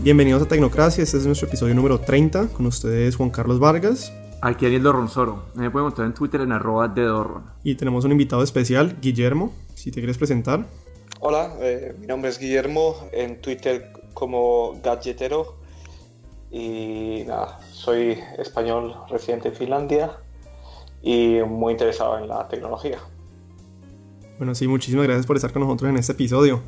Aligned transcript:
Bienvenidos 0.00 0.42
a 0.42 0.46
Tecnocracia, 0.46 1.02
este 1.02 1.16
es 1.16 1.26
nuestro 1.26 1.48
episodio 1.48 1.74
número 1.74 1.98
30, 1.98 2.50
con 2.50 2.66
ustedes 2.66 3.16
Juan 3.16 3.30
Carlos 3.30 3.58
Vargas. 3.58 4.12
Aquí 4.40 4.64
Daniel 4.64 4.84
Dorronsoro, 4.84 5.46
me 5.54 5.72
pueden 5.72 5.86
encontrar 5.86 6.06
en 6.06 6.14
Twitter 6.14 6.40
en 6.40 6.52
arroba 6.52 6.86
de 6.86 7.02
Dorron. 7.02 7.42
Y 7.64 7.74
tenemos 7.74 8.04
un 8.04 8.12
invitado 8.12 8.44
especial, 8.44 8.96
Guillermo, 9.02 9.52
si 9.74 9.90
te 9.90 9.98
quieres 9.98 10.16
presentar. 10.16 10.66
Hola, 11.18 11.52
eh, 11.60 11.96
mi 11.98 12.06
nombre 12.06 12.30
es 12.30 12.38
Guillermo, 12.38 13.08
en 13.10 13.40
Twitter 13.40 13.92
como 14.14 14.80
Gadgetero 14.84 15.56
y 16.52 17.24
nada, 17.26 17.58
soy 17.72 18.20
español 18.38 18.94
residente 19.10 19.48
en 19.48 19.54
Finlandia 19.56 20.12
y 21.02 21.40
muy 21.44 21.72
interesado 21.72 22.18
en 22.18 22.28
la 22.28 22.46
tecnología. 22.46 23.00
Bueno, 24.38 24.54
sí, 24.54 24.68
muchísimas 24.68 25.06
gracias 25.06 25.26
por 25.26 25.34
estar 25.34 25.52
con 25.52 25.62
nosotros 25.62 25.90
en 25.90 25.96
este 25.96 26.12
episodio. 26.12 26.62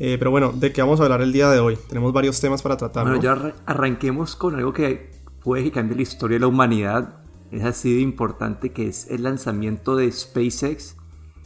Eh, 0.00 0.16
pero 0.18 0.30
bueno, 0.30 0.52
¿de 0.52 0.72
qué 0.72 0.80
vamos 0.80 1.00
a 1.00 1.04
hablar 1.04 1.22
el 1.22 1.32
día 1.32 1.50
de 1.50 1.58
hoy? 1.58 1.76
Tenemos 1.88 2.12
varios 2.12 2.40
temas 2.40 2.62
para 2.62 2.76
tratar. 2.76 3.04
Bueno, 3.04 3.20
ya 3.20 3.54
arranquemos 3.66 4.36
con 4.36 4.54
algo 4.54 4.72
que 4.72 5.10
puede 5.42 5.64
que 5.64 5.72
cambie 5.72 5.96
la 5.96 6.02
historia 6.02 6.36
de 6.36 6.40
la 6.40 6.46
humanidad. 6.46 7.20
Es 7.50 7.64
así 7.64 7.94
de 7.94 8.00
importante 8.00 8.72
que 8.72 8.86
es 8.86 9.10
el 9.10 9.22
lanzamiento 9.24 9.96
de 9.96 10.10
SpaceX, 10.12 10.96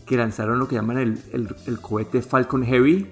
que 0.06 0.16
lanzaron 0.16 0.59
lo 0.59 0.69
que 0.69 0.75
llaman 0.75 0.98
el, 0.98 1.19
el, 1.33 1.80
cohete 1.80 2.20
Falcon 2.20 2.65
Heavy. 2.65 3.06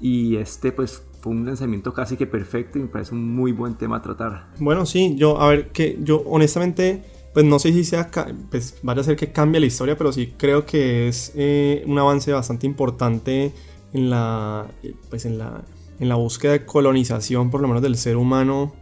Y 0.00 0.36
este 0.36 0.72
pues 0.72 1.02
fue 1.20 1.32
un 1.32 1.46
lanzamiento 1.46 1.92
casi 1.94 2.16
que 2.16 2.26
perfecto 2.26 2.78
y 2.78 2.82
me 2.82 2.88
parece 2.88 3.14
un 3.14 3.34
muy 3.34 3.52
buen 3.52 3.74
tema 3.74 3.96
a 3.96 4.02
tratar. 4.02 4.48
Bueno, 4.58 4.86
sí, 4.86 5.14
yo, 5.16 5.40
a 5.40 5.48
ver, 5.48 5.70
que 5.70 5.98
yo 6.02 6.22
honestamente, 6.26 7.02
pues 7.32 7.46
no 7.46 7.58
sé 7.58 7.72
si 7.72 7.84
sea, 7.84 8.10
pues 8.50 8.78
vaya 8.82 9.00
a 9.00 9.04
ser 9.04 9.16
que 9.16 9.32
cambie 9.32 9.60
la 9.60 9.66
historia, 9.66 9.96
pero 9.96 10.12
sí 10.12 10.34
creo 10.36 10.66
que 10.66 11.08
es 11.08 11.32
eh, 11.34 11.84
un 11.86 11.98
avance 11.98 12.32
bastante 12.32 12.66
importante 12.66 13.52
en 13.92 14.10
la, 14.10 14.66
pues 15.10 15.24
en 15.24 15.38
la, 15.38 15.62
en 15.98 16.08
la 16.08 16.14
búsqueda 16.16 16.52
de 16.52 16.64
colonización, 16.64 17.50
por 17.50 17.60
lo 17.60 17.68
menos 17.68 17.82
del 17.82 17.96
ser 17.96 18.16
humano, 18.16 18.72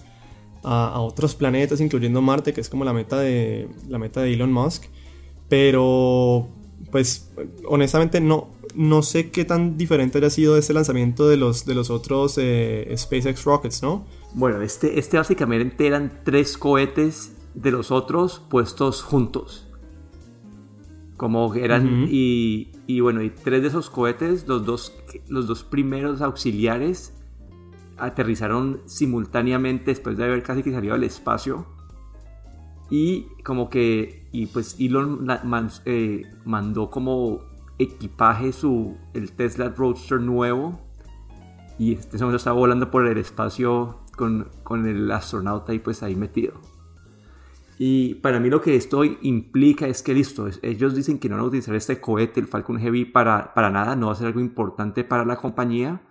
a, 0.63 1.01
otros 1.01 1.35
planetas, 1.35 1.81
incluyendo 1.81 2.21
Marte, 2.21 2.53
que 2.53 2.61
es 2.61 2.69
como 2.69 2.85
la 2.85 2.93
meta 2.93 3.19
de, 3.19 3.69
la 3.89 3.99
meta 3.99 4.21
de 4.21 4.35
Elon 4.35 4.53
Musk. 4.53 4.85
Pero, 5.49 6.49
pues, 6.91 7.31
honestamente 7.67 8.21
no, 8.21 8.51
no 8.75 9.03
sé 9.03 9.31
qué 9.31 9.45
tan 9.45 9.77
diferente 9.77 10.19
haya 10.19 10.31
sido 10.31 10.57
este 10.57 10.73
lanzamiento 10.73 11.29
de 11.29 11.37
los, 11.37 11.65
de 11.67 11.75
los 11.75 11.91
otros 11.91 12.39
eh, 12.39 12.93
SpaceX 12.97 13.45
Rockets, 13.45 13.83
¿no? 13.83 14.05
Bueno, 14.35 14.63
este, 14.63 14.99
este 14.99 15.17
básicamente 15.17 15.87
eran 15.87 16.21
tres 16.25 16.57
cohetes 16.57 17.33
de 17.55 17.71
los 17.73 17.91
otros 17.91 18.43
puestos 18.49 19.03
juntos. 19.03 19.67
Como 21.21 21.55
eran, 21.55 22.07
y, 22.09 22.73
y, 22.87 23.01
bueno, 23.01 23.21
y 23.21 23.29
tres 23.29 23.61
de 23.61 23.69
esos 23.69 23.91
cohetes, 23.91 24.49
los 24.49 24.65
dos, 24.65 24.97
los 25.29 25.47
dos 25.47 25.65
primeros 25.65 26.23
auxiliares, 26.23 27.13
aterrizaron 27.99 28.81
simultáneamente 28.87 29.91
después 29.91 30.17
de 30.17 30.25
haber 30.25 30.43
casi 30.43 30.63
que 30.63 30.73
salido 30.73 30.95
al 30.95 31.05
espacio. 31.05 31.67
Y 32.89 33.27
como 33.45 33.69
que, 33.69 34.29
y 34.33 34.47
pues 34.47 34.77
Elon 34.81 35.27
eh, 35.85 36.23
mandó 36.47 36.89
como 36.89 37.41
equipaje 37.79 38.55
su, 38.55 38.97
el 39.13 39.33
Tesla 39.33 39.69
Roadster 39.77 40.23
nuevo. 40.23 40.81
Y 41.79 41.93
este 41.93 42.17
momento 42.17 42.39
estaba 42.39 42.57
volando 42.57 42.91
por 42.91 43.07
el 43.07 43.19
espacio 43.19 43.99
con, 44.17 44.49
con 44.63 44.89
el 44.89 45.11
astronauta 45.11 45.75
y 45.75 45.81
pues 45.81 46.03
ahí 46.03 46.17
metido. 46.17 46.55
Y 47.83 48.17
para 48.17 48.41
mí 48.41 48.51
lo 48.51 48.61
que 48.61 48.77
esto 48.77 49.05
implica 49.05 49.87
es 49.87 50.03
que 50.03 50.13
listo, 50.13 50.47
ellos 50.61 50.95
dicen 50.95 51.19
que 51.19 51.31
no 51.31 51.37
van 51.37 51.45
a 51.47 51.49
utilizar 51.49 51.75
este 51.75 51.99
cohete, 51.99 52.39
el 52.39 52.47
Falcon 52.47 52.79
Heavy, 52.79 53.07
para, 53.07 53.55
para 53.55 53.71
nada, 53.71 53.97
no 53.97 54.09
va 54.09 54.13
a 54.13 54.17
ser 54.17 54.27
algo 54.27 54.41
importante 54.41 55.03
para 55.03 55.25
la 55.25 55.37
compañía. 55.37 56.03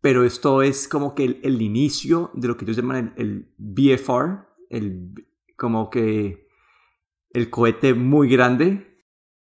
Pero 0.00 0.22
esto 0.22 0.62
es 0.62 0.86
como 0.86 1.16
que 1.16 1.24
el, 1.42 1.60
inicio 1.60 2.30
de 2.34 2.46
lo 2.46 2.56
que 2.56 2.66
ellos 2.66 2.76
llaman 2.76 3.14
el, 3.16 3.52
BFR, 3.58 4.44
el, 4.70 5.26
como 5.56 5.90
que 5.90 6.46
el 7.30 7.50
cohete 7.50 7.92
muy 7.94 8.28
grande. 8.28 9.02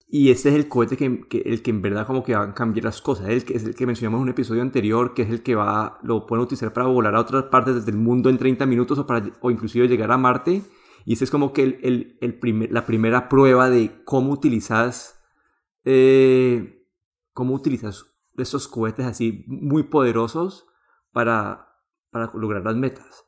Y 0.09 0.31
este 0.31 0.49
es 0.49 0.55
el 0.55 0.67
cohete 0.67 0.97
que, 0.97 1.27
el 1.45 1.61
que 1.61 1.71
en 1.73 1.83
verdad 1.83 2.07
como 2.07 2.25
que 2.25 2.35
va 2.35 2.45
a 2.45 2.55
cambiar 2.55 2.85
las 2.87 3.03
cosas. 3.03 3.29
El 3.29 3.45
que, 3.45 3.53
es 3.53 3.65
el 3.65 3.75
que 3.75 3.85
mencionamos 3.85 4.17
en 4.17 4.23
un 4.23 4.29
episodio 4.31 4.63
anterior, 4.63 5.13
que 5.13 5.25
es 5.25 5.29
el 5.29 5.43
que 5.43 5.57
va, 5.57 5.99
lo 6.03 6.25
pueden 6.25 6.45
utilizar 6.45 6.73
para 6.73 6.87
volar 6.87 7.15
a 7.17 7.21
otras 7.21 7.45
partes 7.45 7.85
del 7.85 7.99
mundo 7.99 8.31
en 8.31 8.39
30 8.39 8.65
minutos 8.65 8.99
o, 8.99 9.07
para, 9.07 9.31
o 9.43 9.51
inclusive 9.51 9.89
llegar 9.89 10.11
a 10.11 10.17
Marte 10.17 10.63
y 11.07 11.13
esta 11.13 11.25
es 11.25 11.31
como 11.31 11.53
que 11.53 11.63
el, 11.63 12.19
el, 12.21 12.35
primer, 12.35 12.73
la 12.73 12.85
primera 12.85 13.29
prueba 13.29 13.71
de 13.71 14.03
cómo 14.05 14.33
utilizas, 14.33 15.23
eh, 15.85 16.85
cómo 17.33 17.55
utilizas 17.55 18.07
estos 18.37 18.67
cohetes 18.67 19.07
así 19.07 19.45
muy 19.47 19.85
poderosos 19.85 20.67
para, 21.13 21.69
para 22.11 22.33
lograr 22.35 22.65
las 22.65 22.75
metas. 22.75 23.25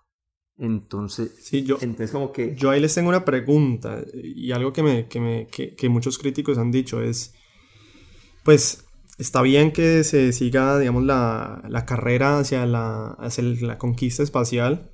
Entonces, 0.57 1.37
sí, 1.41 1.63
yo, 1.63 1.79
entonces 1.81 2.11
como 2.11 2.33
que... 2.33 2.57
Yo 2.57 2.71
ahí 2.71 2.81
les 2.81 2.93
tengo 2.93 3.11
una 3.11 3.25
pregunta 3.25 4.03
y 4.13 4.51
algo 4.51 4.73
que, 4.73 4.83
me, 4.83 5.07
que, 5.07 5.21
me, 5.21 5.47
que, 5.47 5.77
que 5.77 5.89
muchos 5.89 6.19
críticos 6.19 6.59
han 6.59 6.73
dicho 6.73 7.01
es, 7.01 7.33
pues 8.43 8.89
está 9.19 9.41
bien 9.41 9.71
que 9.71 10.03
se 10.03 10.33
siga, 10.33 10.81
digamos, 10.81 11.05
la, 11.05 11.63
la 11.69 11.87
carrera 11.87 12.41
hacia 12.41 12.67
la, 12.67 13.11
hacia 13.21 13.45
la 13.45 13.79
conquista 13.79 14.25
espacial 14.25 14.91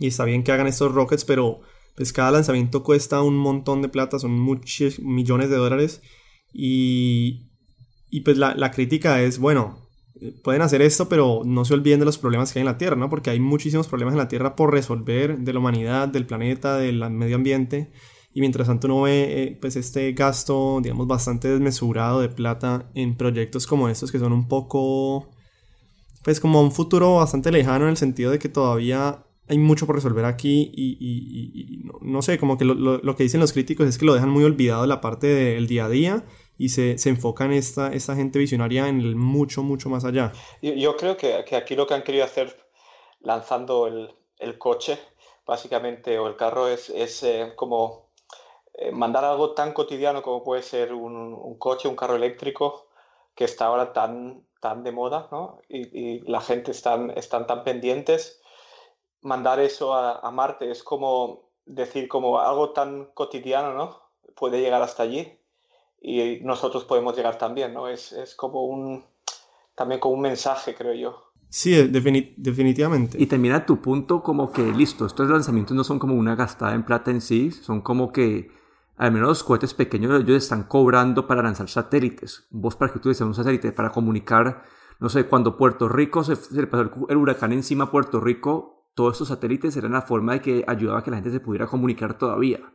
y 0.00 0.08
está 0.08 0.24
bien 0.24 0.42
que 0.42 0.50
hagan 0.50 0.66
estos 0.66 0.92
rockets, 0.92 1.24
pero 1.24 1.60
pues 1.96 2.12
cada 2.12 2.30
lanzamiento 2.30 2.82
cuesta 2.82 3.22
un 3.22 3.36
montón 3.36 3.82
de 3.82 3.88
plata, 3.88 4.18
son 4.18 4.38
muchos 4.38 5.00
millones 5.00 5.50
de 5.50 5.56
dólares. 5.56 6.02
Y, 6.52 7.50
y 8.10 8.20
pues 8.20 8.36
la, 8.38 8.54
la, 8.54 8.70
crítica 8.70 9.22
es, 9.22 9.38
bueno, 9.38 9.86
pueden 10.42 10.62
hacer 10.62 10.82
esto, 10.82 11.08
pero 11.08 11.42
no 11.44 11.64
se 11.64 11.74
olviden 11.74 11.98
de 12.00 12.06
los 12.06 12.18
problemas 12.18 12.52
que 12.52 12.58
hay 12.58 12.62
en 12.62 12.66
la 12.66 12.78
Tierra, 12.78 12.96
¿no? 12.96 13.10
Porque 13.10 13.30
hay 13.30 13.40
muchísimos 13.40 13.88
problemas 13.88 14.12
en 14.12 14.18
la 14.18 14.28
Tierra 14.28 14.56
por 14.56 14.72
resolver 14.72 15.38
de 15.38 15.52
la 15.52 15.58
humanidad, 15.58 16.08
del 16.08 16.26
planeta, 16.26 16.76
del 16.76 17.08
medio 17.10 17.36
ambiente. 17.36 17.90
Y 18.32 18.40
mientras 18.40 18.68
tanto 18.68 18.86
uno 18.86 19.02
ve 19.02 19.42
eh, 19.42 19.58
pues 19.58 19.76
este 19.76 20.12
gasto, 20.12 20.80
digamos, 20.82 21.06
bastante 21.06 21.48
desmesurado 21.48 22.20
de 22.20 22.28
plata 22.28 22.90
en 22.94 23.16
proyectos 23.16 23.66
como 23.66 23.88
estos 23.88 24.12
que 24.12 24.18
son 24.18 24.34
un 24.34 24.46
poco, 24.46 25.30
pues 26.22 26.40
como 26.40 26.60
un 26.60 26.72
futuro 26.72 27.16
bastante 27.16 27.50
lejano 27.50 27.86
en 27.86 27.92
el 27.92 27.96
sentido 27.96 28.30
de 28.30 28.38
que 28.38 28.50
todavía 28.50 29.25
hay 29.48 29.58
mucho 29.58 29.86
por 29.86 29.94
resolver 29.94 30.24
aquí 30.24 30.72
y, 30.74 31.84
no, 32.00 32.20
sé, 32.22 32.38
como 32.38 32.58
que 32.58 32.64
lo, 32.64 33.16
que 33.16 33.22
dicen 33.22 33.40
los 33.40 33.52
críticos 33.52 33.86
es 33.86 33.98
que 33.98 34.04
lo 34.04 34.14
dejan 34.14 34.30
muy 34.30 34.44
olvidado 34.44 34.86
la 34.86 35.00
parte 35.00 35.28
del 35.28 35.66
día 35.66 35.84
a 35.84 35.88
día 35.88 36.24
y 36.58 36.70
se, 36.70 36.98
se 36.98 37.10
enfocan 37.10 37.52
esta, 37.52 37.92
esta 37.92 38.16
gente 38.16 38.38
visionaria 38.38 38.88
en 38.88 39.00
el 39.00 39.14
mucho, 39.14 39.62
mucho 39.62 39.88
más 39.88 40.04
allá. 40.04 40.32
Yo, 40.62 40.96
creo 40.96 41.16
que, 41.16 41.44
aquí 41.54 41.76
lo 41.76 41.86
que 41.86 41.94
han 41.94 42.02
querido 42.02 42.24
hacer 42.24 42.56
lanzando 43.20 43.86
el, 43.86 44.58
coche, 44.58 44.98
básicamente, 45.46 46.18
o 46.18 46.26
el 46.26 46.36
carro, 46.36 46.68
es, 46.68 46.90
es 46.90 47.22
eh, 47.22 47.52
como 47.54 48.06
eh, 48.74 48.90
mandar 48.90 49.24
algo 49.24 49.52
tan 49.54 49.72
cotidiano 49.72 50.22
como 50.22 50.42
puede 50.42 50.62
ser 50.62 50.92
un, 50.92 51.56
coche, 51.58 51.88
un 51.88 51.96
carro 51.96 52.16
eléctrico, 52.16 52.88
que 53.34 53.44
está 53.44 53.66
ahora 53.66 53.92
tan, 53.92 54.44
tan 54.60 54.82
de 54.82 54.92
moda, 54.92 55.28
¿no? 55.30 55.58
Y, 55.68 56.20
la 56.28 56.40
gente 56.40 56.72
están, 56.72 57.10
están 57.10 57.46
tan 57.46 57.62
pendientes 57.62 58.40
mandar 59.26 59.58
eso 59.60 59.92
a, 59.92 60.30
Marte 60.30 60.70
es 60.70 60.82
como 60.82 61.50
decir, 61.66 62.08
como 62.08 62.38
algo 62.38 62.70
tan 62.70 63.06
cotidiano, 63.12 63.74
¿no? 63.74 64.00
Puede 64.36 64.60
llegar 64.60 64.80
hasta 64.82 65.02
allí 65.02 65.38
y 66.00 66.38
nosotros 66.42 66.84
podemos 66.84 67.16
llegar 67.16 67.36
también, 67.36 67.74
¿no? 67.74 67.88
Es, 67.88 68.14
como 68.36 68.64
un, 68.64 69.04
también 69.74 70.00
como 70.00 70.14
un 70.14 70.20
mensaje, 70.20 70.74
creo 70.74 70.94
yo. 70.94 71.22
Sí, 71.48 71.74
definitivamente. 71.88 73.20
Y 73.20 73.26
también 73.26 73.54
a 73.54 73.66
tu 73.66 73.80
punto 73.80 74.22
como 74.22 74.52
que, 74.52 74.62
listo, 74.62 75.06
estos 75.06 75.28
lanzamientos 75.28 75.76
no 75.76 75.84
son 75.84 75.98
como 75.98 76.14
una 76.14 76.36
gastada 76.36 76.74
en 76.74 76.84
plata 76.84 77.10
en 77.10 77.20
sí, 77.20 77.50
son 77.50 77.80
como 77.80 78.12
que, 78.12 78.50
al 78.96 79.10
menos 79.10 79.28
los 79.28 79.44
cohetes 79.44 79.74
pequeños, 79.74 80.20
ellos 80.20 80.36
están 80.36 80.64
cobrando 80.64 81.26
para 81.26 81.42
lanzar 81.42 81.68
satélites. 81.68 82.46
Vos 82.50 82.76
para 82.76 82.92
que 82.92 82.98
utilices 82.98 83.26
un 83.26 83.34
satélite 83.34 83.72
para 83.72 83.90
comunicar, 83.90 84.62
no 85.00 85.08
sé, 85.08 85.26
cuando 85.26 85.56
Puerto 85.56 85.88
Rico 85.88 86.22
se, 86.22 86.36
se 86.36 86.54
le 86.54 86.66
pasó 86.68 86.90
el 87.08 87.16
huracán 87.16 87.52
encima 87.52 87.84
a 87.84 87.90
Puerto 87.90 88.20
Rico, 88.20 88.75
todos 88.96 89.12
estos 89.12 89.28
satélites 89.28 89.76
eran 89.76 89.92
la 89.92 90.00
forma 90.00 90.32
de 90.32 90.40
que 90.40 90.64
ayudaba 90.66 91.00
a 91.00 91.04
que 91.04 91.10
la 91.10 91.18
gente 91.18 91.30
se 91.30 91.38
pudiera 91.38 91.66
comunicar 91.66 92.16
todavía. 92.16 92.72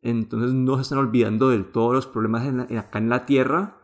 Entonces 0.00 0.54
no 0.54 0.76
se 0.76 0.82
están 0.82 0.98
olvidando 0.98 1.48
de 1.48 1.64
todos 1.64 1.92
los 1.92 2.06
problemas 2.06 2.46
acá 2.78 2.98
en 2.98 3.08
la 3.10 3.26
Tierra. 3.26 3.76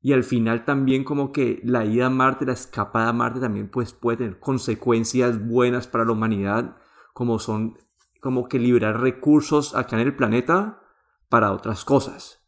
Y 0.00 0.14
al 0.14 0.24
final 0.24 0.64
también 0.64 1.04
como 1.04 1.30
que 1.30 1.60
la 1.62 1.84
ida 1.84 2.06
a 2.06 2.10
Marte, 2.10 2.46
la 2.46 2.54
escapada 2.54 3.10
a 3.10 3.12
Marte 3.12 3.38
también 3.38 3.68
pues 3.68 3.92
puede 3.92 4.16
tener 4.16 4.38
consecuencias 4.40 5.46
buenas 5.46 5.86
para 5.86 6.06
la 6.06 6.12
humanidad, 6.12 6.78
como 7.12 7.38
son 7.38 7.78
como 8.20 8.48
que 8.48 8.58
liberar 8.58 9.00
recursos 9.00 9.74
acá 9.74 10.00
en 10.00 10.06
el 10.06 10.16
planeta 10.16 10.82
para 11.28 11.52
otras 11.52 11.84
cosas 11.84 12.43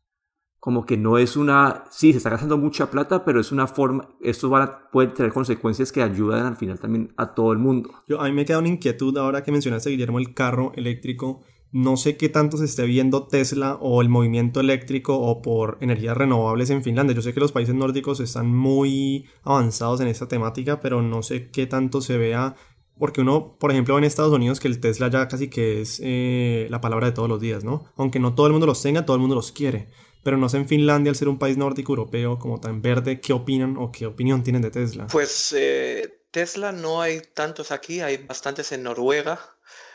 como 0.67 0.85
que 0.85 0.97
no 0.97 1.17
es 1.17 1.37
una, 1.37 1.85
sí, 1.91 2.11
se 2.11 2.19
está 2.19 2.31
gastando 2.31 2.59
mucha 2.59 2.91
plata, 2.91 3.25
pero 3.25 3.41
es 3.41 3.53
una 3.53 3.69
forma, 3.69 4.09
esto 4.21 4.51
va 4.51 4.91
puede 4.91 5.07
tener 5.11 5.33
consecuencias 5.33 5.93
que 5.93 6.03
ayudan 6.03 6.45
al 6.45 6.57
final 6.57 6.81
también 6.81 7.15
a 7.17 7.37
todo 7.37 7.53
el 7.53 7.59
mundo. 7.59 7.91
Yo, 8.09 8.21
a 8.21 8.25
mí 8.25 8.33
me 8.33 8.45
queda 8.45 8.59
una 8.59 8.67
inquietud 8.67 9.17
ahora 9.17 9.45
que 9.45 9.53
mencionaste, 9.53 9.91
Guillermo, 9.91 10.19
el 10.19 10.35
carro 10.35 10.73
eléctrico. 10.75 11.43
no 11.71 11.97
sé 11.97 12.17
qué 12.17 12.29
tanto 12.29 12.57
se 12.57 12.65
esté 12.65 12.85
viendo 12.85 13.29
Tesla 13.29 13.79
o 13.81 14.03
el 14.03 14.09
movimiento 14.09 14.59
eléctrico 14.59 15.17
o 15.17 15.41
por 15.41 15.79
energías 15.83 16.17
renovables 16.17 16.71
en 16.71 16.83
Finlandia. 16.83 17.15
Yo 17.15 17.23
sé 17.23 17.33
que 17.33 17.39
los 17.39 17.53
países 17.53 17.77
nórdicos 17.77 18.19
están 18.19 18.53
muy 18.53 19.27
avanzados 19.45 20.01
en 20.01 20.09
esta 20.09 20.27
temática, 20.27 20.81
pero 20.81 21.01
no 21.01 21.23
sé 21.23 21.49
qué 21.53 21.69
tanto 21.69 22.01
se 22.01 22.19
vea 22.19 22.57
porque 22.99 23.21
uno, 23.21 23.57
por 23.59 23.71
ejemplo, 23.71 23.97
en 23.99 24.05
Estados 24.05 24.33
Unidos 24.33 24.59
que 24.59 24.69
el 24.69 24.81
Tesla 24.81 25.09
ya 25.09 25.29
casi 25.29 25.49
que 25.49 25.83
es 25.83 26.01
eh, 26.03 26.67
la 26.71 26.81
palabra 26.81 27.07
de 27.07 27.13
todos 27.13 27.29
los 27.29 27.41
días, 27.41 27.63
¿no? 27.63 27.85
Aunque 27.97 28.19
no 28.19 28.35
todo 28.35 28.47
el 28.47 28.53
mundo 28.53 28.67
los 28.67 28.81
tenga, 28.83 29.05
todo 29.05 29.17
el 29.17 29.21
mundo 29.21 29.35
los 29.35 29.53
quiere. 29.53 29.89
Pero 30.27 30.39
no 30.39 30.49
sé 30.49 30.57
en 30.57 30.67
Finlandia, 30.67 31.11
al 31.11 31.15
ser 31.15 31.29
un 31.29 31.39
país 31.39 31.57
nórdico 31.57 31.93
europeo 31.93 32.37
como 32.37 32.59
tan 32.59 32.83
verde, 32.83 33.21
¿qué 33.21 33.33
opinan 33.33 33.77
o 33.77 33.93
qué 33.93 34.07
opinión 34.07 34.43
tienen 34.43 34.61
de 34.61 34.73
Tesla? 34.73 35.07
Pues 35.07 35.55
eh, 35.57 36.25
Tesla 36.33 36.73
no 36.73 37.01
hay 37.01 37.21
tantos 37.21 37.71
aquí, 37.71 38.01
hay 38.01 38.17
bastantes 38.17 38.73
en 38.73 38.83
Noruega. 38.83 39.39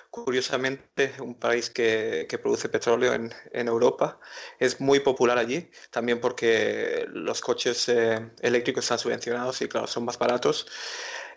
Curiosamente, 0.10 1.12
un 1.20 1.36
país 1.36 1.70
que, 1.70 2.26
produce 2.42 2.70
petróleo 2.70 3.14
en, 3.14 3.68
Europa. 3.68 4.22
Es 4.58 4.80
muy 4.80 5.02
popular 5.02 5.38
allí, 5.38 5.70
también 5.90 6.22
porque 6.22 7.06
los 7.10 7.42
coches 7.42 7.90
eh, 7.90 8.32
eléctricos 8.40 8.86
están 8.86 9.00
subvencionados 9.00 9.62
y, 9.62 9.68
claro, 9.68 9.88
son 9.88 10.06
más 10.06 10.18
baratos. 10.18 10.66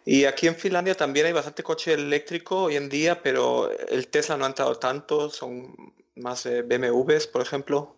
Y 0.05 0.25
aquí 0.27 0.47
en 0.47 0.55
Finlandia 0.55 0.95
también 0.95 1.27
hay 1.27 1.33
bastante 1.33 1.65
coche 1.65 1.95
eléctrico 1.95 2.67
hoy 2.67 2.77
en 2.77 2.89
día, 2.89 3.21
pero 3.21 3.73
el 3.89 4.07
Tesla 4.07 4.37
no 4.37 4.45
ha 4.45 4.49
entrado 4.49 4.77
tanto, 4.77 5.31
son 5.31 5.75
más 6.15 6.45
BMWs, 6.47 7.27
por 7.27 7.43
ejemplo. 7.43 7.97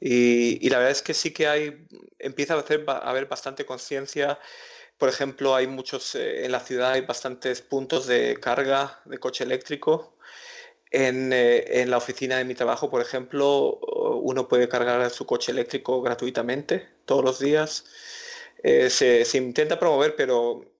Y, 0.00 0.68
la 0.68 0.78
verdad 0.78 0.92
es 0.92 1.02
que 1.02 1.14
sí 1.14 1.32
que 1.32 1.46
hay, 1.48 1.86
empieza 2.18 2.54
a, 2.54 2.98
haber 3.08 3.26
bastante 3.26 3.64
conciencia. 3.64 4.38
Por 4.98 5.08
ejemplo, 5.08 5.54
hay 5.54 5.66
muchos, 5.66 6.14
eh, 6.14 6.44
en 6.44 6.52
la 6.52 6.60
ciudad 6.60 6.92
hay 6.92 7.02
bastantes 7.02 7.62
puntos 7.62 8.06
de 8.06 8.36
carga 8.40 9.00
de 9.06 9.18
coche 9.18 9.44
eléctrico. 9.44 10.18
En, 10.90 11.32
eh, 11.32 11.80
en, 11.82 11.90
la 11.90 11.98
oficina 11.98 12.38
de 12.38 12.44
mi 12.44 12.54
trabajo, 12.54 12.90
por 12.90 13.02
ejemplo, 13.02 13.78
uno 14.22 14.48
puede 14.48 14.68
cargar 14.68 15.10
su 15.10 15.26
coche 15.26 15.52
eléctrico 15.52 16.02
gratuitamente 16.02 16.88
todos 17.06 17.24
los 17.24 17.38
días. 17.40 17.84
Eh, 18.62 18.90
se, 18.90 19.24
se, 19.24 19.38
intenta 19.38 19.78
promover, 19.78 20.16
pero 20.16 20.72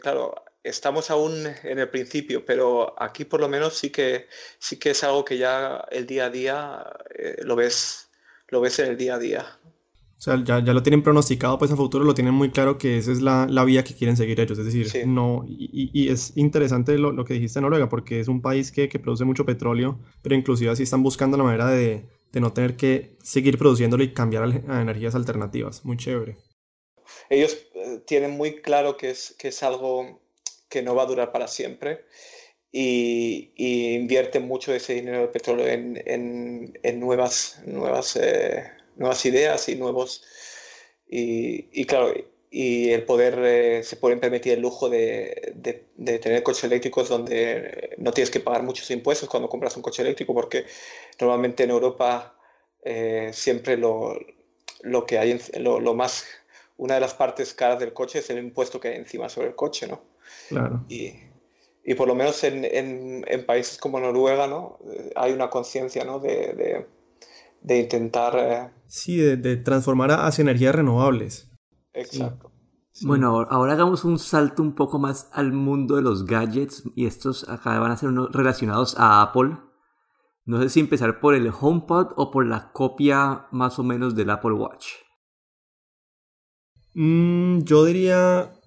claro, 0.00 0.34
estamos 0.62 1.10
aún 1.10 1.46
en 1.62 1.78
el 1.78 1.88
principio, 1.90 2.44
pero 2.44 2.94
aquí 2.98 3.24
por 3.24 3.40
lo 3.40 3.48
menos 3.48 3.74
sí 3.76 3.90
que, 3.90 4.28
sí 4.58 4.78
que 4.78 4.90
es 4.90 5.04
algo 5.04 5.24
que 5.24 5.38
ya 5.38 5.84
el 5.90 6.06
día 6.06 6.26
a 6.26 6.30
día 6.30 6.86
lo, 7.42 7.56
ves, 7.56 8.07
lo 8.48 8.60
ves 8.60 8.78
en 8.78 8.90
el 8.90 8.96
día 8.96 9.14
a 9.14 9.18
día. 9.18 9.46
O 10.16 10.20
sea, 10.20 10.42
ya, 10.42 10.60
lo 10.60 10.82
tienen 10.82 11.04
pronosticado 11.04 11.58
pues 11.58 11.70
a 11.70 11.76
futuro, 11.76 12.04
lo 12.04 12.14
tienen 12.14 12.34
muy 12.34 12.50
claro 12.50 12.76
que 12.76 12.98
esa 12.98 13.12
es 13.12 13.20
la, 13.20 13.46
vía 13.64 13.84
que 13.84 13.94
quieren 13.94 14.16
seguir 14.16 14.40
ellos. 14.40 14.58
Es 14.58 14.64
decir, 14.64 15.06
no, 15.06 15.44
y, 15.46 16.08
es 16.08 16.36
interesante 16.36 16.98
lo, 16.98 17.24
que 17.24 17.34
dijiste 17.34 17.60
en 17.60 17.62
Noruega, 17.62 17.88
porque 17.88 18.18
es 18.18 18.26
un 18.26 18.42
país 18.42 18.72
que, 18.72 18.88
produce 18.98 19.24
mucho 19.24 19.46
petróleo, 19.46 20.00
pero 20.22 20.34
inclusive 20.34 20.72
así 20.72 20.82
están 20.82 21.04
buscando 21.04 21.36
la 21.36 21.44
manera 21.44 21.68
de, 21.68 22.08
no 22.32 22.52
tener 22.52 22.76
que 22.76 23.16
seguir 23.22 23.58
produciéndolo 23.58 24.02
y 24.02 24.12
cambiar 24.12 24.42
a 24.68 24.82
energías 24.82 25.14
alternativas. 25.14 25.84
Muy 25.84 25.96
chévere 25.96 26.36
ellos 27.30 27.58
eh, 27.74 28.00
tienen 28.06 28.32
muy 28.32 28.60
claro 28.60 28.96
que 28.96 29.10
es, 29.10 29.34
que 29.38 29.48
es 29.48 29.62
algo 29.62 30.20
que 30.68 30.82
no 30.82 30.94
va 30.94 31.02
a 31.02 31.06
durar 31.06 31.32
para 31.32 31.48
siempre 31.48 32.04
y, 32.72 33.50
invierten 33.94 34.46
mucho 34.46 34.74
ese 34.74 34.94
dinero 34.94 35.20
del 35.20 35.30
petróleo 35.30 35.66
en, 35.66 36.02
en, 36.04 37.00
nuevas, 37.00 37.60
nuevas, 37.66 38.16
eh, 38.16 38.64
nuevas 38.96 39.24
ideas 39.26 39.68
y 39.68 39.76
nuevos... 39.76 40.24
Y, 41.10 41.86
claro, 41.86 42.12
y 42.50 42.90
el 42.90 43.04
poder, 43.04 43.38
eh, 43.38 43.82
se 43.82 43.96
pueden 43.96 44.20
permitir 44.20 44.52
el 44.52 44.60
lujo 44.60 44.90
de, 44.90 45.54
de, 45.54 46.18
tener 46.18 46.42
coches 46.42 46.64
eléctricos 46.64 47.08
donde 47.08 47.94
no 47.96 48.12
tienes 48.12 48.30
que 48.30 48.40
pagar 48.40 48.62
muchos 48.62 48.90
impuestos 48.90 49.26
cuando 49.26 49.48
compras 49.48 49.74
un 49.76 49.82
coche 49.82 50.02
eléctrico, 50.02 50.34
porque 50.34 50.66
normalmente 51.18 51.64
en 51.64 51.70
Europa 51.70 52.34
siempre 53.32 53.78
lo, 53.78 54.18
lo 54.82 55.06
que 55.06 55.18
hay, 55.18 55.40
lo, 55.58 55.80
lo, 55.80 55.94
más 55.94 56.26
una 56.76 56.94
de 56.94 57.00
las 57.00 57.14
partes 57.14 57.54
caras 57.54 57.78
del 57.80 57.92
coche 57.92 58.20
es 58.20 58.30
el 58.30 58.38
impuesto 58.38 58.80
que 58.80 58.88
hay 58.88 58.96
encima 58.96 59.28
sobre 59.28 59.48
el 59.48 59.54
coche, 59.54 59.86
¿no? 59.86 60.02
Claro. 60.48 60.84
Y, 60.88 61.14
y 61.84 61.94
por 61.94 62.08
lo 62.08 62.14
menos 62.14 62.42
en, 62.44 62.64
en, 62.64 63.46
países 63.46 63.78
como 63.78 63.98
Noruega, 64.00 64.46
¿no? 64.46 64.78
Eh, 64.90 65.12
hay 65.16 65.32
una 65.32 65.48
conciencia, 65.48 66.04
¿no? 66.04 66.18
De, 66.18 66.86
de, 67.62 67.78
intentar... 67.78 68.36
Eh, 68.36 68.70
sí, 68.86 69.16
de, 69.16 69.56
transformar 69.56 70.10
hacia 70.12 70.42
energías 70.42 70.74
renovables. 70.74 71.50
Exacto. 71.94 72.52
Bueno, 73.02 73.46
ahora 73.48 73.74
hagamos 73.74 74.04
un 74.04 74.18
salto 74.18 74.62
un 74.62 74.74
poco 74.74 74.98
más 74.98 75.30
al 75.32 75.52
mundo 75.52 75.96
de 75.96 76.02
los 76.02 76.26
gadgets 76.26 76.82
y 76.96 77.06
estos 77.06 77.48
acá 77.48 77.78
van 77.78 77.92
a 77.92 77.96
ser 77.96 78.08
unos 78.08 78.32
relacionados 78.32 78.96
a 78.98 79.22
Apple. 79.22 79.56
No 80.44 80.60
sé 80.60 80.68
si 80.68 80.80
empezar 80.80 81.20
por 81.20 81.34
el 81.34 81.48
HomePod 81.48 82.12
o 82.16 82.30
por 82.30 82.44
la 82.46 82.72
copia 82.72 83.46
más 83.52 83.78
o 83.78 83.84
menos 83.84 84.16
del 84.16 84.30
Apple 84.30 84.52
Watch. 84.52 84.86
Mm, 86.94 87.60
yo 87.60 87.84
diría 87.84 88.57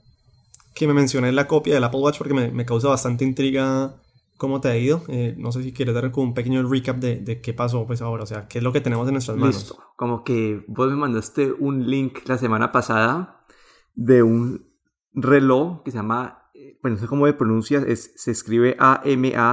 que 0.74 0.88
me 0.88 0.94
mencioné 0.94 1.32
la 1.32 1.48
copia 1.48 1.74
del 1.74 1.84
Apple 1.84 2.00
Watch 2.00 2.18
porque 2.18 2.34
me, 2.34 2.66
causa 2.66 2.90
bastante 2.90 3.26
intriga 3.26 3.96
cómo 4.38 4.62
te 4.62 4.70
ha 4.70 4.78
ido. 4.78 5.04
Eh, 5.08 5.36
no 5.38 5.52
sé 5.52 5.62
si 5.64 5.74
quieres 5.74 5.94
dar 5.94 6.10
como 6.12 6.28
un 6.28 6.34
pequeño 6.34 6.64
recap 6.68 6.98
de, 6.98 7.42
qué 7.42 7.54
pasó 7.54 7.86
pues 7.86 8.02
ahora, 8.02 8.24
o 8.24 8.26
sea, 8.26 8.48
qué 8.48 8.58
es 8.60 8.64
lo 8.64 8.72
que 8.72 8.82
tenemos 8.82 9.08
en 9.08 9.14
nuestras 9.14 9.38
manos. 9.38 9.78
Como 9.96 10.24
que 10.24 10.64
vos 10.68 10.90
me 10.90 10.96
mandaste 10.96 11.52
un 11.52 11.90
link 11.90 12.20
la 12.26 12.38
semana 12.38 12.72
pasada 12.72 13.46
de 13.94 14.24
un 14.24 14.72
reloj 15.14 15.84
que 15.84 15.92
se 15.92 15.98
llama, 15.98 16.50
eh, 16.54 16.80
bueno, 16.82 16.96
no 16.96 17.02
sé 17.02 17.08
cómo 17.08 17.28
se 17.28 17.34
pronuncia, 17.34 17.84
se 17.96 18.32
escribe 18.32 18.76
A-M-A-Z-F-I-T, 18.80 19.46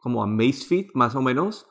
como 0.00 0.22
Amazfit 0.22 0.90
más 0.94 1.14
o 1.14 1.22
menos 1.22 1.68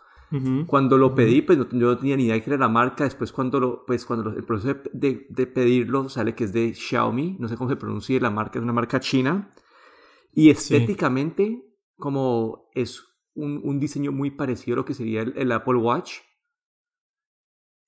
cuando 0.65 0.97
lo 0.97 1.13
pedí, 1.13 1.41
pues 1.41 1.57
yo 1.57 1.67
no 1.71 1.97
tenía 1.97 2.15
ni 2.15 2.23
idea 2.23 2.35
de 2.35 2.41
que 2.41 2.49
era 2.49 2.57
la 2.57 2.69
marca. 2.69 3.03
Después, 3.03 3.33
cuando, 3.33 3.59
lo, 3.59 3.85
pues, 3.85 4.05
cuando 4.05 4.29
el 4.29 4.45
proceso 4.45 4.79
de, 4.93 5.25
de, 5.29 5.47
pedirlo 5.47 6.07
sale 6.07 6.35
que 6.35 6.45
es 6.45 6.53
de 6.53 6.73
Xiaomi, 6.73 7.35
no 7.37 7.49
sé 7.49 7.57
cómo 7.57 7.69
se 7.69 7.75
pronuncia 7.75 8.19
la 8.21 8.29
marca, 8.29 8.57
es 8.57 8.63
una 8.63 8.71
marca 8.71 9.01
china. 9.01 9.51
Y 10.33 10.49
estéticamente, 10.49 11.61
como 11.97 12.69
es 12.73 13.03
un, 13.33 13.59
un, 13.63 13.79
diseño 13.79 14.13
muy 14.13 14.31
parecido 14.31 14.75
a 14.75 14.77
lo 14.77 14.85
que 14.85 14.93
sería 14.93 15.21
el, 15.21 15.51
Apple 15.51 15.75
Watch. 15.75 16.19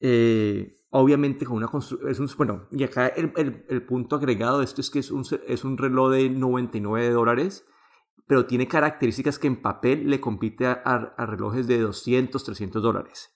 Eh, 0.02 0.82
obviamente 0.90 1.46
con 1.46 1.56
una 1.56 1.68
construcción, 1.68 2.28
bueno, 2.38 2.68
y 2.72 2.84
acá 2.84 3.08
el, 3.08 3.32
el, 3.38 3.66
el, 3.70 3.86
punto 3.86 4.18
agregado 4.18 4.60
de 4.60 4.66
esto 4.66 4.82
es 4.82 4.90
que 4.90 5.00
es 5.00 5.12
un, 5.12 5.24
es 5.48 5.64
un 5.64 5.78
reloj 5.78 6.12
de 6.12 6.30
99 6.30 7.10
dólares 7.10 7.66
pero 8.34 8.48
tiene 8.48 8.68
características 8.68 9.38
que 9.38 9.46
en 9.46 9.62
papel 9.62 10.10
le 10.10 10.20
compite 10.20 10.66
a, 10.66 11.14
relojes 11.20 11.68
de 11.68 11.78
200, 11.78 12.44
300 12.44 12.82
dólares. 12.82 13.32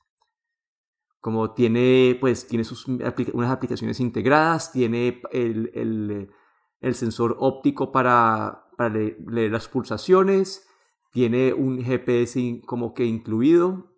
Como 1.20 1.54
tiene, 1.54 2.18
pues, 2.20 2.48
tiene 2.48 2.64
sus 2.64 2.88
unas 2.88 3.52
aplicaciones 3.52 4.00
integradas, 4.00 4.72
tiene 4.72 5.22
el, 5.32 6.32
sensor 6.94 7.36
óptico 7.38 7.92
para, 7.92 8.66
para 8.76 8.90
leer, 8.90 9.52
las 9.52 9.68
pulsaciones, 9.68 10.68
tiene 11.12 11.54
un 11.54 11.84
GPS 11.84 12.64
como 12.66 12.96
que 12.96 13.06
incluido. 13.06 13.94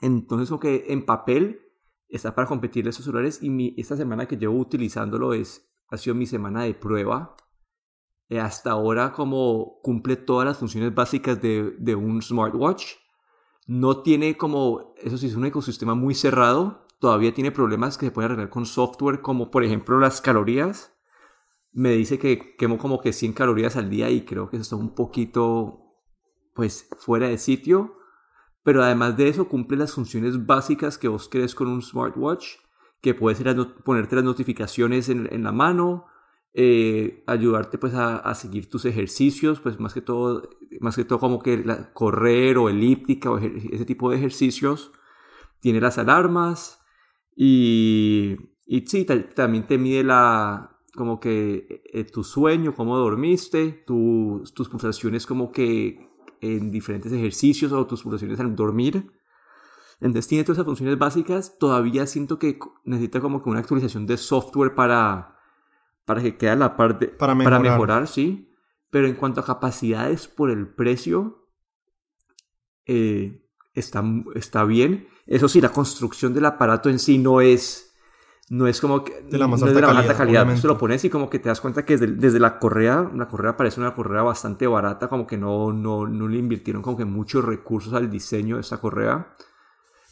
Entonces, 0.00 0.48
como 0.48 0.60
que 0.60 0.84
en 0.90 1.06
papel 1.06 1.60
está 2.08 2.36
para 2.36 2.46
competir 2.46 2.86
esos 2.86 3.04
celulares 3.04 3.42
y 3.42 3.80
esta 3.80 3.96
semana 3.96 4.28
que 4.28 4.36
llevo 4.36 4.60
utilizándolo 4.60 5.34
es, 5.34 5.68
ha 5.88 5.96
sido 5.96 6.14
mi 6.14 6.26
semana 6.26 6.62
de 6.62 6.74
prueba 6.74 7.34
eh, 8.30 8.38
hasta 8.38 8.70
ahora 8.70 9.12
como 9.12 9.80
cumple 9.82 10.14
todas 10.14 10.46
las 10.46 10.56
funciones 10.56 10.94
básicas 10.94 11.42
de, 11.42 11.74
de, 11.78 11.96
un 11.96 12.22
smartwatch. 12.22 12.94
No 13.66 14.02
tiene 14.02 14.36
como, 14.36 14.94
eso 14.98 15.18
sí 15.18 15.26
es 15.26 15.34
un 15.34 15.46
ecosistema 15.46 15.96
muy 15.96 16.14
cerrado, 16.14 16.86
todavía 17.00 17.34
tiene 17.34 17.50
problemas 17.50 17.98
que 17.98 18.06
se 18.06 18.12
pueden 18.12 18.30
arreglar 18.30 18.50
con 18.50 18.66
software 18.66 19.20
como 19.20 19.50
por 19.50 19.64
ejemplo 19.64 19.98
las 19.98 20.20
calorías. 20.20 20.94
Me 21.72 21.90
dice 21.90 22.20
que 22.20 22.54
quemo 22.56 22.78
como 22.78 23.00
que 23.00 23.12
100 23.12 23.32
calorías 23.32 23.76
al 23.76 23.90
día 23.90 24.10
y 24.10 24.24
creo 24.24 24.48
que 24.48 24.56
eso 24.56 24.62
está 24.62 24.76
un 24.76 24.94
poquito 24.94 25.96
pues 26.54 26.88
fuera 26.98 27.28
de 27.28 27.38
sitio. 27.38 27.96
Pero 28.62 28.84
además 28.84 29.16
de 29.16 29.28
eso 29.28 29.48
cumple 29.48 29.76
las 29.76 29.92
funciones 29.92 30.46
básicas 30.46 30.98
que 30.98 31.08
vos 31.08 31.28
querés 31.28 31.56
con 31.56 31.66
un 31.66 31.82
smartwatch, 31.82 32.58
que 33.00 33.14
puede 33.14 33.34
ser 33.34 33.56
ponerte 33.84 34.14
las 34.14 34.24
notificaciones 34.24 35.08
en, 35.08 35.28
en 35.32 35.42
la 35.42 35.52
mano, 35.52 36.06
eh, 36.52 37.22
ayudarte 37.26 37.78
pues 37.78 37.94
a, 37.94 38.34
seguir 38.34 38.68
tus 38.68 38.84
ejercicios, 38.84 39.60
pues 39.60 39.78
más 39.78 39.94
que 39.94 40.00
todo, 40.00 40.48
más 40.80 40.96
que 40.96 41.04
todo 41.04 41.18
como 41.18 41.38
que 41.40 41.64
correr 41.92 42.58
o 42.58 42.68
elíptica 42.68 43.30
o 43.30 43.38
ese 43.38 43.84
tipo 43.84 44.10
de 44.10 44.16
ejercicios. 44.16 44.92
Tiene 45.60 45.80
las 45.80 45.98
alarmas 45.98 46.80
y, 47.36 48.36
y 48.66 48.86
sí, 48.86 49.06
también 49.34 49.66
te 49.66 49.78
mide 49.78 50.02
la, 50.02 50.80
como 50.94 51.20
que 51.20 51.82
eh, 51.92 52.04
tu 52.04 52.24
sueño, 52.24 52.74
cómo 52.74 52.96
dormiste, 52.96 53.84
tus 53.86 54.68
pulsaciones 54.68 55.26
como 55.26 55.52
que 55.52 56.08
en 56.40 56.70
diferentes 56.70 57.12
ejercicios 57.12 57.72
o 57.72 57.86
tus 57.86 58.02
pulsaciones 58.02 58.40
al 58.40 58.56
dormir. 58.56 59.12
Entonces 60.00 60.28
tiene 60.28 60.44
todas 60.44 60.58
esas 60.58 60.66
funciones 60.66 60.98
básicas. 60.98 61.58
Todavía 61.58 62.06
siento 62.06 62.38
que 62.38 62.58
necesita 62.84 63.20
como 63.20 63.42
que 63.42 63.50
una 63.50 63.60
actualización 63.60 64.06
de 64.06 64.16
software 64.16 64.74
para, 64.74 65.39
para 66.04 66.22
que 66.22 66.36
quede 66.36 66.56
la 66.56 66.76
parte 66.76 67.08
para 67.08 67.34
mejorar. 67.34 67.60
para 67.60 67.72
mejorar, 67.72 68.08
sí. 68.08 68.52
Pero 68.90 69.06
en 69.06 69.14
cuanto 69.14 69.40
a 69.40 69.44
capacidades 69.44 70.26
por 70.26 70.50
el 70.50 70.66
precio, 70.66 71.48
eh, 72.86 73.46
está, 73.72 74.02
está 74.34 74.64
bien. 74.64 75.06
Eso 75.26 75.48
sí, 75.48 75.60
la 75.60 75.68
construcción 75.70 76.34
del 76.34 76.46
aparato 76.46 76.90
en 76.90 76.98
sí 76.98 77.18
no 77.18 77.40
es 77.40 77.90
no 78.50 78.66
es 78.66 78.80
como 78.80 79.04
que 79.04 79.22
de 79.22 79.38
la 79.38 79.46
más 79.46 79.60
no 79.60 79.68
alta 79.68 79.76
de 79.76 79.80
la 79.80 79.86
más 79.86 79.96
calidad, 79.96 80.10
alta 80.10 80.18
calidad. 80.18 80.42
obviamente. 80.42 80.62
Tú 80.62 80.68
lo 80.68 80.76
pones 80.76 81.04
y 81.04 81.10
como 81.10 81.30
que 81.30 81.38
te 81.38 81.48
das 81.48 81.60
cuenta 81.60 81.84
que 81.84 81.96
desde, 81.96 82.14
desde 82.14 82.40
la 82.40 82.58
correa, 82.58 83.08
la 83.14 83.28
correa 83.28 83.56
parece 83.56 83.80
una 83.80 83.94
correa 83.94 84.22
bastante 84.22 84.66
barata, 84.66 85.08
como 85.08 85.24
que 85.24 85.38
no, 85.38 85.72
no, 85.72 86.08
no 86.08 86.26
le 86.26 86.38
invirtieron 86.38 86.82
como 86.82 86.96
que 86.96 87.04
muchos 87.04 87.44
recursos 87.44 87.94
al 87.94 88.10
diseño 88.10 88.56
de 88.56 88.62
esa 88.62 88.80
correa, 88.80 89.34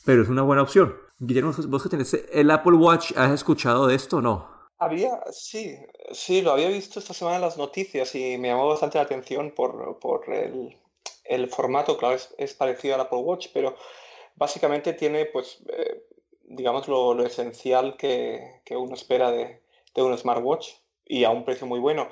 pero 0.05 0.23
es 0.23 0.29
una 0.29 0.43
buena 0.43 0.63
opción. 0.63 0.95
Guillermo, 1.19 1.53
vos 1.67 1.83
que 1.83 1.89
tenés 1.89 2.15
el 2.33 2.51
Apple 2.53 2.77
Watch, 2.77 3.11
¿has 3.17 3.33
escuchado 3.33 3.89
de 3.89 3.97
esto 3.97 4.19
o 4.19 4.23
no? 4.23 4.58
Había, 4.81 5.21
sí, 5.33 5.77
sí, 6.13 6.41
lo 6.41 6.53
había 6.53 6.69
visto 6.69 7.01
esta 7.01 7.13
semana 7.13 7.37
en 7.37 7.43
las 7.43 7.59
noticias 7.59 8.15
y 8.15 8.39
me 8.39 8.49
llamó 8.49 8.69
bastante 8.69 8.99
la 8.99 9.05
atención 9.05 9.51
por, 9.51 9.99
por 9.99 10.33
el, 10.33 10.77
el 11.25 11.49
formato, 11.49 11.99
claro, 11.99 12.15
es, 12.15 12.33
es 12.39 12.55
parecido 12.55 12.95
al 12.95 13.01
Apple 13.01 13.19
Watch, 13.19 13.49
pero 13.53 13.75
básicamente 14.37 14.93
tiene, 14.93 15.27
pues, 15.27 15.61
eh, 15.69 16.05
digamos, 16.45 16.87
lo, 16.87 17.13
lo 17.15 17.27
esencial 17.27 17.97
que, 17.97 18.61
que, 18.65 18.77
uno 18.77 18.95
espera 18.95 19.33
de, 19.33 19.61
de, 19.95 20.03
un 20.03 20.17
smartwatch 20.17 20.75
y 21.05 21.25
a 21.25 21.31
un 21.31 21.45
precio 21.45 21.67
muy 21.67 21.81
bueno. 21.81 22.09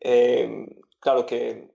Eh, 0.00 0.66
claro 1.00 1.26
que 1.26 1.68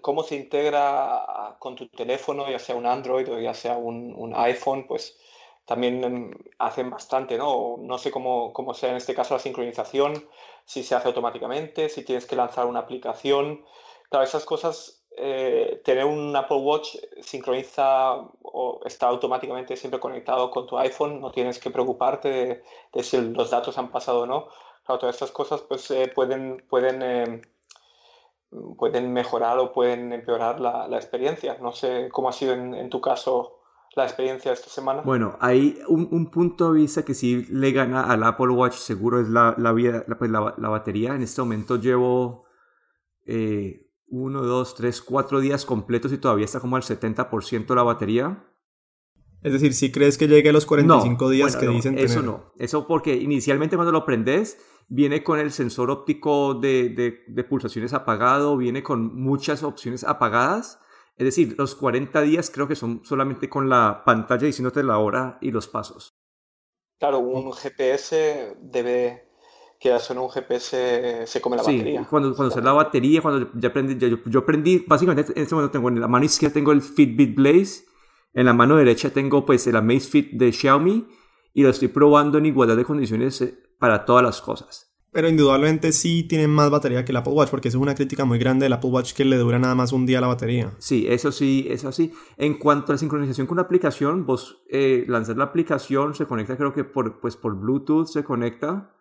cómo 0.00 0.22
se 0.22 0.36
integra 0.36 1.56
con 1.58 1.76
tu 1.76 1.88
teléfono, 1.88 2.50
ya 2.50 2.58
sea 2.58 2.76
un 2.76 2.86
Android 2.86 3.30
o 3.30 3.38
ya 3.40 3.52
sea 3.54 3.76
un, 3.76 4.14
un 4.16 4.34
iPhone, 4.34 4.86
pues 4.86 5.18
también 5.66 6.34
hacen 6.58 6.90
bastante, 6.90 7.36
¿no? 7.36 7.76
No 7.78 7.98
sé 7.98 8.10
cómo, 8.10 8.52
cómo 8.52 8.72
sea 8.72 8.90
en 8.90 8.96
este 8.96 9.14
caso 9.14 9.34
la 9.34 9.40
sincronización, 9.40 10.26
si 10.64 10.82
se 10.82 10.94
hace 10.94 11.08
automáticamente, 11.08 11.88
si 11.88 12.04
tienes 12.04 12.26
que 12.26 12.36
lanzar 12.36 12.66
una 12.66 12.80
aplicación. 12.80 13.64
Claro, 14.08 14.24
esas 14.24 14.44
cosas 14.44 14.96
eh, 15.18 15.80
tener 15.82 16.04
un 16.04 16.36
Apple 16.36 16.58
Watch 16.58 16.96
sincroniza 17.22 18.16
o 18.42 18.80
está 18.84 19.08
automáticamente 19.08 19.74
siempre 19.74 19.98
conectado 19.98 20.50
con 20.50 20.66
tu 20.66 20.76
iPhone, 20.78 21.22
no 21.22 21.32
tienes 21.32 21.58
que 21.58 21.70
preocuparte 21.70 22.62
de, 22.92 23.02
si 23.02 23.18
los 23.18 23.50
datos 23.50 23.78
han 23.78 23.90
pasado 23.90 24.20
o 24.20 24.26
no. 24.26 24.48
Todas 24.84 25.16
estas 25.16 25.32
cosas 25.32 25.62
pues 25.62 25.90
eh, 25.90 26.12
pueden, 26.14 26.62
pueden, 26.68 27.02
eh, 27.02 27.42
pueden 28.76 29.12
mejorar 29.12 29.58
o 29.58 29.72
pueden 29.72 30.12
empeorar 30.12 30.60
la, 30.60 30.86
experiencia. 30.92 31.56
No 31.60 31.72
sé 31.72 32.08
cómo 32.12 32.28
ha 32.28 32.32
sido 32.32 32.52
en, 32.52 32.90
tu 32.90 33.00
caso 33.00 33.58
la 33.96 34.04
experiencia 34.04 34.52
esta 34.52 34.68
semana. 34.68 35.00
Bueno, 35.02 35.36
hay 35.40 35.80
un, 35.88 36.06
un, 36.10 36.30
punto 36.30 36.72
de 36.72 36.80
vista 36.80 37.02
que 37.02 37.14
sí 37.14 37.46
le 37.50 37.72
gana 37.72 38.02
al 38.02 38.22
Apple 38.22 38.50
Watch, 38.50 38.74
seguro 38.74 39.20
es 39.20 39.28
la, 39.28 39.54
la, 39.58 39.72
la, 39.72 40.18
pues 40.18 40.30
la, 40.30 40.54
la 40.58 40.68
batería. 40.68 41.14
En 41.14 41.22
este 41.22 41.40
momento 41.40 41.76
llevo 41.76 42.44
eh, 43.24 43.90
uno, 44.08 44.42
dos, 44.42 44.74
tres, 44.74 45.00
cuatro 45.00 45.40
días 45.40 45.64
completos 45.64 46.12
y 46.12 46.18
todavía 46.18 46.44
está 46.44 46.60
como 46.60 46.76
al 46.76 46.82
70% 46.82 47.74
la 47.74 47.82
batería. 47.82 48.44
Es 49.42 49.52
decir, 49.52 49.72
si 49.72 49.90
crees 49.90 50.18
que 50.18 50.28
llegue 50.28 50.50
a 50.50 50.52
los 50.52 50.66
45 50.66 51.24
no, 51.24 51.30
días 51.30 51.52
bueno, 51.52 51.60
que 51.60 51.66
no, 51.66 51.72
dicen 51.72 51.98
Eso 51.98 52.20
tener. 52.20 52.24
no, 52.24 52.52
eso 52.58 52.86
porque 52.86 53.14
inicialmente 53.14 53.76
cuando 53.76 53.92
lo 53.92 54.04
prendes 54.04 54.58
viene 54.88 55.22
con 55.22 55.38
el 55.38 55.52
sensor 55.52 55.90
óptico 55.90 56.54
de, 56.54 56.90
de, 56.90 57.24
de, 57.28 57.44
pulsaciones 57.44 57.94
apagado, 57.94 58.56
viene 58.56 58.82
con 58.82 59.14
muchas 59.14 59.62
opciones 59.62 60.04
apagadas. 60.04 60.80
Es 61.16 61.24
decir, 61.24 61.54
los 61.56 61.74
40 61.74 62.20
días 62.22 62.50
creo 62.50 62.68
que 62.68 62.76
son 62.76 63.02
solamente 63.04 63.48
con 63.48 63.68
la 63.68 64.02
pantalla 64.04 64.46
diciéndote 64.46 64.82
la 64.82 64.98
hora 64.98 65.38
y 65.40 65.50
los 65.50 65.66
pasos. 65.66 66.14
Claro, 66.98 67.18
un 67.20 67.52
GPS 67.52 68.56
debe, 68.60 69.28
que 69.80 69.98
son 69.98 70.18
un 70.18 70.30
GPS 70.30 71.26
se 71.26 71.40
come 71.40 71.56
la 71.56 71.64
sí, 71.64 71.78
batería. 71.78 72.06
Cuando, 72.08 72.34
cuando 72.34 72.54
se 72.54 72.62
la 72.62 72.72
batería, 72.72 73.22
cuando 73.22 73.50
ya 73.54 73.68
aprendí, 73.68 73.98
ya 73.98 74.08
yo, 74.08 74.18
yo, 74.26 74.40
aprendí, 74.40 74.84
básicamente 74.86 75.32
en 75.34 75.42
este 75.42 75.54
momento 75.54 75.72
tengo 75.72 75.88
en 75.88 76.00
la 76.00 76.08
mano 76.08 76.24
izquierda 76.24 76.54
tengo 76.54 76.72
el 76.72 76.82
Fitbit 76.82 77.34
Blaze, 77.34 77.84
en 78.34 78.46
la 78.46 78.52
mano 78.52 78.76
derecha 78.76 79.10
tengo 79.10 79.44
pues 79.46 79.66
el 79.66 79.76
Amazfit 79.76 80.32
de 80.32 80.52
Xiaomi 80.52 81.06
y 81.54 81.62
lo 81.62 81.70
estoy 81.70 81.88
probando 81.88 82.36
en 82.36 82.46
igualdad 82.46 82.76
de 82.76 82.84
condiciones 82.84 83.40
eh, 83.40 83.58
para 83.78 84.04
todas 84.04 84.22
las 84.22 84.42
cosas. 84.42 84.94
Pero 85.16 85.30
indudablemente 85.30 85.92
sí 85.92 86.24
tienen 86.24 86.50
más 86.50 86.68
batería 86.68 87.02
que 87.02 87.10
el 87.10 87.16
Apple 87.16 87.32
Watch, 87.32 87.48
porque 87.48 87.68
eso 87.68 87.78
es 87.78 87.82
una 87.82 87.94
crítica 87.94 88.26
muy 88.26 88.38
grande 88.38 88.66
del 88.66 88.74
Apple 88.74 88.90
Watch 88.90 89.14
que 89.14 89.24
le 89.24 89.38
dura 89.38 89.58
nada 89.58 89.74
más 89.74 89.92
un 89.94 90.04
día 90.04 90.20
la 90.20 90.26
batería. 90.26 90.74
Sí, 90.76 91.06
eso 91.08 91.32
sí, 91.32 91.66
eso 91.70 91.90
sí. 91.90 92.12
En 92.36 92.58
cuanto 92.58 92.92
a 92.92 92.96
la 92.96 92.98
sincronización 92.98 93.46
con 93.46 93.56
la 93.56 93.62
aplicación, 93.62 94.26
vos 94.26 94.62
eh, 94.68 95.06
lanzas 95.08 95.38
la 95.38 95.44
aplicación, 95.44 96.14
se 96.14 96.26
conecta 96.26 96.58
creo 96.58 96.74
que 96.74 96.84
por, 96.84 97.18
pues 97.18 97.34
por 97.34 97.58
Bluetooth 97.58 98.08
se 98.08 98.24
conecta. 98.24 98.94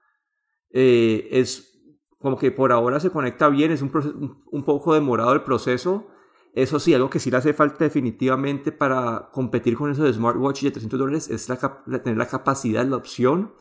Eh, 0.71 1.27
es 1.31 1.81
como 2.17 2.37
que 2.37 2.49
por 2.49 2.71
ahora 2.71 3.01
se 3.01 3.09
conecta 3.09 3.49
bien, 3.49 3.71
es 3.71 3.81
un, 3.81 3.89
proceso, 3.89 4.15
un, 4.17 4.63
poco 4.63 4.93
demorado 4.93 5.33
el 5.33 5.43
proceso. 5.43 6.07
Eso 6.53 6.79
sí, 6.79 6.93
algo 6.93 7.09
que 7.09 7.19
sí 7.19 7.29
le 7.29 7.35
hace 7.35 7.53
falta 7.53 7.83
definitivamente 7.83 8.71
para 8.71 9.31
competir 9.33 9.75
con 9.75 9.91
esos 9.91 10.15
smartwatch 10.15 10.63
de 10.63 10.71
300 10.71 10.97
dólares 10.97 11.29
es 11.29 11.49
la, 11.49 11.83
la, 11.87 12.01
tener 12.01 12.17
la 12.17 12.29
capacidad, 12.29 12.85
la 12.85 12.95
opción 12.95 13.51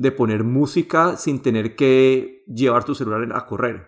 de 0.00 0.12
poner 0.12 0.44
música 0.44 1.18
sin 1.18 1.42
tener 1.42 1.76
que 1.76 2.42
llevar 2.46 2.84
tu 2.84 2.94
celular 2.94 3.36
a 3.36 3.44
correr. 3.44 3.86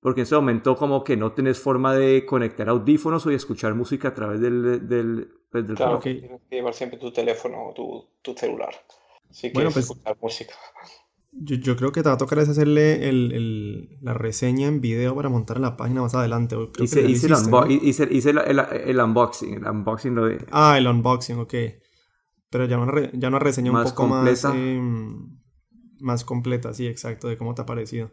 Porque 0.00 0.22
en 0.22 0.22
ese 0.22 0.36
momento 0.36 0.74
como 0.74 1.04
que 1.04 1.18
no 1.18 1.32
tenés 1.32 1.58
forma 1.58 1.94
de 1.94 2.24
conectar 2.24 2.66
audífonos 2.70 3.26
o 3.26 3.28
de 3.28 3.34
escuchar 3.34 3.74
música 3.74 4.08
a 4.08 4.14
través 4.14 4.40
del... 4.40 4.88
del, 4.88 5.28
pues, 5.50 5.66
del 5.66 5.76
claro, 5.76 6.00
que 6.00 6.14
tienes 6.14 6.40
que 6.48 6.56
llevar 6.56 6.72
siempre 6.72 6.98
tu 6.98 7.12
teléfono 7.12 7.68
o 7.68 7.74
tu, 7.74 8.08
tu 8.22 8.34
celular. 8.34 8.74
Si 9.30 9.50
bueno, 9.50 9.68
quieres 9.68 9.74
pues, 9.74 9.84
escuchar 9.84 10.16
música. 10.22 10.54
Yo, 11.36 11.56
yo, 11.56 11.74
creo 11.74 11.90
que 11.90 12.00
te 12.00 12.08
va 12.08 12.14
a 12.14 12.18
tocar 12.18 12.38
es 12.38 12.48
hacerle 12.48 13.08
el, 13.08 13.32
el, 13.32 13.98
la 14.02 14.14
reseña 14.14 14.68
en 14.68 14.80
video 14.80 15.16
para 15.16 15.28
montar 15.28 15.56
en 15.56 15.64
la 15.64 15.76
página 15.76 16.00
más 16.00 16.14
adelante. 16.14 16.54
Creo 16.54 16.84
hice, 16.84 17.00
que 17.02 17.08
hice, 17.08 17.26
hiciste, 17.26 17.46
el, 17.46 17.50
¿no? 17.50 17.66
hice, 17.66 18.08
hice 18.08 18.30
el, 18.30 18.38
el, 18.60 19.00
unboxing, 19.00 19.54
el 19.54 19.66
unboxing 19.66 20.14
lo 20.14 20.26
de... 20.26 20.38
Ah, 20.52 20.78
el 20.78 20.86
unboxing, 20.86 21.40
ok. 21.40 21.54
Pero 22.54 22.66
ya 22.66 22.78
una, 22.78 22.92
re, 22.92 23.10
ya 23.14 23.26
una 23.26 23.40
reseña 23.40 23.72
más 23.72 23.86
un 23.86 23.90
poco 23.96 24.08
completa. 24.10 24.48
más... 24.50 24.56
Eh, 24.56 24.80
más 25.98 26.24
completa, 26.24 26.72
sí, 26.72 26.86
exacto, 26.86 27.26
de 27.26 27.36
cómo 27.36 27.52
te 27.52 27.62
ha 27.62 27.66
parecido. 27.66 28.12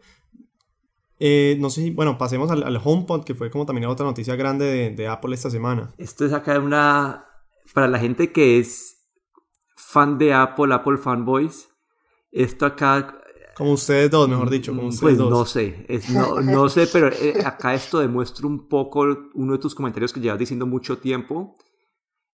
Eh, 1.20 1.56
no 1.60 1.70
sé 1.70 1.82
si, 1.82 1.90
bueno, 1.90 2.18
pasemos 2.18 2.50
al, 2.50 2.64
al, 2.64 2.80
HomePod, 2.82 3.22
que 3.22 3.36
fue 3.36 3.52
como 3.52 3.66
también 3.66 3.86
otra 3.86 4.04
noticia 4.04 4.34
grande 4.34 4.64
de, 4.64 4.90
de, 4.90 5.06
Apple 5.06 5.32
esta 5.32 5.48
semana. 5.48 5.94
Esto 5.96 6.26
es 6.26 6.32
acá 6.32 6.58
una, 6.58 7.24
para 7.72 7.86
la 7.86 8.00
gente 8.00 8.32
que 8.32 8.58
es 8.58 8.96
fan 9.76 10.18
de 10.18 10.34
Apple, 10.34 10.74
Apple 10.74 10.98
fanboys, 10.98 11.68
esto 12.32 12.66
acá... 12.66 13.22
Como 13.56 13.74
ustedes 13.74 14.10
dos, 14.10 14.28
mejor 14.28 14.50
dicho, 14.50 14.74
como 14.74 14.88
ustedes 14.88 15.02
pues 15.02 15.18
dos. 15.18 15.30
no 15.30 15.44
sé, 15.46 15.86
es, 15.88 16.10
no, 16.10 16.40
no 16.40 16.68
sé, 16.68 16.88
pero 16.92 17.10
eh, 17.12 17.44
acá 17.46 17.74
esto 17.74 18.00
demuestra 18.00 18.44
un 18.48 18.66
poco 18.66 19.06
uno 19.34 19.52
de 19.52 19.58
tus 19.60 19.76
comentarios 19.76 20.12
que 20.12 20.18
llevas 20.18 20.40
diciendo 20.40 20.66
mucho 20.66 20.98
tiempo, 20.98 21.54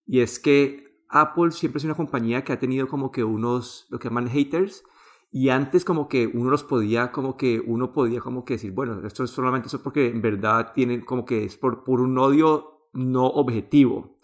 y 0.06 0.20
es 0.20 0.38
que 0.38 0.87
Apple 1.08 1.50
siempre 1.52 1.78
es 1.78 1.84
una 1.84 1.94
compañía 1.94 2.44
que 2.44 2.52
ha 2.52 2.58
tenido 2.58 2.88
como 2.88 3.10
que 3.10 3.24
unos, 3.24 3.86
lo 3.90 3.98
que 3.98 4.08
llaman 4.08 4.28
haters, 4.28 4.84
y 5.30 5.50
antes 5.50 5.84
como 5.84 6.08
que 6.08 6.26
uno 6.26 6.50
los 6.50 6.64
podía, 6.64 7.12
como 7.12 7.36
que 7.36 7.62
uno 7.64 7.92
podía 7.92 8.20
como 8.20 8.44
que 8.44 8.54
decir, 8.54 8.72
bueno, 8.72 9.06
esto 9.06 9.24
es 9.24 9.30
solamente 9.30 9.68
eso 9.68 9.82
porque 9.82 10.08
en 10.08 10.22
verdad 10.22 10.72
tienen 10.72 11.02
como 11.02 11.24
que 11.24 11.44
es 11.44 11.56
por, 11.56 11.84
por 11.84 12.00
un 12.00 12.16
odio 12.18 12.88
no 12.94 13.26
objetivo. 13.26 14.16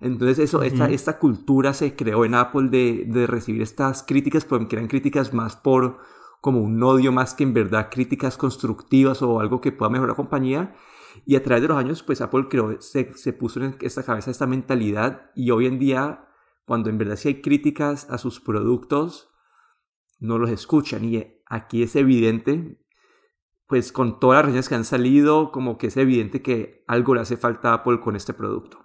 Entonces 0.00 0.38
eso, 0.38 0.58
uh 0.58 0.60
-huh. 0.62 0.66
esta, 0.66 0.90
esta 0.90 1.18
cultura 1.18 1.74
se 1.74 1.94
creó 1.96 2.24
en 2.24 2.34
Apple 2.34 2.68
de, 2.70 3.04
de 3.06 3.26
recibir 3.26 3.62
estas 3.62 4.02
críticas, 4.02 4.44
porque 4.44 4.76
eran 4.76 4.88
críticas 4.88 5.34
más 5.34 5.56
por 5.56 5.98
como 6.40 6.60
un 6.60 6.82
odio 6.82 7.10
más 7.12 7.34
que 7.34 7.42
en 7.42 7.52
verdad 7.52 7.88
críticas 7.90 8.36
constructivas 8.36 9.22
o 9.22 9.40
algo 9.40 9.60
que 9.60 9.72
pueda 9.72 9.90
mejorar 9.90 10.10
la 10.10 10.16
compañía. 10.16 10.74
Y 11.24 11.36
a 11.36 11.42
través 11.42 11.62
de 11.62 11.68
los 11.68 11.76
años, 11.76 12.02
pues 12.02 12.20
Apple 12.20 12.46
creó, 12.48 12.80
se, 12.80 13.12
se 13.14 13.32
puso 13.32 13.62
en 13.62 13.76
esta 13.80 14.02
cabeza 14.02 14.30
esta 14.30 14.46
mentalidad 14.46 15.30
y 15.34 15.50
hoy 15.50 15.66
en 15.66 15.78
día, 15.78 16.28
cuando 16.64 16.90
en 16.90 16.98
verdad 16.98 17.16
sí 17.16 17.28
hay 17.28 17.40
críticas 17.42 18.08
a 18.10 18.18
sus 18.18 18.40
productos, 18.40 19.30
no 20.18 20.38
los 20.38 20.50
escuchan. 20.50 21.04
Y 21.04 21.42
aquí 21.46 21.82
es 21.82 21.96
evidente, 21.96 22.84
pues 23.66 23.92
con 23.92 24.20
todas 24.20 24.38
las 24.38 24.46
reseñas 24.46 24.68
que 24.68 24.74
han 24.74 24.84
salido, 24.84 25.52
como 25.52 25.78
que 25.78 25.88
es 25.88 25.96
evidente 25.96 26.42
que 26.42 26.84
algo 26.86 27.14
le 27.14 27.20
hace 27.20 27.36
falta 27.36 27.70
a 27.70 27.74
Apple 27.74 28.00
con 28.00 28.16
este 28.16 28.34
producto. 28.34 28.78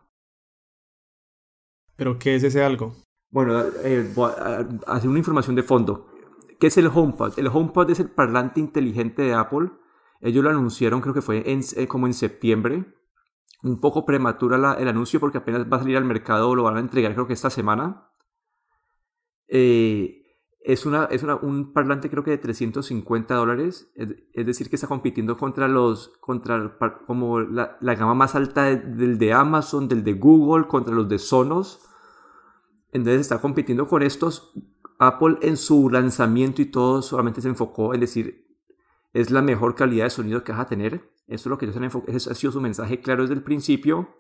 ¿Pero 1.96 2.18
qué 2.18 2.36
es 2.36 2.44
ese 2.44 2.64
algo? 2.64 2.96
Bueno, 3.30 3.62
eh, 3.84 4.14
hacer 4.88 5.10
una 5.10 5.20
información 5.20 5.56
de 5.56 5.64
fondo. 5.64 6.08
¿Qué 6.60 6.68
es 6.68 6.78
el 6.78 6.88
HomePod? 6.88 7.38
El 7.38 7.48
HomePod 7.48 7.90
es 7.90 8.00
el 8.00 8.10
parlante 8.10 8.60
inteligente 8.60 9.24
de 9.24 9.34
Apple. 9.34 9.72
Ellos 10.24 10.42
lo 10.42 10.50
anunciaron, 10.50 11.02
creo 11.02 11.14
que 11.14 11.22
fue 11.22 11.52
en, 11.52 11.60
eh, 11.76 11.88
como 11.88 12.08
en 12.08 12.14
septiembre. 12.14 12.86
Un 13.62 13.80
poco 13.80 14.06
prematura 14.06 14.76
el 14.80 14.88
anuncio 14.88 15.20
porque 15.20 15.38
apenas 15.38 15.66
va 15.72 15.78
a 15.78 15.80
salir 15.82 15.98
al 15.98 16.06
mercado, 16.06 16.56
lo 16.56 16.64
van 16.64 16.78
a 16.78 16.80
entregar 16.80 17.14
creo 17.14 17.28
que 17.28 17.34
esta 17.34 17.50
semana. 17.50 18.10
Eh, 19.48 20.22
es, 20.62 20.86
una, 20.86 21.06
es 21.06 21.24
un 21.24 21.74
parlante 21.74 22.10
creo 22.10 22.24
que 22.24 22.32
de 22.32 22.38
350 22.38 23.36
dólares, 23.36 23.92
es, 23.96 24.46
decir 24.46 24.70
que 24.70 24.78
está 24.78 24.88
compitiendo 24.88 25.38
contra 25.38 25.68
los, 25.68 26.10
contra 26.22 26.78
como 27.06 27.42
la, 27.42 27.78
la 27.82 27.96
gama 27.96 28.14
más 28.14 28.34
alta 28.36 28.64
de, 28.64 28.78
del 28.78 29.18
de 29.18 29.34
Amazon, 29.34 29.90
del 29.90 30.06
de 30.06 30.14
Google, 30.14 30.68
contra 30.68 30.94
los 30.94 31.10
de 31.10 31.20
Sonos. 31.20 31.82
Entonces 32.94 33.22
está 33.22 33.42
compitiendo 33.42 33.88
con 33.88 34.04
estos. 34.04 34.54
Apple 35.00 35.38
en 35.42 35.58
su 35.58 35.90
lanzamiento 35.90 36.62
y 36.62 36.66
todo 36.66 37.02
solamente 37.02 37.42
se 37.42 37.50
enfocó 37.50 37.94
en 37.94 38.00
decir, 38.00 38.43
es 39.14 39.30
la 39.30 39.42
mejor 39.42 39.76
calidad 39.76 40.06
de 40.06 40.10
sonido 40.10 40.44
que 40.44 40.52
vas 40.52 40.62
a 40.62 40.68
tener. 40.68 41.12
Eso 41.28 41.44
es 41.44 41.46
lo 41.46 41.58
que 41.58 41.66
ellos 41.66 41.78
han 41.78 41.86
enfocado, 41.86 42.18
ha 42.18 42.20
sido 42.20 42.52
su 42.52 42.60
mensaje 42.60 43.00
claro 43.00 43.22
desde 43.22 43.36
el 43.36 43.44
principio. 43.44 44.16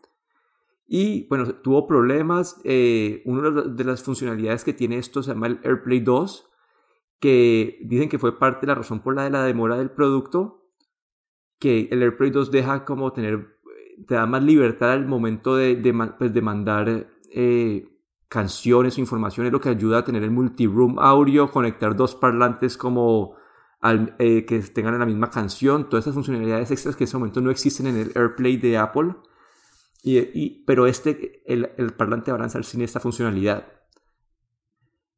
Y 0.85 1.27
bueno, 1.27 1.55
tuvo 1.55 1.87
problemas. 1.87 2.61
Eh, 2.63 3.23
una 3.25 3.49
de 3.49 3.83
las 3.83 4.03
funcionalidades 4.03 4.63
que 4.63 4.73
tiene 4.73 4.97
esto 4.97 5.23
se 5.23 5.31
llama 5.31 5.47
el 5.47 5.59
AirPlay 5.63 6.01
2, 6.01 6.49
que 7.19 7.79
dicen 7.83 8.09
que 8.09 8.19
fue 8.19 8.37
parte 8.37 8.61
de 8.61 8.67
la 8.67 8.75
razón 8.75 8.99
por 8.99 9.15
la 9.15 9.23
de 9.23 9.31
la 9.31 9.43
demora 9.43 9.77
del 9.77 9.89
producto, 9.89 10.69
que 11.59 11.87
el 11.91 12.03
AirPlay 12.03 12.29
2 12.29 12.51
deja 12.51 12.85
como 12.85 13.11
tener, 13.13 13.59
te 14.07 14.15
da 14.15 14.25
más 14.27 14.43
libertad 14.43 14.91
al 14.91 15.07
momento 15.07 15.55
de, 15.55 15.75
de, 15.75 15.93
pues 16.17 16.43
mandar 16.43 17.07
eh, 17.31 17.87
canciones 18.27 18.97
o 18.97 19.01
información, 19.01 19.47
es 19.47 19.51
lo 19.51 19.61
que 19.61 19.69
ayuda 19.69 19.99
a 19.99 20.03
tener 20.03 20.23
el 20.23 20.31
multiroom 20.31 20.99
audio, 20.99 21.49
conectar 21.49 21.95
dos 21.95 22.13
parlantes 22.13 22.77
como 22.77 23.35
eh, 24.19 24.45
que 24.45 24.59
tengan 24.59 24.97
la 24.97 25.05
misma 25.05 25.29
canción, 25.29 25.89
todas 25.89 26.05
esas 26.05 26.13
funcionalidades 26.13 26.71
extras 26.71 26.95
que 26.95 27.03
en 27.03 27.07
ese 27.07 27.17
momento 27.17 27.41
no 27.41 27.51
existen 27.51 27.87
en 27.87 27.97
el 27.97 28.11
AirPlay 28.15 28.57
de 28.57 28.77
Apple. 28.77 29.15
Y, 30.05 30.63
pero 30.65 30.85
este, 30.85 31.41
el, 31.45 31.71
el 31.77 31.93
parlante 31.93 32.31
va 32.31 32.37
a 32.37 32.41
lanzar 32.41 32.65
sin 32.65 32.81
esta 32.81 32.99
funcionalidad. 32.99 33.67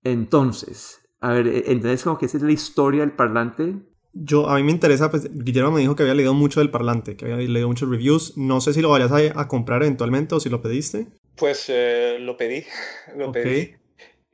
Entonces, 0.03 0.99
a 1.19 1.31
ver, 1.31 1.47
e, 1.47 1.57
¿entendés 1.71 2.03
como 2.03 2.17
que 2.17 2.27
esa 2.27 2.37
es 2.37 2.43
la 2.43 2.51
historia 2.51 3.01
del 3.01 3.13
parlante? 3.13 3.73
Yo, 4.13 4.47
a 4.47 4.55
mí 4.57 4.63
me 4.63 4.71
interesa, 4.71 5.09
pues 5.09 5.27
Guillermo 5.33 5.71
me 5.71 5.81
dijo 5.81 5.95
que 5.95 6.03
había 6.03 6.13
leído 6.13 6.33
mucho 6.33 6.59
del 6.59 6.69
parlante, 6.69 7.17
que 7.17 7.25
había 7.25 7.37
leído 7.47 7.67
muchos 7.67 7.89
reviews. 7.89 8.37
No 8.37 8.61
sé 8.61 8.73
si 8.73 8.81
lo 8.81 8.89
vayas 8.89 9.11
a, 9.11 9.47
comprar 9.47 9.81
eventualmente 9.81 10.35
o 10.35 10.39
si 10.39 10.49
lo 10.49 10.61
pediste. 10.61 11.07
Pues 11.35 11.65
eh, 11.67 12.17
lo 12.19 12.37
pedí, 12.37 12.63
lo 13.17 13.31
pedí 13.31 13.75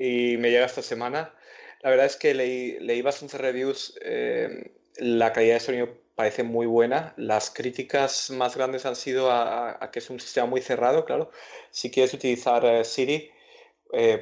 y 0.02 0.38
me 0.38 0.50
llega 0.50 0.66
esta 0.66 0.82
semana. 0.82 1.34
La 1.82 1.90
verdad 1.90 2.06
es 2.06 2.16
que 2.16 2.34
leí, 2.34 2.80
leí 2.80 3.02
bastantes 3.02 3.40
reviews. 3.40 3.98
Eh, 4.02 4.72
la 4.98 5.34
calidad 5.34 5.56
de 5.56 5.60
sonido 5.60 5.90
parece 6.16 6.44
muy 6.44 6.66
buena. 6.66 7.14
Las 7.18 7.50
críticas 7.50 8.30
más 8.32 8.56
grandes 8.56 8.86
han 8.86 8.96
sido 8.96 9.32
a, 9.32 9.90
que 9.92 10.00
es 10.00 10.10
un 10.10 10.20
sistema 10.20 10.48
muy 10.48 10.62
cerrado, 10.62 11.06
claro. 11.06 11.32
Si 11.72 11.90
quieres 11.92 12.14
utilizar 12.14 12.66
eh, 12.66 12.84
Siri, 12.84 13.32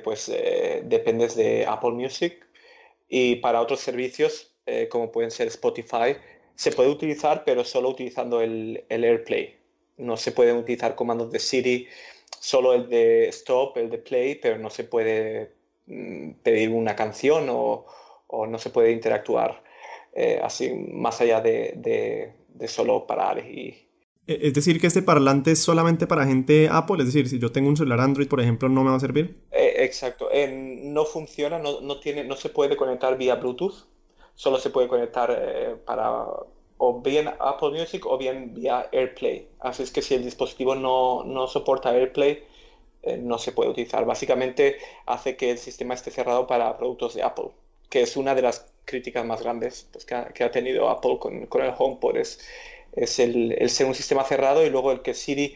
pues 0.04 0.32
dependes 0.84 1.36
de 1.36 1.64
Apple 1.68 1.92
Music 1.92 2.44
y 3.10 3.38
para 3.38 3.60
otros 3.60 3.80
servicios, 3.82 4.52
eh, 4.68 4.88
como 4.88 5.12
pueden 5.12 5.32
ser 5.32 5.48
Spotify, 5.48 6.16
se 6.56 6.72
puede 6.72 6.90
utilizar, 6.90 7.44
pero 7.44 7.66
solo 7.66 7.90
utilizando 7.90 8.42
el, 8.42 8.86
el, 8.90 9.04
AirPlay. 9.04 9.56
No 9.98 10.16
se 10.16 10.32
pueden 10.32 10.58
utilizar 10.58 10.96
comandos 10.96 11.32
de 11.32 11.40
Siri, 11.40 11.88
solo 12.40 12.74
el 12.74 12.88
de 12.88 13.28
stop, 13.30 13.78
el 13.78 13.90
de 13.90 13.98
play, 13.98 14.36
pero 14.36 14.58
no 14.60 14.70
se 14.70 14.84
puede 14.84 15.52
pedir 16.44 16.70
una 16.70 16.96
canción 16.96 17.48
o, 17.50 17.86
o, 18.28 18.48
no 18.48 18.60
se 18.60 18.70
puede 18.70 18.92
interactuar 18.92 19.64
eh, 20.14 20.40
así 20.44 20.72
más 20.74 21.22
allá 21.22 21.42
de, 21.42 21.74
de, 21.78 22.34
de 22.48 22.68
solo 22.68 23.08
parar 23.08 23.40
y, 23.40 23.90
e, 24.30 24.48
es 24.48 24.54
decir, 24.54 24.80
que 24.80 24.88
este 24.88 25.02
parlante 25.02 25.52
es 25.52 25.60
solamente 25.60 26.06
para 26.06 26.28
gente 26.28 26.70
Apple, 26.72 26.98
es 27.00 27.08
decir, 27.08 27.28
si 27.28 27.40
yo 27.40 27.52
tengo 27.52 27.68
un 27.68 27.76
celular 27.76 28.00
Android, 28.00 28.28
por 28.28 28.40
ejemplo, 28.40 28.70
¿no 28.70 28.84
me 28.84 28.92
va 28.92 28.98
a 28.98 29.00
servir? 29.00 29.42
Eh, 29.52 29.74
exacto, 29.80 30.30
no 30.84 31.06
funciona, 31.06 31.58
no, 31.58 31.82
no, 31.82 32.00
tiene, 32.00 32.24
no 32.24 32.36
se 32.36 32.50
puede 32.50 32.78
conectar 32.78 33.18
vía 33.18 33.36
Bluetooth, 33.36 33.88
solo 34.36 34.60
se 34.60 34.70
puede 34.70 34.88
conectar 34.88 35.36
eh, 35.36 35.76
para 35.84 36.26
o 36.82 37.02
bien 37.02 37.28
Apple 37.40 37.72
Music 37.72 38.06
o 38.06 38.18
bien 38.18 38.54
vía 38.54 38.88
AirPlay. 38.94 39.48
Así 39.60 39.84
es 39.84 39.92
que 39.92 40.02
si 40.02 40.14
el 40.14 40.24
dispositivo 40.24 40.76
no, 40.76 41.24
no 41.26 41.48
soporta 41.48 41.90
AirPlay, 41.90 42.44
eh, 43.04 43.18
no 43.18 43.38
se 43.38 43.52
puede 43.52 43.70
utilizar. 43.70 44.06
Básicamente 44.06 44.78
hace 45.06 45.36
que 45.38 45.52
el 45.52 45.58
sistema 45.58 45.94
esté 45.94 46.12
cerrado 46.12 46.48
para 46.48 46.78
productos 46.78 47.14
de 47.16 47.24
Apple, 47.24 47.50
que 47.90 48.02
es 48.02 48.18
una 48.18 48.36
de 48.36 48.42
las 48.42 48.72
críticas 48.86 49.26
más 49.26 49.42
grandes 49.42 49.88
pues, 49.92 50.06
que, 50.06 50.16
ha, 50.16 50.26
que, 50.30 50.44
ha, 50.44 50.52
tenido 50.52 50.90
Apple 50.90 51.18
con, 51.20 51.46
con 51.48 51.62
el 51.62 51.74
HomePod. 51.78 52.18
Es, 52.18 52.40
es 52.94 53.20
el, 53.20 53.70
ser 53.70 53.88
un 53.88 53.96
sistema 53.96 54.24
cerrado 54.24 54.66
y 54.66 54.70
luego 54.70 54.92
el 54.92 55.02
que 55.02 55.14
Siri 55.14 55.56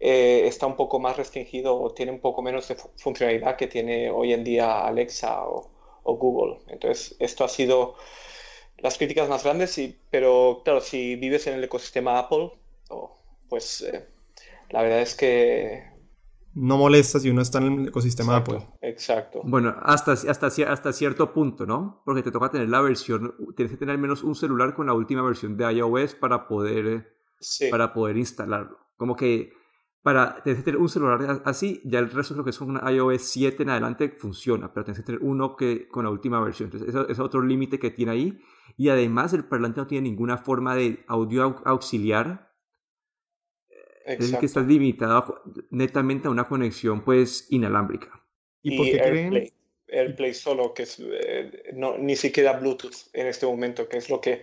eh, 0.00 0.42
está 0.46 0.66
un 0.66 0.76
poco 0.76 0.98
más 0.98 1.16
restringido 1.16 1.80
o 1.80 1.92
tiene 1.92 2.12
un 2.12 2.20
poco 2.20 2.42
menos 2.42 2.68
de 2.68 2.76
funcionalidad 2.96 3.56
que 3.56 3.66
tiene 3.66 4.10
hoy 4.10 4.32
en 4.32 4.44
día 4.44 4.86
Alexa 4.86 5.44
o, 5.46 5.70
Google. 6.04 6.58
Entonces, 6.68 7.16
esto 7.18 7.44
ha 7.44 7.48
sido 7.48 7.96
las 8.78 8.98
críticas 8.98 9.28
más 9.28 9.42
grandes, 9.42 9.78
y, 9.78 9.98
pero 10.10 10.60
claro, 10.64 10.82
si 10.82 11.16
vives 11.16 11.46
en 11.46 11.54
el 11.54 11.64
ecosistema 11.64 12.18
Apple, 12.18 12.50
pues 13.48 13.80
eh, 13.82 14.04
la 14.70 14.82
verdad 14.82 15.00
es 15.00 15.14
que 15.14 15.93
no 16.54 16.78
molesta 16.78 17.18
si 17.18 17.30
uno 17.30 17.42
está 17.42 17.58
en 17.58 17.80
el 17.80 17.88
ecosistema 17.88 18.36
exacto, 18.36 18.56
Apple. 18.56 18.78
Exacto. 18.80 19.40
Bueno, 19.44 19.74
hasta, 19.82 20.12
hasta, 20.12 20.46
hasta 20.46 20.92
cierto 20.92 21.32
punto, 21.32 21.66
¿no? 21.66 22.02
Porque 22.04 22.22
te 22.22 22.30
toca 22.30 22.50
tener 22.50 22.68
la 22.68 22.80
versión, 22.80 23.34
tienes 23.56 23.72
que 23.72 23.78
tener 23.78 23.94
al 23.94 24.00
menos 24.00 24.22
un 24.22 24.34
celular 24.34 24.74
con 24.74 24.86
la 24.86 24.94
última 24.94 25.22
versión 25.22 25.56
de 25.56 25.72
iOS 25.72 26.14
para 26.14 26.46
poder, 26.46 27.16
para 27.70 27.92
poder 27.92 28.16
instalarlo. 28.16 28.78
Como 28.96 29.16
que 29.16 29.52
para 30.02 30.42
tienes 30.42 30.60
que 30.60 30.66
tener 30.66 30.80
un 30.80 30.88
celular 30.88 31.42
así, 31.46 31.80
ya 31.84 31.98
el 31.98 32.10
resto 32.10 32.34
creo 32.34 32.44
que 32.44 32.50
es 32.50 32.60
un 32.60 32.78
iOS 32.86 33.22
7 33.22 33.62
en 33.62 33.70
adelante 33.70 34.14
funciona, 34.18 34.72
pero 34.72 34.84
tienes 34.84 35.00
que 35.00 35.06
tener 35.06 35.22
uno 35.22 35.56
que 35.56 35.88
con 35.88 36.04
la 36.04 36.10
última 36.10 36.40
versión. 36.40 36.66
Entonces, 36.66 36.90
eso 36.90 37.08
es 37.08 37.18
otro 37.18 37.42
límite 37.42 37.78
que 37.78 37.90
tiene 37.90 38.12
ahí. 38.12 38.38
Y 38.76 38.90
además 38.90 39.32
el 39.32 39.44
parlante 39.44 39.80
no 39.80 39.86
tiene 39.86 40.08
ninguna 40.08 40.36
forma 40.36 40.74
de 40.74 41.04
audio 41.08 41.62
auxiliar 41.64 42.53
es 44.04 44.18
decir, 44.18 44.38
que 44.38 44.46
estás 44.46 44.66
limitado 44.66 45.42
netamente 45.70 46.28
a 46.28 46.30
una 46.30 46.46
conexión 46.46 47.02
pues 47.04 47.46
inalámbrica. 47.50 48.22
¿Y, 48.62 48.76
por 48.76 48.86
qué 48.86 49.00
AirPlay, 49.00 49.52
AirPlay 49.88 50.34
solo, 50.34 50.74
que 50.74 50.84
es 50.84 51.00
eh, 51.00 51.70
no, 51.74 51.98
ni 51.98 52.16
siquiera 52.16 52.54
Bluetooth 52.54 53.08
en 53.12 53.26
este 53.26 53.46
momento, 53.46 53.88
que 53.88 53.98
es 53.98 54.10
lo 54.10 54.20
que 54.20 54.42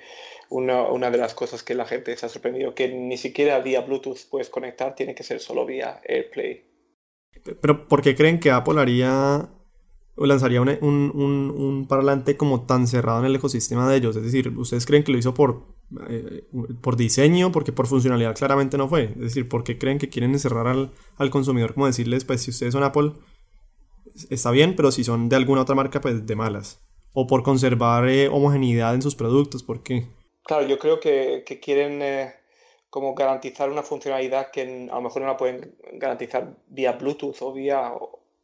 una, 0.49 0.83
una, 0.83 1.09
de 1.11 1.17
las 1.17 1.33
cosas 1.33 1.63
que 1.63 1.75
la 1.75 1.85
gente 1.85 2.15
se 2.17 2.25
ha 2.25 2.29
sorprendido, 2.29 2.75
que 2.75 2.89
ni 2.89 3.17
siquiera 3.17 3.59
vía 3.59 3.81
Bluetooth 3.81 4.29
puedes 4.29 4.49
conectar, 4.49 4.95
tiene 4.95 5.15
que 5.15 5.23
ser 5.23 5.39
solo 5.39 5.65
vía 5.65 6.01
AirPlay. 6.07 6.65
Pero 7.61 7.87
¿por 7.87 8.01
qué 8.01 8.15
creen 8.15 8.39
que 8.39 8.51
Apple 8.51 8.79
haría 8.79 9.49
o 10.15 10.25
lanzaría 10.25 10.61
un, 10.61 10.69
un, 10.69 11.51
un, 11.55 11.87
parlante 11.87 12.35
como 12.35 12.65
tan 12.65 12.85
cerrado 12.85 13.19
en 13.19 13.25
el 13.25 13.35
ecosistema 13.35 13.89
de 13.89 13.97
ellos? 13.97 14.15
Es 14.15 14.23
decir, 14.23 14.49
¿ustedes 14.49 14.85
creen 14.85 15.03
que 15.03 15.11
lo 15.11 15.17
hizo 15.17 15.33
por, 15.33 15.65
eh, 16.09 16.43
por 16.81 16.95
diseño? 16.95 17.51
Porque 17.51 17.71
por 17.71 17.87
funcionalidad 17.87 18.35
claramente 18.35 18.77
no 18.77 18.87
fue. 18.87 19.05
Es 19.15 19.19
decir, 19.19 19.47
¿por 19.47 19.63
qué 19.63 19.77
creen 19.77 19.97
que 19.97 20.09
quieren 20.09 20.31
encerrar 20.31 20.67
al, 20.67 20.91
al 21.17 21.29
consumidor? 21.29 21.73
Como 21.73 21.87
decirles, 21.87 22.25
pues 22.25 22.41
si 22.41 22.51
ustedes 22.51 22.73
son 22.73 22.83
Apple, 22.83 23.13
está 24.29 24.51
bien, 24.51 24.75
pero 24.75 24.91
si 24.91 25.03
son 25.03 25.29
de 25.29 25.35
alguna 25.35 25.61
otra 25.61 25.75
marca, 25.75 26.01
pues 26.01 26.25
de 26.25 26.35
malas. 26.35 26.81
O 27.13 27.27
por 27.27 27.43
conservar 27.43 28.07
eh, 28.07 28.27
homogeneidad 28.27 28.95
en 28.95 29.01
sus 29.01 29.15
productos, 29.15 29.63
¿por 29.63 29.83
qué? 29.83 30.07
Claro, 30.43 30.65
yo 30.67 30.79
creo 30.79 30.99
que, 30.99 31.43
que 31.45 31.59
quieren 31.59 32.01
eh, 32.01 32.33
como 32.89 33.13
garantizar 33.15 33.69
una 33.69 33.83
funcionalidad 33.83 34.51
que 34.51 34.87
a 34.91 34.95
lo 34.95 35.01
mejor 35.01 35.21
no 35.21 35.27
la 35.27 35.37
pueden 35.37 35.75
garantizar 35.93 36.57
vía 36.67 36.93
Bluetooth 36.93 37.41
o 37.41 37.53
vía 37.53 37.93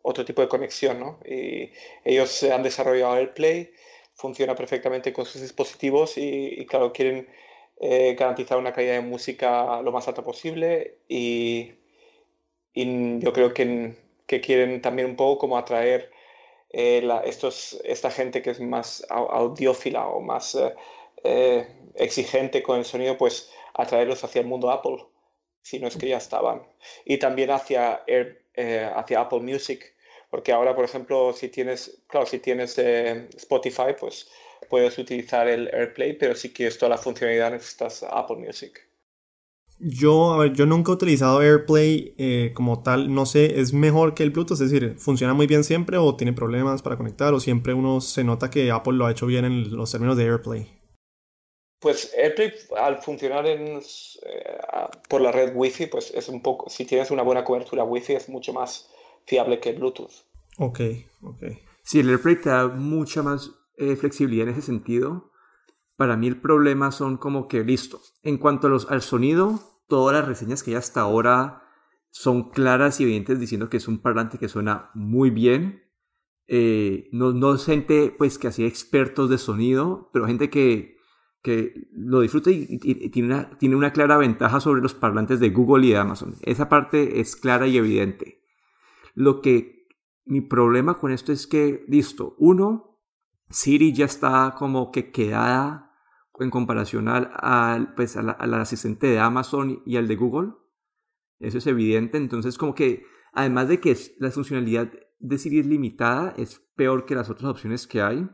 otro 0.01 0.23
tipo 0.23 0.41
de 0.41 0.47
conexión, 0.47 0.99
¿no? 0.99 1.19
Y 1.25 1.71
ellos 2.05 2.43
han 2.43 2.63
desarrollado 2.63 3.15
AirPlay, 3.15 3.71
funciona 4.17 4.56
perfectamente 4.56 5.13
con 5.13 5.25
sus 5.25 5.41
dispositivos 5.41 6.17
y, 6.17 6.65
claro, 6.65 6.91
quieren 6.91 7.27
eh, 7.80 8.15
garantizar 8.17 8.58
una 8.58 8.73
calidad 8.73 8.95
de 8.95 9.01
música 9.01 9.82
lo 9.82 9.91
más 9.91 10.08
alta 10.08 10.23
posible 10.23 10.97
y, 11.08 11.73
y 12.73 13.19
yo 13.19 13.32
creo 13.32 13.53
que, 13.53 13.95
que, 14.25 14.41
quieren 14.41 14.82
también 14.82 15.10
un 15.10 15.15
poco 15.15 15.39
como 15.39 15.58
atraer 15.58 16.12
eh, 16.71 17.08
estos, 17.25 17.80
esta 17.84 18.12
gente 18.12 18.41
que 18.41 18.49
es 18.51 18.60
más 18.60 19.06
audiófila 19.10 20.08
o 20.08 20.19
más 20.21 20.58
eh, 21.23 21.67
exigente 21.95 22.63
con 22.63 22.80
el 22.80 22.86
sonido, 22.86 23.17
pues 23.17 23.51
atraerlos 23.75 24.23
hacia 24.23 24.41
el 24.41 24.47
mundo 24.47 24.71
Apple, 24.71 25.06
si 25.62 25.80
no 25.80 25.88
es 25.88 25.97
que 25.97 26.10
ya 26.10 26.17
estaban. 26.17 26.63
Y 27.06 27.17
también 27.19 27.51
hacia, 27.51 28.03
hacia 28.95 29.21
Apple 29.21 29.41
Music, 29.41 29.95
porque 30.29 30.51
ahora, 30.51 30.75
por 30.75 30.85
ejemplo, 30.85 31.33
si 31.33 31.49
tienes, 31.49 32.03
claro, 32.07 32.25
si 32.25 32.39
tienes 32.39 32.77
eh, 32.77 33.29
Spotify, 33.35 33.95
pues 33.99 34.29
puedes 34.69 34.97
utilizar 34.97 35.47
el 35.47 35.67
AirPlay, 35.73 36.17
pero 36.17 36.35
si 36.35 36.51
quieres 36.51 36.77
toda 36.77 36.89
la 36.89 36.97
funcionalidad 36.97 37.51
necesitas 37.51 38.03
Apple 38.03 38.37
Music. 38.37 38.87
Yo, 39.79 40.33
a 40.33 40.37
ver, 40.39 40.53
yo 40.53 40.65
nunca 40.65 40.91
he 40.91 40.95
utilizado 40.95 41.39
AirPlay 41.39 42.15
eh, 42.17 42.51
como 42.55 42.81
tal, 42.81 43.13
no 43.13 43.27
sé, 43.27 43.59
¿es 43.59 43.73
mejor 43.73 44.15
que 44.15 44.23
el 44.23 44.31
Bluetooth? 44.31 44.59
Es 44.59 44.71
decir, 44.71 44.95
¿funciona 44.97 45.35
muy 45.35 45.45
bien 45.45 45.63
siempre 45.63 45.97
o 45.97 46.15
tiene 46.15 46.33
problemas 46.33 46.81
para 46.81 46.97
conectar 46.97 47.33
o 47.33 47.39
siempre 47.39 47.75
uno 47.75 48.01
se 48.01 48.23
nota 48.23 48.49
que 48.49 48.71
Apple 48.71 48.93
lo 48.93 49.05
ha 49.05 49.11
hecho 49.11 49.27
bien 49.27 49.45
en 49.45 49.75
los 49.75 49.91
términos 49.91 50.17
de 50.17 50.23
AirPlay? 50.23 50.67
Pues 51.79 52.11
AirPlay 52.17 52.53
al 52.75 52.97
funcionar 53.03 53.45
en, 53.45 53.77
eh, 53.77 54.57
por 55.07 55.21
la 55.21 55.31
red 55.31 55.55
Wi-Fi, 55.55 55.85
pues 55.85 56.11
es 56.11 56.27
un 56.27 56.41
poco, 56.41 56.71
si 56.71 56.85
tienes 56.85 57.11
una 57.11 57.21
buena 57.21 57.43
cobertura 57.43 57.83
Wi-Fi 57.83 58.13
es 58.13 58.29
mucho 58.29 58.53
más 58.53 58.89
fiable 59.27 59.59
que 59.59 59.73
Bluetooth. 59.73 60.25
Ok, 60.57 60.79
ok. 61.21 61.43
Sí, 61.83 61.99
el 61.99 62.09
AirPlay 62.09 62.41
te 62.41 62.49
da 62.49 62.67
mucha 62.67 63.21
más 63.21 63.51
eh, 63.77 63.95
flexibilidad 63.95 64.47
en 64.47 64.53
ese 64.53 64.63
sentido. 64.63 65.31
Para 65.95 66.17
mí 66.17 66.27
el 66.27 66.41
problema 66.41 66.91
son 66.91 67.17
como 67.17 67.47
que, 67.47 67.63
listo, 67.63 68.01
en 68.23 68.37
cuanto 68.37 68.67
a 68.67 68.69
los, 68.69 68.89
al 68.89 69.01
sonido, 69.01 69.59
todas 69.87 70.15
las 70.15 70.27
reseñas 70.27 70.63
que 70.63 70.71
hay 70.71 70.77
hasta 70.77 71.01
ahora 71.01 71.63
son 72.09 72.49
claras 72.49 72.99
y 72.99 73.03
evidentes 73.03 73.39
diciendo 73.39 73.69
que 73.69 73.77
es 73.77 73.87
un 73.87 73.99
parlante 73.99 74.37
que 74.37 74.49
suena 74.49 74.89
muy 74.95 75.29
bien. 75.29 75.83
Eh, 76.47 77.09
no, 77.11 77.33
no 77.33 77.57
gente 77.57 78.15
pues 78.17 78.37
que 78.37 78.47
hacía 78.47 78.67
expertos 78.67 79.29
de 79.29 79.37
sonido, 79.37 80.09
pero 80.13 80.25
gente 80.25 80.49
que, 80.49 80.97
que 81.41 81.73
lo 81.91 82.21
disfruta 82.21 82.49
y, 82.51 82.77
tiene, 83.09 83.27
una, 83.27 83.57
tiene 83.57 83.75
una 83.75 83.91
clara 83.91 84.17
ventaja 84.17 84.59
sobre 84.59 84.81
los 84.81 84.93
parlantes 84.93 85.39
de 85.39 85.49
Google 85.49 85.85
y 85.85 85.91
de 85.91 85.97
Amazon. 85.97 86.35
Esa 86.41 86.69
parte 86.69 87.19
es 87.19 87.35
clara 87.35 87.67
y 87.67 87.77
evidente. 87.77 88.46
Lo 89.17 89.41
que 89.41 89.88
mi 90.25 90.41
problema 90.41 90.99
con 90.99 91.12
esto 91.12 91.32
es 91.32 91.47
que, 91.47 91.84
listo, 91.88 92.36
uno, 92.38 92.99
Siri 93.49 93.91
ya 93.91 94.06
está 94.06 94.53
como 94.56 94.91
que 94.91 95.10
quedada 95.10 95.91
en 96.39 96.51
comparación 96.51 97.08
al, 97.08 97.95
pues, 97.95 98.15
al, 98.15 98.53
asistente 98.53 99.08
de 99.08 99.17
Amazon 99.17 99.82
y 99.88 99.97
al 99.97 100.08
de 100.08 100.17
Google. 100.17 100.51
Eso 101.39 101.58
es 101.58 101.65
evidente. 101.65 102.19
Entonces, 102.19 102.60
como 102.60 102.75
que, 102.75 103.08
además 103.34 103.69
de 103.69 103.80
que 103.80 103.97
la 104.19 104.30
funcionalidad 104.30 104.93
de 105.17 105.38
Siri 105.39 105.62
es 105.62 105.65
limitada, 105.65 106.36
es 106.38 106.60
peor 106.75 107.08
que 107.08 107.15
las 107.15 107.32
otras 107.32 107.49
opciones 107.49 107.88
que 107.88 108.03
hay. 108.03 108.30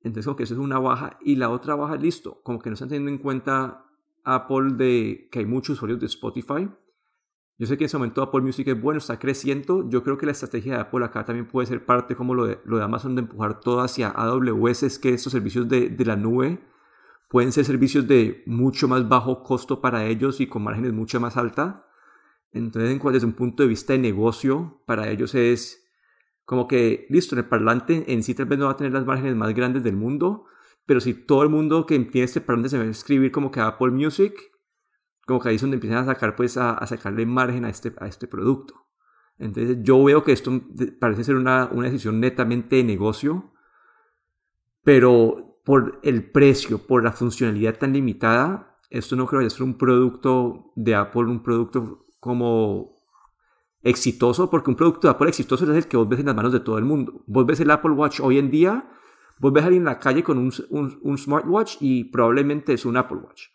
Entonces, 0.00 0.26
como 0.26 0.36
que 0.36 0.42
eso 0.42 0.52
es 0.52 0.60
una 0.60 0.78
baja. 0.78 1.18
Y 1.22 1.36
la 1.36 1.48
otra 1.48 1.74
baja, 1.74 1.96
listo, 1.96 2.42
como 2.42 2.58
que 2.58 2.68
no 2.68 2.74
están 2.74 2.90
teniendo 2.90 3.12
en 3.12 3.16
cuenta 3.16 3.86
Apple 4.24 4.74
de 4.74 5.30
que 5.32 5.38
hay 5.38 5.46
muchos 5.46 5.78
usuarios 5.78 6.00
de 6.00 6.06
Spotify. 6.06 6.68
Yo 7.56 7.66
sé 7.66 7.76
que 7.76 7.84
en 7.84 7.86
ese 7.86 7.98
momento 7.98 8.22
Apple 8.22 8.40
Music 8.40 8.66
es 8.68 8.80
bueno, 8.80 8.98
está 8.98 9.18
creciendo. 9.18 9.88
Yo 9.88 10.02
creo 10.02 10.18
que 10.18 10.26
la 10.26 10.32
estrategia 10.32 10.74
de 10.74 10.80
Apple 10.80 11.04
acá 11.04 11.24
también 11.24 11.46
puede 11.46 11.66
ser 11.66 11.84
parte 11.84 12.16
como 12.16 12.34
lo 12.34 12.46
de, 12.46 12.58
lo 12.64 12.78
de 12.78 12.84
Amazon 12.84 13.14
de 13.14 13.22
empujar 13.22 13.60
todo 13.60 13.80
hacia 13.80 14.08
AWS, 14.08 14.82
es 14.82 14.98
que 14.98 15.10
estos 15.10 15.32
servicios 15.32 15.68
de, 15.68 15.88
de 15.88 16.04
la 16.04 16.16
nube 16.16 16.58
pueden 17.28 17.52
ser 17.52 17.64
servicios 17.64 18.06
de 18.06 18.42
mucho 18.46 18.88
más 18.88 19.08
bajo 19.08 19.42
costo 19.42 19.80
para 19.80 20.06
ellos 20.06 20.40
y 20.40 20.46
con 20.46 20.62
márgenes 20.62 20.92
mucho 20.92 21.20
más 21.20 21.36
alta. 21.36 21.86
Entonces, 22.52 23.00
desde 23.02 23.26
un 23.26 23.32
punto 23.32 23.62
de 23.62 23.68
vista 23.68 23.92
de 23.92 23.98
negocio, 23.98 24.82
para 24.86 25.08
ellos 25.08 25.34
es 25.34 25.84
como 26.44 26.68
que, 26.68 27.06
listo, 27.08 27.36
el 27.36 27.44
parlante 27.46 28.12
en 28.12 28.22
sí 28.22 28.34
tal 28.34 28.46
vez 28.46 28.58
no 28.58 28.66
va 28.66 28.72
a 28.72 28.76
tener 28.76 28.92
las 28.92 29.06
márgenes 29.06 29.34
más 29.34 29.54
grandes 29.54 29.82
del 29.82 29.96
mundo, 29.96 30.44
pero 30.86 31.00
si 31.00 31.14
todo 31.14 31.42
el 31.42 31.48
mundo 31.48 31.86
que 31.86 31.98
tiene 32.00 32.24
este 32.24 32.40
parlante 32.40 32.68
se 32.68 32.78
va 32.78 32.84
a 32.84 32.88
escribir 32.88 33.32
como 33.32 33.50
que 33.50 33.60
Apple 33.60 33.90
Music, 33.90 34.34
como 35.26 35.40
que 35.40 35.48
ahí 35.48 35.56
es 35.56 35.60
donde 35.60 35.76
empiezan 35.76 35.98
a 35.98 36.06
sacar, 36.06 36.36
pues, 36.36 36.56
a, 36.56 36.84
sacarle 36.86 37.26
margen 37.26 37.64
a 37.64 37.70
este, 37.70 37.92
a 37.98 38.06
este 38.06 38.26
producto. 38.26 38.86
Entonces 39.38 39.78
yo 39.82 40.02
veo 40.04 40.22
que 40.22 40.32
esto 40.32 40.52
parece 41.00 41.24
ser 41.24 41.36
una, 41.36 41.68
una 41.72 41.86
decisión 41.86 42.20
netamente 42.20 42.76
de 42.76 42.84
negocio, 42.84 43.52
pero 44.82 45.60
por 45.64 45.98
el 46.02 46.30
precio, 46.30 46.86
por 46.86 47.02
la 47.02 47.12
funcionalidad 47.12 47.78
tan 47.78 47.92
limitada, 47.92 48.78
esto 48.90 49.16
no 49.16 49.26
creo 49.26 49.40
que 49.40 49.50
sea 49.50 49.64
un 49.64 49.76
producto 49.76 50.72
de 50.76 50.94
Apple, 50.94 51.22
un 51.22 51.42
producto 51.42 52.04
como 52.20 52.94
exitoso, 53.82 54.48
porque 54.50 54.70
un 54.70 54.76
producto 54.76 55.06
de 55.06 55.12
Apple 55.12 55.28
exitoso 55.28 55.70
es 55.70 55.76
el 55.76 55.88
que 55.88 55.96
vos 55.96 56.08
ves 56.08 56.20
en 56.20 56.26
las 56.26 56.34
manos 56.34 56.52
de 56.52 56.60
todo 56.60 56.78
el 56.78 56.84
mundo. 56.84 57.22
Vos 57.26 57.44
ves 57.46 57.60
el 57.60 57.70
Apple 57.70 57.92
Watch 57.92 58.20
hoy 58.20 58.38
en 58.38 58.50
día, 58.50 58.88
vos 59.38 59.52
ves 59.52 59.62
a 59.62 59.66
alguien 59.66 59.82
en 59.82 59.86
la 59.86 59.98
calle 59.98 60.22
con 60.22 60.38
un, 60.38 60.52
un, 60.70 61.18
smartwatch 61.18 61.76
y 61.80 62.04
probablemente 62.04 62.72
es 62.72 62.84
un 62.84 62.96
Apple 62.96 63.18
Watch. 63.18 63.48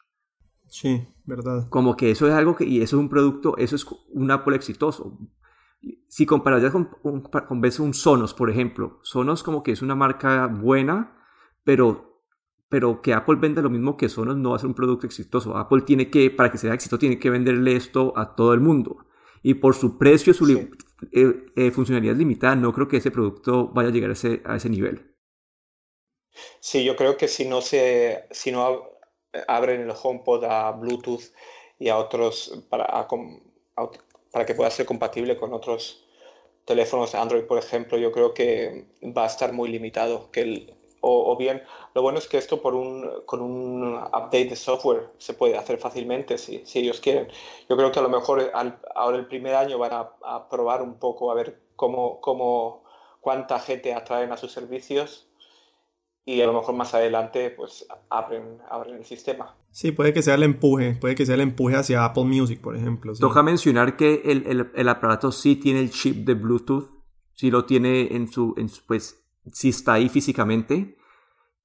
Sí, 0.67 1.07
verdad. 1.29 1.69
Como 1.69 1.95
que 1.95 2.11
eso 2.11 2.27
es 2.27 2.33
algo 2.33 2.55
que, 2.55 2.65
y 2.65 2.81
eso 2.81 2.97
es 2.97 3.01
un 3.01 3.09
producto, 3.09 3.55
eso 3.57 3.75
es 3.75 3.85
un 4.11 4.31
Apple 4.31 4.55
exitoso. 4.55 5.17
Si 6.09 6.25
comparas 6.25 6.71
con, 6.71 6.89
con, 7.01 7.21
con 7.21 7.61
ves 7.61 7.79
un 7.79 7.93
Sonos, 7.93 8.33
por 8.33 8.49
ejemplo, 8.49 8.99
Sonos 9.03 9.43
como 9.43 9.63
que 9.63 9.71
es 9.71 9.81
una 9.81 9.95
marca 9.95 10.47
buena, 10.47 11.17
pero, 11.63 12.23
pero 12.67 13.01
que 13.01 13.13
Apple 13.13 13.37
venda 13.37 13.61
lo 13.61 13.69
mismo 13.69 13.95
que 13.95 14.09
Sonos 14.09 14.35
no 14.35 14.49
va 14.49 14.57
a 14.57 14.59
ser 14.59 14.67
un 14.67 14.75
producto 14.75 15.05
exitoso. 15.05 15.55
Apple 15.55 15.83
tiene 15.83 16.09
que, 16.09 16.29
para 16.29 16.51
que 16.51 16.57
sea 16.57 16.73
exitoso, 16.73 16.99
tiene 16.99 17.19
que 17.19 17.29
venderle 17.29 17.75
esto 17.75 18.13
a 18.17 18.35
todo 18.35 18.53
el 18.53 18.59
mundo 18.59 19.05
y 19.41 19.55
por 19.55 19.75
su 19.75 19.97
precio, 19.97 20.33
su 20.33 20.47
eh, 21.11 21.45
eh, 21.55 21.71
funcionalidad 21.71 22.15
limitada, 22.15 22.55
no 22.55 22.73
creo 22.73 22.87
que 22.87 22.97
ese 22.97 23.11
producto 23.11 23.69
vaya 23.69 23.89
a 23.89 23.91
llegar 23.91 24.09
a 24.09 24.13
ese, 24.13 24.41
a 24.45 24.55
ese 24.55 24.69
nivel. 24.69 25.15
Sí, 26.59 26.83
yo 26.83 26.95
creo 26.95 27.17
que 27.17 27.27
si 27.27 27.47
no, 27.47 27.61
se, 27.61 28.25
si 28.31 28.51
no 28.51 28.98
abren 29.47 29.81
el 29.81 29.91
HomePod 29.91 30.43
a 30.45 30.71
Bluetooth 30.71 31.33
y 31.77 31.89
a 31.89 31.97
otros, 31.97 32.63
para, 32.69 33.07
para 34.31 34.45
que 34.45 34.55
pueda 34.55 34.69
ser 34.71 34.85
compatible 34.85 35.37
con 35.37 35.53
otros 35.53 36.05
teléfonos 36.65 37.15
Android, 37.15 37.45
por 37.45 37.57
ejemplo, 37.57 37.97
yo 37.97 38.11
creo 38.11 38.33
que 38.33 38.85
va 39.17 39.23
a 39.23 39.27
estar 39.27 39.53
muy 39.53 39.69
limitado, 39.69 40.29
que 40.31 40.41
el, 40.41 40.75
o, 41.01 41.35
bien, 41.37 41.63
lo 41.93 42.01
bueno 42.01 42.19
es 42.19 42.27
que 42.27 42.37
esto 42.37 42.61
por 42.61 42.75
un, 42.75 43.23
con 43.25 43.41
un 43.41 43.95
update 43.95 44.45
de 44.45 44.55
software 44.55 45.09
se 45.17 45.33
puede 45.33 45.57
hacer 45.57 45.77
fácilmente 45.77 46.37
si, 46.37 46.65
si 46.65 46.79
ellos 46.79 46.99
quieren. 46.99 47.29
Yo 47.69 47.77
creo 47.77 47.91
que 47.91 47.99
a 47.99 48.01
lo 48.01 48.09
mejor 48.09 48.51
ahora 48.95 49.17
el 49.17 49.27
primer 49.27 49.55
año 49.55 49.77
van 49.77 49.93
a, 49.93 50.49
probar 50.49 50.81
un 50.81 50.99
poco 50.99 51.31
a 51.31 51.35
ver 51.35 51.59
cómo, 51.75 52.19
cómo, 52.21 52.83
cuánta 53.21 53.59
gente 53.59 53.93
atraen 53.93 54.31
a 54.31 54.37
sus 54.37 54.51
servicios 54.51 55.28
y 56.25 56.41
a 56.41 56.45
lo 56.45 56.53
mejor 56.53 56.75
más 56.75 56.93
adelante 56.93 57.49
pues 57.51 57.87
abren, 58.09 58.59
abren 58.69 58.95
el 58.95 59.05
sistema. 59.05 59.55
Sí, 59.71 59.91
puede 59.91 60.13
que 60.13 60.21
sea 60.21 60.35
el 60.35 60.43
empuje, 60.43 60.95
puede 60.95 61.15
que 61.15 61.25
sea 61.25 61.35
el 61.35 61.41
empuje 61.41 61.75
hacia 61.75 62.05
Apple 62.05 62.25
Music, 62.25 62.59
por 62.61 62.75
ejemplo. 62.75 63.13
Toca 63.13 63.43
mencionar 63.43 63.95
que 63.95 64.21
el, 64.25 64.45
el, 64.47 64.71
el, 64.73 64.89
aparato 64.89 65.31
sí 65.31 65.55
tiene 65.55 65.79
el 65.79 65.91
chip 65.91 66.25
de 66.25 66.33
Bluetooth, 66.33 66.89
sí 67.35 67.51
lo 67.51 67.65
tiene 67.65 68.15
en 68.15 68.27
su, 68.27 68.53
en 68.57 68.69
su 68.69 68.85
pues 68.85 69.23
si 69.51 69.69
está 69.69 69.93
ahí 69.93 70.09
físicamente. 70.09 70.97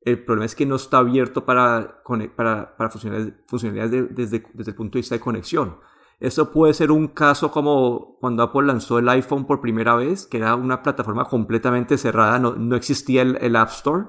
El 0.00 0.22
problema 0.22 0.44
es 0.44 0.54
que 0.54 0.66
no 0.66 0.76
está 0.76 0.98
abierto 0.98 1.46
para, 1.46 2.02
para, 2.36 2.76
para 2.76 2.90
funcionalidades, 2.90 4.14
desde, 4.14 4.44
desde 4.52 4.70
el 4.70 4.76
punto 4.76 4.98
de 4.98 5.00
vista 5.00 5.14
de 5.14 5.20
conexión. 5.20 5.78
Esto 6.20 6.52
puede 6.52 6.74
ser 6.74 6.90
un 6.90 7.08
caso 7.08 7.50
como 7.50 8.16
cuando 8.20 8.42
Apple 8.42 8.66
lanzó 8.66 8.98
el 8.98 9.08
iPhone 9.08 9.46
por 9.46 9.60
primera 9.60 9.96
vez, 9.96 10.26
que 10.26 10.36
era 10.36 10.54
una 10.54 10.82
plataforma 10.82 11.24
completamente 11.24 11.98
cerrada, 11.98 12.38
no, 12.38 12.54
no 12.54 12.76
existía 12.76 13.22
el, 13.22 13.36
el, 13.40 13.56
App 13.56 13.70
Store. 13.70 14.04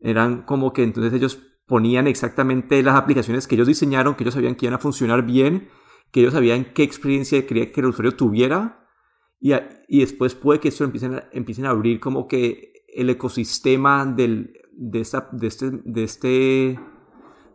Eran 0.00 0.42
como 0.42 0.72
que 0.72 0.82
entonces 0.82 1.12
ellos 1.12 1.40
ponían 1.66 2.06
exactamente 2.06 2.82
las 2.82 2.96
aplicaciones 2.96 3.46
que 3.46 3.54
ellos 3.54 3.68
diseñaron, 3.68 4.14
que 4.14 4.24
ellos 4.24 4.34
sabían 4.34 4.54
que 4.54 4.66
iban 4.66 4.74
a 4.74 4.82
funcionar 4.82 5.24
bien, 5.24 5.68
que 6.10 6.20
ellos 6.20 6.32
sabían 6.32 6.72
qué 6.72 6.82
experiencia 6.82 7.46
quería 7.46 7.70
que 7.70 7.80
el 7.80 7.86
usuario 7.86 8.16
tuviera 8.16 8.88
y, 9.40 9.52
y 9.88 10.00
después 10.00 10.34
puede 10.34 10.60
que 10.60 10.68
esto 10.68 10.84
empiecen 10.84 11.14
a, 11.14 11.28
empiecen 11.32 11.66
a 11.66 11.70
abrir 11.70 12.00
como 12.00 12.26
que 12.26 12.72
el 12.88 13.10
ecosistema 13.10 14.04
del, 14.06 14.60
de, 14.72 15.00
esta, 15.00 15.28
de, 15.32 15.46
este, 15.46 15.70
de, 15.70 16.04
este, 16.04 16.80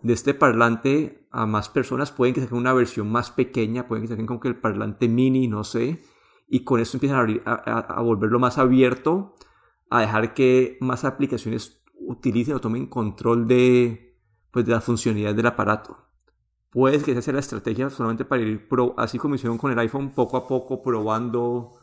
de 0.02 0.14
este 0.14 0.34
parlante 0.34 1.28
a 1.32 1.46
más 1.46 1.70
personas. 1.70 2.12
Pueden 2.12 2.34
que 2.34 2.42
saquen 2.42 2.58
una 2.58 2.74
versión 2.74 3.12
más 3.12 3.32
pequeña, 3.32 3.88
pueden 3.88 4.04
que 4.04 4.10
saquen 4.10 4.28
como 4.28 4.40
que 4.40 4.48
el 4.48 4.60
parlante 4.60 5.10
mini, 5.10 5.48
no 5.48 5.64
sé. 5.64 6.02
Y 6.48 6.64
con 6.64 6.80
esto 6.80 6.98
empiezan 6.98 7.18
a, 7.18 7.22
abrir, 7.22 7.42
a 7.46 8.02
volverlo 8.02 8.40
más 8.40 8.58
abierto, 8.58 9.36
a 9.90 10.02
dejar 10.02 10.34
que 10.34 10.78
más 10.82 11.04
aplicaciones 11.04 11.83
utilicen 12.08 12.56
o 12.56 12.62
tomen 12.62 12.88
control 12.88 13.48
de, 13.48 14.18
pues, 14.52 14.66
de 14.66 14.72
la 14.72 14.82
funcionalidad 14.82 15.36
del 15.36 15.48
aparato. 15.48 15.98
Puede 16.70 17.02
que 17.04 17.12
esa 17.12 17.22
sea 17.22 17.34
la 17.34 17.40
estrategia 17.40 17.90
solamente 17.90 18.26
para 18.26 18.42
ir 18.42 18.68
pro, 18.68 18.96
así 18.98 19.20
como 19.20 19.36
hicieron 19.36 19.58
con 19.58 19.72
el 19.72 19.80
iPhone, 19.80 20.12
poco 20.12 20.38
a 20.38 20.48
poco 20.48 20.82
probando. 20.82 21.74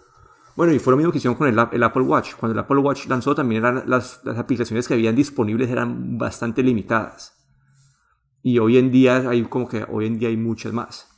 Bueno, 0.57 0.73
y 0.73 0.79
fue 0.81 0.93
lo 0.93 0.97
mismo 0.97 1.13
que 1.13 1.19
hicieron 1.19 1.37
con 1.37 1.47
el, 1.47 1.59
el 1.73 1.83
Apple 1.83 2.03
Watch. 2.03 2.35
Cuando 2.35 2.55
el 2.55 2.65
Apple 2.65 2.79
Watch 2.79 3.07
lanzó, 3.07 3.35
también 3.35 3.65
eran 3.65 3.85
las, 3.87 4.21
las, 4.25 4.37
aplicaciones 4.37 4.89
que 4.89 4.95
habían 4.95 5.15
disponibles 5.15 5.71
eran 5.71 6.19
bastante 6.19 6.63
limitadas. 6.63 7.37
Y 8.43 8.59
hoy 8.59 8.79
en 8.79 8.91
día 8.91 9.29
hay 9.29 9.43
como 9.45 9.69
que 9.69 9.85
hoy 9.89 10.07
en 10.07 10.19
día 10.19 10.29
hay 10.29 10.37
muchas 10.37 10.73
más. 10.73 11.10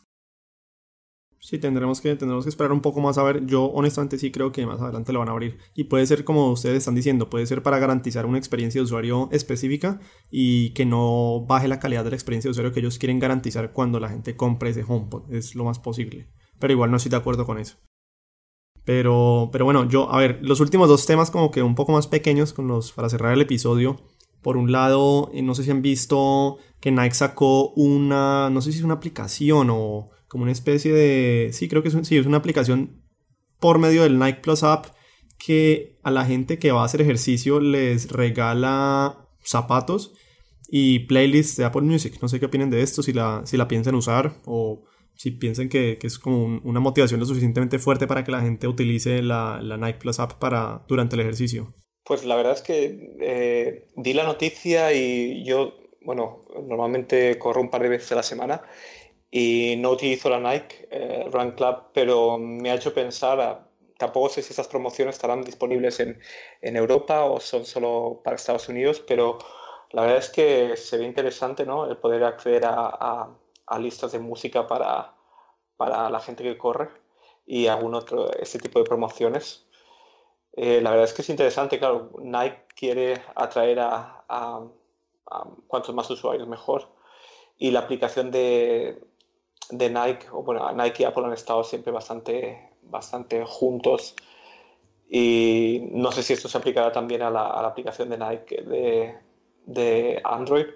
Sí, 1.45 1.59
tendremos 1.59 2.01
que, 2.01 2.15
tendremos 2.15 2.45
que 2.45 2.51
esperar 2.51 2.71
un 2.71 2.81
poco 2.81 3.01
más 3.01 3.19
a 3.19 3.25
ver. 3.25 3.45
Yo 3.47 3.65
honestamente 3.65 4.17
sí 4.17 4.31
creo 4.31 4.53
que 4.53 4.65
más 4.65 4.81
adelante 4.81 5.13
lo 5.13 5.19
van 5.19 5.29
a 5.29 5.33
abrir. 5.33 5.59
Y 5.75 5.85
puede 5.85 6.07
ser 6.07 6.23
como 6.25 6.53
ustedes 6.53 6.79
están 6.79 6.95
diciendo, 6.95 7.29
puede 7.29 7.47
ser 7.47 7.65
para 7.65 7.81
garantizar 7.81 8.27
una 8.27 8.39
experiencia 8.39 8.79
de 8.79 8.85
usuario 8.85 9.29
específica 9.33 9.99
y 10.31 10.71
que 10.71 10.87
no 10.87 11.45
baje 11.49 11.67
la 11.67 11.81
calidad 11.81 12.05
de 12.05 12.11
la 12.11 12.17
experiencia 12.17 12.47
de 12.47 12.53
usuario 12.53 12.73
que 12.73 12.79
ellos 12.79 12.97
quieren 12.97 13.19
garantizar 13.19 13.73
cuando 13.73 13.99
la 13.99 14.09
gente 14.09 14.37
compre 14.37 14.71
ese 14.71 14.85
HomePod. 14.87 15.33
Es 15.35 15.57
lo 15.57 15.65
más 15.65 15.81
posible. 15.81 16.29
Pero 16.61 16.75
igual 16.75 16.93
no 16.93 16.99
estoy 16.99 17.11
de 17.11 17.17
acuerdo 17.17 17.45
con 17.45 17.59
eso. 17.59 17.77
Pero, 18.85 19.49
pero 19.51 19.65
bueno, 19.65 19.89
yo, 19.89 20.13
a 20.13 20.19
ver, 20.19 20.39
los 20.43 20.61
últimos 20.61 20.89
dos 20.89 21.07
temas 21.07 21.33
como 21.33 21.51
que 21.51 21.65
un 21.65 21.75
poco 21.75 21.91
más 21.91 22.07
pequeños 22.07 22.53
con 22.53 22.69
los, 22.69 22.93
para 22.93 23.09
cerrar 23.09 23.33
el 23.33 23.41
episodio. 23.41 24.01
Por 24.43 24.57
un 24.57 24.71
lado, 24.71 25.29
eh, 25.35 25.43
no 25.43 25.57
sé 25.57 25.65
si 25.65 25.73
han 25.73 25.83
visto 25.83 26.59
que 26.79 26.93
Nike 26.93 27.15
sacó 27.15 27.71
una, 27.71 28.49
no 28.51 28.63
sé 28.63 28.71
si 28.71 28.79
es 28.79 28.85
una 28.85 28.95
aplicación 28.95 29.71
o 29.71 30.11
como 30.33 30.45
una 30.45 30.53
especie 30.53 30.95
de, 30.95 31.51
sí, 31.53 31.69
creo 31.69 31.83
que 31.83 31.91
es, 31.91 31.97
sí, 32.05 32.17
es 32.17 32.25
una 32.25 32.39
aplicación 32.39 33.03
por 33.61 33.79
medio 33.79 34.05
del 34.05 34.19
Nike 34.19 34.41
Plus 34.41 34.63
App 34.63 34.87
que 35.39 35.99
a 36.03 36.11
la 36.11 36.25
gente 36.25 36.59
que 36.59 36.73
va 36.73 36.81
a 36.81 36.85
hacer 36.87 37.03
ejercicio 37.03 37.61
les 37.61 38.11
regala 38.11 39.29
zapatos 39.45 40.15
y 40.71 41.01
playlists 41.01 41.59
de 41.59 41.67
Apple 41.67 41.83
Music. 41.83 42.17
No 42.23 42.29
sé 42.29 42.41
qué 42.41 42.47
opinan 42.47 42.71
de 42.71 42.81
esto, 42.81 43.03
si 43.03 43.13
la, 43.13 43.43
si 43.45 43.59
la 43.59 43.69
piensan 43.69 43.95
usar 43.95 44.33
o 44.47 44.85
si 45.15 45.33
piensan 45.33 45.69
que, 45.69 45.99
que 45.99 46.07
es 46.07 46.19
como 46.19 46.63
una 46.65 46.81
motivación 46.81 47.21
lo 47.21 47.27
suficientemente 47.27 47.79
fuerte 47.79 48.07
para 48.07 48.25
que 48.25 48.33
la 48.33 48.41
gente 48.41 48.67
utilice 48.67 49.21
la, 49.21 49.61
la, 49.63 49.77
Nike 49.77 49.99
Plus 49.99 50.19
App 50.19 50.39
para, 50.39 50.87
durante 50.89 51.17
el 51.17 51.21
ejercicio. 51.21 51.75
Pues 52.05 52.25
la 52.25 52.37
verdad 52.37 52.55
es 52.55 52.63
que 52.63 53.19
eh, 53.21 53.89
di 53.97 54.15
la 54.15 54.25
noticia 54.25 54.95
y 54.95 55.45
yo, 55.45 55.75
bueno, 56.01 56.47
normalmente 56.67 57.39
corro 57.39 57.61
un 57.61 57.69
par 57.69 57.83
de 57.83 57.91
veces 57.91 58.13
a 58.13 58.15
la 58.15 58.23
semana 58.23 58.63
y 59.35 59.77
no 59.79 59.91
utilizo 59.93 60.29
la 60.29 60.39
Nike 60.39 60.87
eh, 60.91 61.27
Run 61.33 61.53
Club, 61.53 61.85
pero 61.95 62.37
me 62.37 62.71
ha 62.71 62.75
hecho 62.75 62.93
pensar, 62.93 63.67
tampoco 63.97 64.29
sé 64.29 64.43
si 64.43 64.53
esas 64.53 64.69
promociones 64.69 65.15
estarán 65.17 65.43
disponibles 65.43 66.01
en, 66.01 66.21
en, 66.61 66.77
Europa 66.77 67.25
o 67.25 67.41
son 67.41 67.65
solo 67.65 68.21
para 68.23 68.37
Estados 68.37 68.69
Unidos, 68.69 69.03
pero 69.09 69.39
la 69.91 70.03
verdad 70.03 70.19
es 70.19 70.29
que 70.29 70.77
se 70.77 70.99
ve 70.99 71.07
interesante, 71.07 71.65
¿no? 71.65 71.87
El 71.87 71.97
poder 71.97 72.25
acceder 72.25 72.67
a, 72.67 73.31
a, 73.67 73.79
listas 73.79 74.13
de 74.13 74.19
música 74.19 74.67
para, 74.67 75.15
para, 75.79 76.11
la 76.11 76.21
gente 76.21 76.43
que 76.45 76.59
corre 76.59 76.91
y 77.47 77.69
algún 77.69 77.95
otro, 77.95 78.31
este 78.35 78.59
tipo 78.59 78.81
de 78.81 78.85
promociones. 78.85 79.67
Eh, 80.55 80.83
la 80.83 80.91
verdad 80.91 81.07
es 81.07 81.15
que 81.15 81.23
es 81.23 81.31
interesante, 81.31 81.79
claro, 81.79 82.11
Nike 82.21 82.67
quiere 82.77 83.23
atraer 83.35 83.81
a, 83.81 84.25
a, 84.29 84.67
a 85.31 85.49
cuantos 85.67 85.95
más 85.95 86.11
usuarios 86.11 86.47
mejor 86.47 86.89
y 87.57 87.71
la 87.71 87.81
aplicación 87.81 88.31
de, 88.31 89.01
de 89.73 89.89
Nike, 89.89 90.27
o 90.31 90.43
bueno, 90.43 90.71
Nike 90.73 91.03
y 91.03 91.07
Apple 91.07 91.25
han 91.25 91.33
estado 91.33 91.65
siempre 91.65 91.93
bastante, 91.93 92.71
bastante 92.83 93.43
juntos 93.47 94.15
y 95.09 95.89
no 95.93 96.13
sé 96.13 96.23
si 96.23 96.35
esto 96.35 96.49
se 96.49 96.59
aplicará 96.59 96.93
también 96.93 97.23
a 97.23 97.31
la, 97.31 97.43
a 97.43 97.67
aplicación 97.67 98.11
de 98.11 98.19
Nike 98.19 98.63
de, 98.63 99.15
de, 99.67 100.21
Android, 100.25 100.67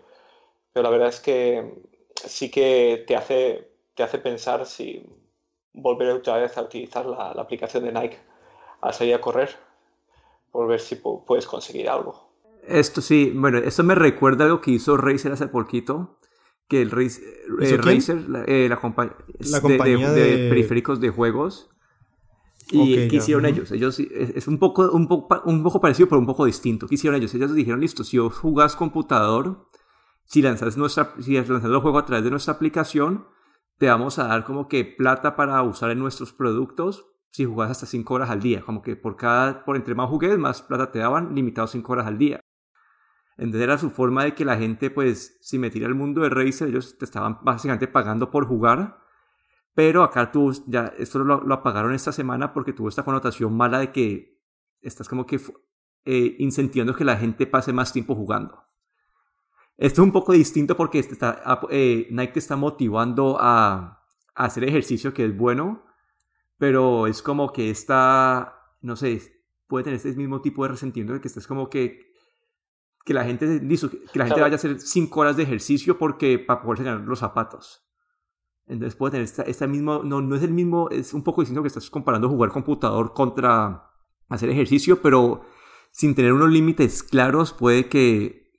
pero 0.72 0.82
la 0.82 0.90
verdad 0.90 1.08
es 1.08 1.20
que 1.20 1.74
sí 2.14 2.50
que 2.50 3.04
te 3.06 3.16
hace, 3.16 3.70
te 3.94 4.02
hace 4.02 4.18
pensar 4.18 4.66
si 4.66 5.06
volver 5.74 6.10
otra 6.10 6.38
vez 6.38 6.56
a 6.56 6.62
utilizar 6.62 7.04
la, 7.04 7.30
aplicación 7.32 7.84
de 7.84 7.92
Nike 7.92 8.18
al 8.80 8.94
salir 8.94 9.14
a 9.14 9.20
correr, 9.20 9.50
por 10.50 10.68
ver 10.68 10.80
si 10.80 10.96
puedes 10.96 11.46
conseguir 11.46 11.88
algo. 11.88 12.30
Esto 12.66 13.02
sí, 13.02 13.32
bueno, 13.34 13.58
esto 13.58 13.82
me 13.84 13.94
recuerda 13.94 14.44
algo 14.44 14.60
que 14.60 14.72
hizo 14.72 14.96
Razer 14.96 15.32
hace 15.32 15.48
poquito, 15.48 16.16
que 16.68 16.82
el 16.82 16.90
Razer, 16.90 17.24
eh, 17.62 18.28
la, 18.28 18.44
eh, 18.44 18.68
la, 18.68 19.60
compañía 19.60 20.10
de, 20.10 20.48
periféricos 20.48 21.00
de 21.00 21.10
juegos. 21.10 21.70
¿Y 22.70 23.08
qué 23.08 23.16
hicieron 23.16 23.46
ellos? 23.46 23.70
Ellos 23.70 24.00
es 24.00 24.48
un 24.48 24.58
poco, 24.58 24.90
un, 24.90 25.06
poco, 25.06 25.40
un 25.44 25.62
poco 25.62 25.80
parecido, 25.80 26.08
pero 26.08 26.18
un 26.18 26.26
poco 26.26 26.44
distinto. 26.44 26.88
¿Qué 26.88 26.96
hicieron 26.96 27.16
ellos? 27.16 27.32
Ellos 27.34 27.54
dijeron, 27.54 27.80
listo, 27.80 28.02
si 28.02 28.18
jugás 28.18 28.74
computador, 28.74 29.68
si 30.24 30.42
lanzas, 30.42 30.76
nuestra, 30.76 31.14
si 31.20 31.34
lanzas 31.34 31.64
el 31.64 31.78
juego 31.78 31.98
a 31.98 32.04
través 32.04 32.24
de 32.24 32.30
nuestra 32.30 32.54
aplicación, 32.54 33.26
te 33.78 33.86
vamos 33.86 34.18
a 34.18 34.24
dar 34.24 34.44
como 34.44 34.66
que 34.66 34.84
plata 34.84 35.36
para 35.36 35.62
usar 35.62 35.90
en 35.92 36.00
nuestros 36.00 36.32
productos 36.32 37.06
si 37.30 37.44
jugás 37.44 37.70
hasta 37.70 37.86
5 37.86 38.14
horas 38.14 38.30
al 38.30 38.40
día. 38.40 38.62
Como 38.62 38.82
que 38.82 38.96
por 38.96 39.16
cada, 39.16 39.64
por 39.64 39.76
entre 39.76 39.94
más 39.94 40.08
juguetes, 40.08 40.38
más 40.38 40.62
plata 40.62 40.90
te 40.90 40.98
daban, 40.98 41.34
limitado 41.34 41.66
5 41.66 41.92
horas 41.92 42.06
al 42.06 42.18
día. 42.18 42.40
Entonces 43.38 43.62
era 43.62 43.78
su 43.78 43.90
forma 43.90 44.24
de 44.24 44.34
que 44.34 44.44
la 44.44 44.56
gente, 44.56 44.90
pues, 44.90 45.38
si 45.42 45.58
metiera 45.58 45.86
al 45.86 45.94
mundo 45.94 46.22
de 46.22 46.30
Razer, 46.30 46.68
ellos 46.68 46.96
te 46.96 47.04
estaban 47.04 47.38
básicamente 47.42 47.86
pagando 47.86 48.30
por 48.30 48.46
jugar. 48.46 48.98
Pero 49.74 50.02
acá 50.02 50.32
tú, 50.32 50.52
ya, 50.66 50.94
esto 50.98 51.18
lo, 51.18 51.42
lo 51.42 51.54
apagaron 51.54 51.92
esta 51.92 52.12
semana 52.12 52.54
porque 52.54 52.72
tuvo 52.72 52.88
esta 52.88 53.02
connotación 53.02 53.54
mala 53.54 53.78
de 53.78 53.92
que 53.92 54.40
estás 54.80 55.08
como 55.08 55.26
que 55.26 55.38
eh, 56.04 56.36
incentivando 56.38 56.94
que 56.94 57.04
la 57.04 57.16
gente 57.16 57.46
pase 57.46 57.72
más 57.72 57.92
tiempo 57.92 58.14
jugando. 58.14 58.64
Esto 59.76 60.00
es 60.00 60.06
un 60.06 60.12
poco 60.12 60.32
distinto 60.32 60.76
porque 60.76 60.98
este 60.98 61.12
está, 61.12 61.42
eh, 61.68 62.06
Nike 62.10 62.34
te 62.34 62.38
está 62.38 62.56
motivando 62.56 63.36
a, 63.38 64.02
a, 64.34 64.44
hacer 64.44 64.64
ejercicio, 64.64 65.12
que 65.12 65.26
es 65.26 65.36
bueno, 65.36 65.84
pero 66.56 67.06
es 67.06 67.20
como 67.20 67.52
que 67.52 67.68
está, 67.68 68.56
no 68.80 68.96
sé, 68.96 69.20
puede 69.66 69.84
tener 69.84 69.96
este 69.96 70.12
mismo 70.12 70.40
tipo 70.40 70.62
de 70.62 70.70
resentimiento 70.70 71.12
de 71.14 71.20
que 71.20 71.28
estás 71.28 71.46
como 71.46 71.68
que 71.68 72.05
que 73.06 73.14
la 73.14 73.24
gente, 73.24 73.46
que 73.46 74.18
la 74.18 74.26
gente 74.26 74.40
vaya 74.40 74.54
a 74.54 74.56
hacer 74.56 74.80
cinco 74.80 75.20
horas 75.20 75.36
de 75.36 75.44
ejercicio 75.44 75.96
porque 75.96 76.40
para 76.40 76.60
poderse 76.60 76.82
ganar 76.82 77.02
los 77.02 77.20
zapatos. 77.20 77.86
Entonces 78.66 78.96
puede 78.96 79.12
tener 79.12 79.24
esta, 79.24 79.42
esta 79.42 79.68
mismo, 79.68 80.02
no, 80.02 80.20
no 80.20 80.34
es 80.34 80.42
el 80.42 80.50
mismo, 80.50 80.90
es 80.90 81.14
un 81.14 81.22
poco 81.22 81.40
distinto 81.40 81.62
que 81.62 81.68
estás 81.68 81.88
comparando 81.88 82.28
jugar 82.28 82.50
computador 82.50 83.14
contra 83.14 83.92
hacer 84.28 84.50
ejercicio, 84.50 85.00
pero 85.00 85.42
sin 85.92 86.16
tener 86.16 86.32
unos 86.32 86.50
límites 86.50 87.04
claros 87.04 87.52
puede 87.52 87.88
que, 87.88 88.50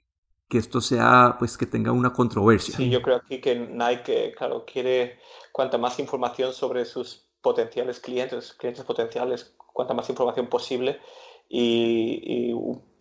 que 0.48 0.60
esto 0.60 0.80
sea, 0.80 1.36
pues 1.38 1.58
que 1.58 1.66
tenga 1.66 1.92
una 1.92 2.14
controversia. 2.14 2.78
Sí, 2.78 2.90
yo 2.90 3.02
creo 3.02 3.18
aquí 3.18 3.42
que 3.42 3.54
Nike, 3.54 4.34
claro, 4.38 4.64
quiere 4.66 5.20
cuanta 5.52 5.78
más 5.78 6.00
información 6.00 6.54
sobre 6.54 6.86
sus 6.86 7.28
potenciales 7.42 8.00
clientes, 8.00 8.54
clientes 8.54 8.86
potenciales, 8.86 9.58
cuanta 9.74 9.94
más 9.94 10.10
información 10.10 10.48
posible 10.48 11.02
y, 11.50 12.22
y 12.24 12.54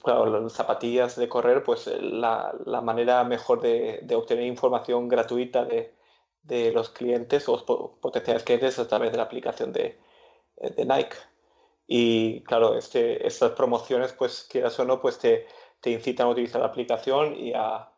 claro, 0.07 0.27
las 0.41 0.53
zapatillas 0.53 1.17
de 1.17 1.29
correr, 1.29 1.65
pues 1.65 1.89
eh, 1.89 2.01
la, 2.01 2.55
la 2.65 2.81
manera 2.81 3.25
mejor 3.25 3.61
de, 3.61 3.99
de, 4.05 4.15
obtener 4.15 4.45
información 4.45 5.09
gratuita 5.09 5.65
de, 5.65 5.97
de 6.43 6.71
los 6.71 6.91
clientes 6.91 7.49
o 7.49 7.65
potenciales 8.01 8.45
clientes 8.45 8.75
es 8.75 8.79
a 8.79 8.87
través 8.87 9.11
de 9.11 9.17
la 9.17 9.25
aplicación 9.25 9.73
de, 9.73 9.99
de 10.77 10.85
Nike. 10.85 11.17
Y 11.89 12.45
claro, 12.45 12.79
este, 12.79 13.27
estas 13.27 13.53
promociones, 13.53 14.13
pues 14.13 14.47
quieras 14.49 14.79
o 14.79 14.85
no, 14.85 15.01
pues 15.01 15.19
te, 15.19 15.49
te 15.81 15.91
incitan 15.91 16.29
a 16.29 16.31
utilizar 16.31 16.61
la 16.61 16.69
aplicación 16.69 17.35
y 17.37 17.53
a, 17.55 17.91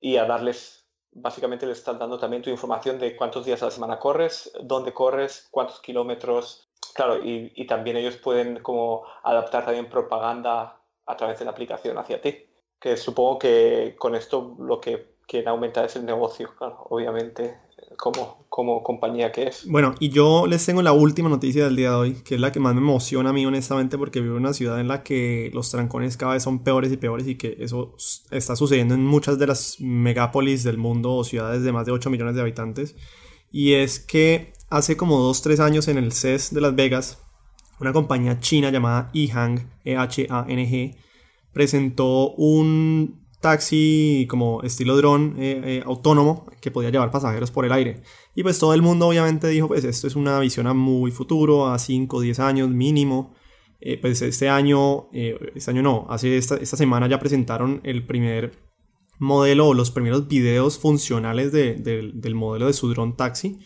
y 0.00 0.16
a 0.16 0.24
darles, 0.24 0.88
básicamente 1.12 1.66
les 1.66 1.78
están 1.78 1.98
dando 1.98 2.18
también 2.18 2.42
tu 2.42 2.48
información 2.48 2.98
de 2.98 3.14
cuántos 3.16 3.44
días 3.44 3.62
a 3.62 3.66
la 3.66 3.70
semana 3.70 3.98
corres, 3.98 4.50
dónde 4.62 4.94
corres, 4.94 5.46
cuántos 5.50 5.80
kilómetros. 5.80 6.70
Claro, 6.94 7.22
y, 7.22 7.52
y 7.54 7.66
también 7.66 7.98
ellos 7.98 8.16
pueden 8.16 8.62
como 8.62 9.04
adaptar 9.22 9.66
también 9.66 9.90
propaganda 9.90 10.77
a 11.08 11.16
través 11.16 11.38
de 11.38 11.44
la 11.46 11.50
aplicación 11.50 11.98
hacia 11.98 12.20
ti. 12.20 12.36
Que 12.78 12.96
supongo 12.96 13.40
que 13.40 13.96
con 13.98 14.14
esto 14.14 14.54
lo 14.60 14.80
que 14.80 15.18
quieren 15.26 15.48
aumentar 15.48 15.84
es 15.84 15.96
el 15.96 16.06
negocio, 16.06 16.50
claro, 16.56 16.86
obviamente, 16.88 17.58
como, 17.96 18.46
como 18.48 18.82
compañía 18.82 19.32
que 19.32 19.48
es. 19.48 19.66
Bueno, 19.68 19.94
y 19.98 20.10
yo 20.10 20.46
les 20.46 20.64
tengo 20.64 20.80
la 20.82 20.92
última 20.92 21.28
noticia 21.28 21.64
del 21.64 21.76
día 21.76 21.90
de 21.90 21.96
hoy, 21.96 22.14
que 22.22 22.36
es 22.36 22.40
la 22.40 22.52
que 22.52 22.60
más 22.60 22.74
me 22.74 22.80
emociona 22.80 23.30
a 23.30 23.32
mí 23.32 23.44
honestamente 23.44 23.98
porque 23.98 24.20
vivo 24.20 24.36
en 24.36 24.42
una 24.42 24.52
ciudad 24.52 24.80
en 24.80 24.88
la 24.88 25.02
que 25.02 25.50
los 25.52 25.70
trancones 25.70 26.16
cada 26.16 26.34
vez 26.34 26.42
son 26.42 26.62
peores 26.62 26.92
y 26.92 26.96
peores 26.96 27.26
y 27.26 27.36
que 27.36 27.56
eso 27.58 27.94
está 28.30 28.54
sucediendo 28.54 28.94
en 28.94 29.04
muchas 29.04 29.38
de 29.38 29.48
las 29.48 29.80
megápolis 29.80 30.62
del 30.62 30.78
mundo 30.78 31.14
o 31.14 31.24
ciudades 31.24 31.62
de 31.62 31.72
más 31.72 31.84
de 31.84 31.92
8 31.92 32.10
millones 32.10 32.34
de 32.34 32.40
habitantes. 32.40 32.96
Y 33.50 33.74
es 33.74 33.98
que 33.98 34.52
hace 34.70 34.96
como 34.96 35.18
2-3 35.30 35.60
años 35.60 35.88
en 35.88 35.98
el 35.98 36.12
CES 36.12 36.54
de 36.54 36.60
Las 36.60 36.74
Vegas 36.74 37.27
una 37.80 37.92
compañía 37.92 38.40
china 38.40 38.70
llamada 38.70 39.10
EHang, 39.14 39.70
E-H-A-N-G, 39.84 40.96
presentó 41.52 42.30
un 42.32 43.28
taxi 43.40 44.26
como 44.28 44.62
estilo 44.62 44.96
dron 44.96 45.36
eh, 45.38 45.60
eh, 45.64 45.82
autónomo 45.86 46.46
que 46.60 46.70
podía 46.70 46.90
llevar 46.90 47.10
pasajeros 47.10 47.50
por 47.50 47.64
el 47.64 47.72
aire. 47.72 48.02
Y 48.34 48.42
pues 48.42 48.58
todo 48.58 48.74
el 48.74 48.82
mundo 48.82 49.08
obviamente 49.08 49.48
dijo, 49.48 49.68
pues 49.68 49.84
esto 49.84 50.06
es 50.06 50.16
una 50.16 50.38
visión 50.40 50.66
a 50.66 50.74
muy 50.74 51.10
futuro, 51.10 51.68
a 51.68 51.78
5 51.78 52.16
o 52.16 52.20
10 52.20 52.40
años 52.40 52.68
mínimo. 52.68 53.34
Eh, 53.80 53.96
pues 54.00 54.22
este 54.22 54.48
año, 54.48 55.08
este 55.12 55.70
año 55.70 55.82
no, 55.82 56.06
hace 56.10 56.36
esta, 56.36 56.58
semana 56.64 57.08
ya 57.08 57.20
presentaron 57.20 57.80
el 57.84 58.04
primer 58.04 58.58
modelo 59.20 59.68
o 59.68 59.74
los 59.74 59.92
primeros 59.92 60.26
videos 60.26 60.78
funcionales 60.78 61.52
de, 61.52 61.74
del 61.74 62.34
modelo 62.34 62.66
de 62.66 62.72
su 62.72 62.88
dron 62.88 63.16
taxi. 63.16 63.58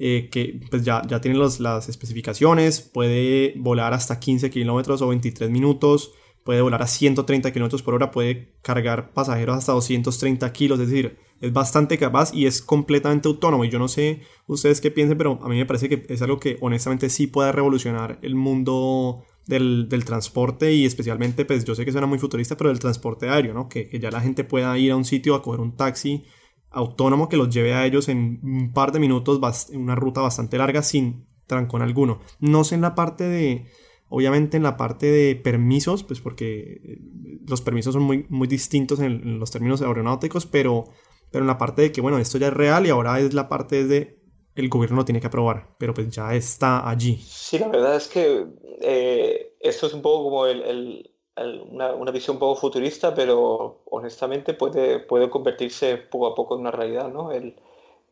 Eh, 0.00 0.28
que 0.30 0.60
pues 0.70 0.84
ya, 0.84 1.02
ya 1.08 1.20
tiene 1.20 1.36
las 1.36 1.88
especificaciones, 1.88 2.80
puede 2.80 3.54
volar 3.56 3.94
hasta 3.94 4.20
15 4.20 4.48
kilómetros 4.48 5.02
o 5.02 5.08
23 5.08 5.50
minutos, 5.50 6.12
puede 6.44 6.62
volar 6.62 6.82
a 6.82 6.86
130 6.86 7.52
kilómetros 7.52 7.82
por 7.82 7.94
hora, 7.94 8.12
puede 8.12 8.54
cargar 8.62 9.12
pasajeros 9.12 9.56
hasta 9.56 9.72
230 9.72 10.52
kilos, 10.52 10.78
es 10.78 10.88
decir, 10.88 11.18
es 11.40 11.52
bastante 11.52 11.98
capaz 11.98 12.32
y 12.32 12.46
es 12.46 12.62
completamente 12.62 13.28
autónomo. 13.28 13.64
Y 13.64 13.70
yo 13.70 13.78
no 13.78 13.88
sé 13.88 14.22
ustedes 14.46 14.80
qué 14.80 14.90
piensen, 14.90 15.18
pero 15.18 15.38
a 15.42 15.48
mí 15.48 15.56
me 15.56 15.66
parece 15.66 15.88
que 15.88 16.12
es 16.12 16.22
algo 16.22 16.38
que 16.38 16.58
honestamente 16.60 17.10
sí 17.10 17.26
puede 17.26 17.52
revolucionar 17.52 18.18
el 18.22 18.34
mundo 18.34 19.24
del, 19.46 19.88
del, 19.88 20.04
transporte 20.04 20.72
y 20.72 20.84
especialmente, 20.84 21.44
pues 21.44 21.64
yo 21.64 21.74
sé 21.74 21.84
que 21.84 21.92
suena 21.92 22.06
muy 22.06 22.18
futurista, 22.18 22.56
pero 22.56 22.70
del 22.70 22.78
transporte 22.78 23.28
aéreo, 23.28 23.54
¿no? 23.54 23.68
Que, 23.68 23.88
que, 23.88 23.98
ya 23.98 24.10
la 24.10 24.20
gente 24.20 24.44
pueda 24.44 24.76
ir 24.78 24.92
a 24.92 24.96
un 24.96 25.04
sitio 25.04 25.34
a 25.34 25.42
coger 25.42 25.60
un 25.60 25.76
taxi 25.76 26.24
autónomo 26.70 27.28
que 27.28 27.36
los 27.36 27.48
lleve 27.48 27.74
a 27.74 27.86
ellos 27.86 28.08
en 28.08 28.40
un 28.42 28.72
par 28.72 28.92
de 28.92 29.00
minutos, 29.00 29.40
en 29.70 29.80
una 29.80 29.94
ruta 29.94 30.20
bastante 30.20 30.58
larga 30.58 30.82
sin 30.82 31.26
trancón 31.46 31.82
alguno. 31.82 32.20
No 32.40 32.64
sé 32.64 32.74
en 32.74 32.82
la 32.82 32.94
parte 32.94 33.24
de, 33.24 33.66
obviamente 34.08 34.56
en 34.56 34.62
la 34.62 34.76
parte 34.76 35.06
de 35.06 35.36
permisos, 35.36 36.04
pues 36.04 36.20
porque 36.20 36.80
eh, 36.84 36.98
los 37.46 37.62
permisos 37.62 37.94
son 37.94 38.02
muy, 38.02 38.26
muy 38.28 38.48
distintos 38.48 39.00
en, 39.00 39.38
los 39.38 39.50
términos 39.50 39.82
aeronáuticos, 39.82 40.46
pero, 40.46 40.84
pero 41.30 41.42
en 41.42 41.48
la 41.48 41.58
parte 41.58 41.82
de 41.82 41.92
que, 41.92 42.00
bueno, 42.00 42.18
esto 42.18 42.38
ya 42.38 42.48
es 42.48 42.54
real 42.54 42.86
y 42.86 42.90
ahora 42.90 43.18
es 43.20 43.34
la 43.34 43.48
parte 43.48 43.86
de 43.86 44.18
el 44.54 44.68
gobierno 44.68 44.96
lo 44.96 45.04
tiene 45.04 45.20
que 45.20 45.28
aprobar, 45.28 45.76
pero 45.78 45.94
pues 45.94 46.10
ya 46.10 46.34
está 46.34 46.88
allí. 46.88 47.16
Sí, 47.24 47.58
la 47.58 47.68
verdad 47.68 47.96
es 47.96 48.08
que 48.08 48.44
eh, 48.80 49.54
esto 49.60 49.86
es 49.86 49.94
un 49.94 50.02
poco 50.02 50.24
como 50.24 50.46
el 50.46 51.08
una, 51.44 51.92
una, 51.94 52.10
visión 52.10 52.36
un 52.36 52.40
poco 52.40 52.60
futurista, 52.60 53.14
pero 53.14 53.80
honestamente 53.90 54.54
puede, 54.54 54.98
puede 54.98 55.30
convertirse 55.30 55.96
poco 55.96 56.26
a 56.26 56.34
poco 56.34 56.54
en 56.54 56.62
una 56.62 56.70
realidad, 56.70 57.08
¿no? 57.08 57.32
El, 57.32 57.56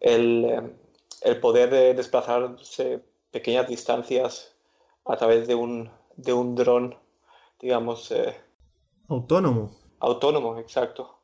el, 0.01 0.45
eh, 0.45 0.63
el 1.23 1.41
poder 1.41 1.71
de 1.71 1.95
desplazarse 1.95 3.03
pequeñas 3.31 3.69
distancias 3.69 4.55
a 5.05 5.17
través 5.17 5.47
de 5.47 5.55
un, 5.55 5.91
de 6.17 6.33
un 6.33 6.55
dron, 6.55 6.97
digamos... 7.61 8.11
Eh, 8.11 8.35
autónomo. 9.09 9.71
Autónomo, 10.01 10.59
exacto. 10.59 11.19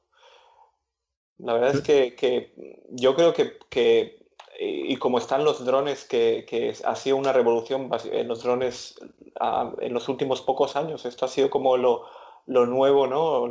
La 1.38 1.54
verdad 1.54 1.74
es 1.74 1.80
que, 1.82 2.14
que 2.14 2.84
yo 2.90 3.14
creo 3.14 3.32
que, 3.32 3.58
que 3.68 4.21
y 4.64 4.96
como 4.96 5.18
están 5.18 5.44
los 5.44 5.64
drones, 5.64 6.04
que, 6.04 6.44
que, 6.48 6.74
ha 6.84 6.94
sido 6.94 7.16
una 7.16 7.32
revolución 7.32 7.90
en 8.10 8.28
los 8.28 8.42
drones 8.42 8.94
en 9.80 9.94
los 9.94 10.08
últimos 10.08 10.42
pocos 10.42 10.76
años. 10.76 11.04
Esto 11.04 11.24
ha 11.24 11.28
sido 11.28 11.50
como 11.50 11.76
lo, 11.76 12.04
lo 12.46 12.66
nuevo, 12.66 13.06
¿no? 13.06 13.50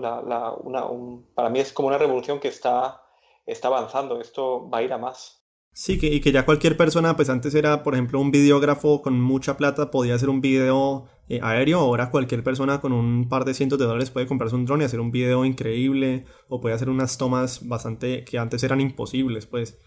para 1.36 1.50
mí 1.50 1.60
es 1.60 1.74
como 1.74 1.88
una 1.88 1.98
revolución 1.98 2.40
que 2.40 2.48
está, 2.48 3.04
está 3.46 3.68
avanzando, 3.68 4.20
esto 4.20 4.70
va 4.70 4.80
a 4.80 4.84
ir 4.84 4.94
a 4.94 4.98
más. 4.98 5.38
Sí, 5.74 5.98
que, 5.98 6.08
y 6.08 6.20
que 6.20 6.34
ya 6.34 6.46
cualquier 6.46 6.76
persona, 6.76 7.16
pues 7.16 7.30
antes 7.30 7.56
era, 7.56 7.82
por 7.82 7.94
ejemplo, 7.94 8.20
un 8.20 8.32
videógrafo 8.32 9.02
con 9.02 9.22
mucha 9.22 9.56
plata, 9.56 9.90
podía 9.90 10.16
hacer 10.16 10.30
un 10.30 10.42
video 10.42 11.08
eh, 11.30 11.40
aéreo, 11.42 11.80
ahora 11.80 12.12
cualquier 12.12 12.44
persona 12.44 12.82
con 12.82 12.92
un 12.92 13.30
par 13.30 13.46
de 13.46 13.54
cientos 13.54 13.80
de 13.80 13.86
dólares 13.86 14.12
puede 14.12 14.28
comprarse 14.28 14.56
un 14.56 14.66
dron 14.66 14.82
y 14.82 14.84
hacer 14.84 15.00
un 15.00 15.12
video 15.12 15.46
increíble, 15.46 16.26
o 16.50 16.60
puede 16.60 16.76
hacer 16.76 16.90
unas 16.90 17.18
tomas 17.18 17.66
bastante 17.70 18.26
que 18.26 18.38
antes 18.38 18.64
eran 18.64 18.82
imposibles, 18.82 19.46
pues. 19.46 19.80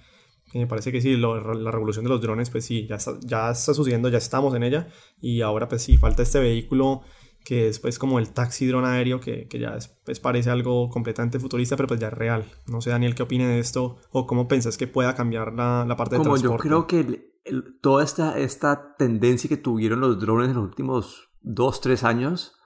Me 0.59 0.67
parece 0.67 0.93
que 0.93 1.01
sí, 1.01 1.17
la 1.17 1.71
revolución 1.71 2.05
de 2.05 2.11
los 2.11 2.21
drones, 2.21 2.51
pues 2.51 2.65
sí, 2.65 2.87
ya 2.87 2.97
está, 2.97 3.19
ya 3.23 3.51
está 3.51 3.75
sucediendo, 3.75 4.09
ya 4.09 4.19
estamos 4.19 4.55
en 4.55 4.63
ella, 4.63 4.89
y 5.21 5.41
ahora 5.41 5.69
pues 5.69 5.83
sí, 5.83 5.97
falta 5.97 6.23
este 6.23 6.39
vehículo 6.41 7.03
que 7.45 7.69
es 7.69 7.79
pues 7.79 7.99
como 7.99 8.19
el 8.19 8.31
taxi 8.31 8.67
dron 8.67 8.87
aéreo, 8.87 9.21
que, 9.21 9.47
que 9.47 9.59
ya 9.59 9.77
pues, 10.05 10.19
parece 10.19 10.51
algo 10.51 10.89
completamente 10.89 11.39
futurista, 11.39 11.77
pero 11.77 11.87
pues 11.87 12.01
ya 12.01 12.09
es 12.09 12.15
real. 12.15 12.45
No 12.67 12.81
sé, 12.81 12.91
Daniel, 12.91 13.15
¿qué 13.15 13.23
opine 13.23 13.47
de 13.47 13.59
esto? 13.59 13.99
¿O 14.11 14.27
cómo 14.27 14.49
pensás 14.49 14.79
que 14.79 14.87
pueda 14.87 15.15
cambiar 15.15 15.53
la, 15.53 15.85
la 15.87 15.95
parte 15.95 16.15
de 16.15 16.23
como 16.23 16.31
transporte? 16.31 16.69
Yo 16.69 16.87
creo 16.87 16.87
que 16.87 17.35
toda 17.83 18.03
esta, 18.03 18.39
esta 18.39 18.97
tendencia 18.97 19.49
que 19.49 19.59
tuvieron 19.59 20.01
los 20.01 20.19
drones 20.19 20.49
en 20.49 20.55
los 20.55 20.65
últimos 20.65 21.29
dos, 21.43 21.83
tres 21.83 22.03
años, 22.03 22.57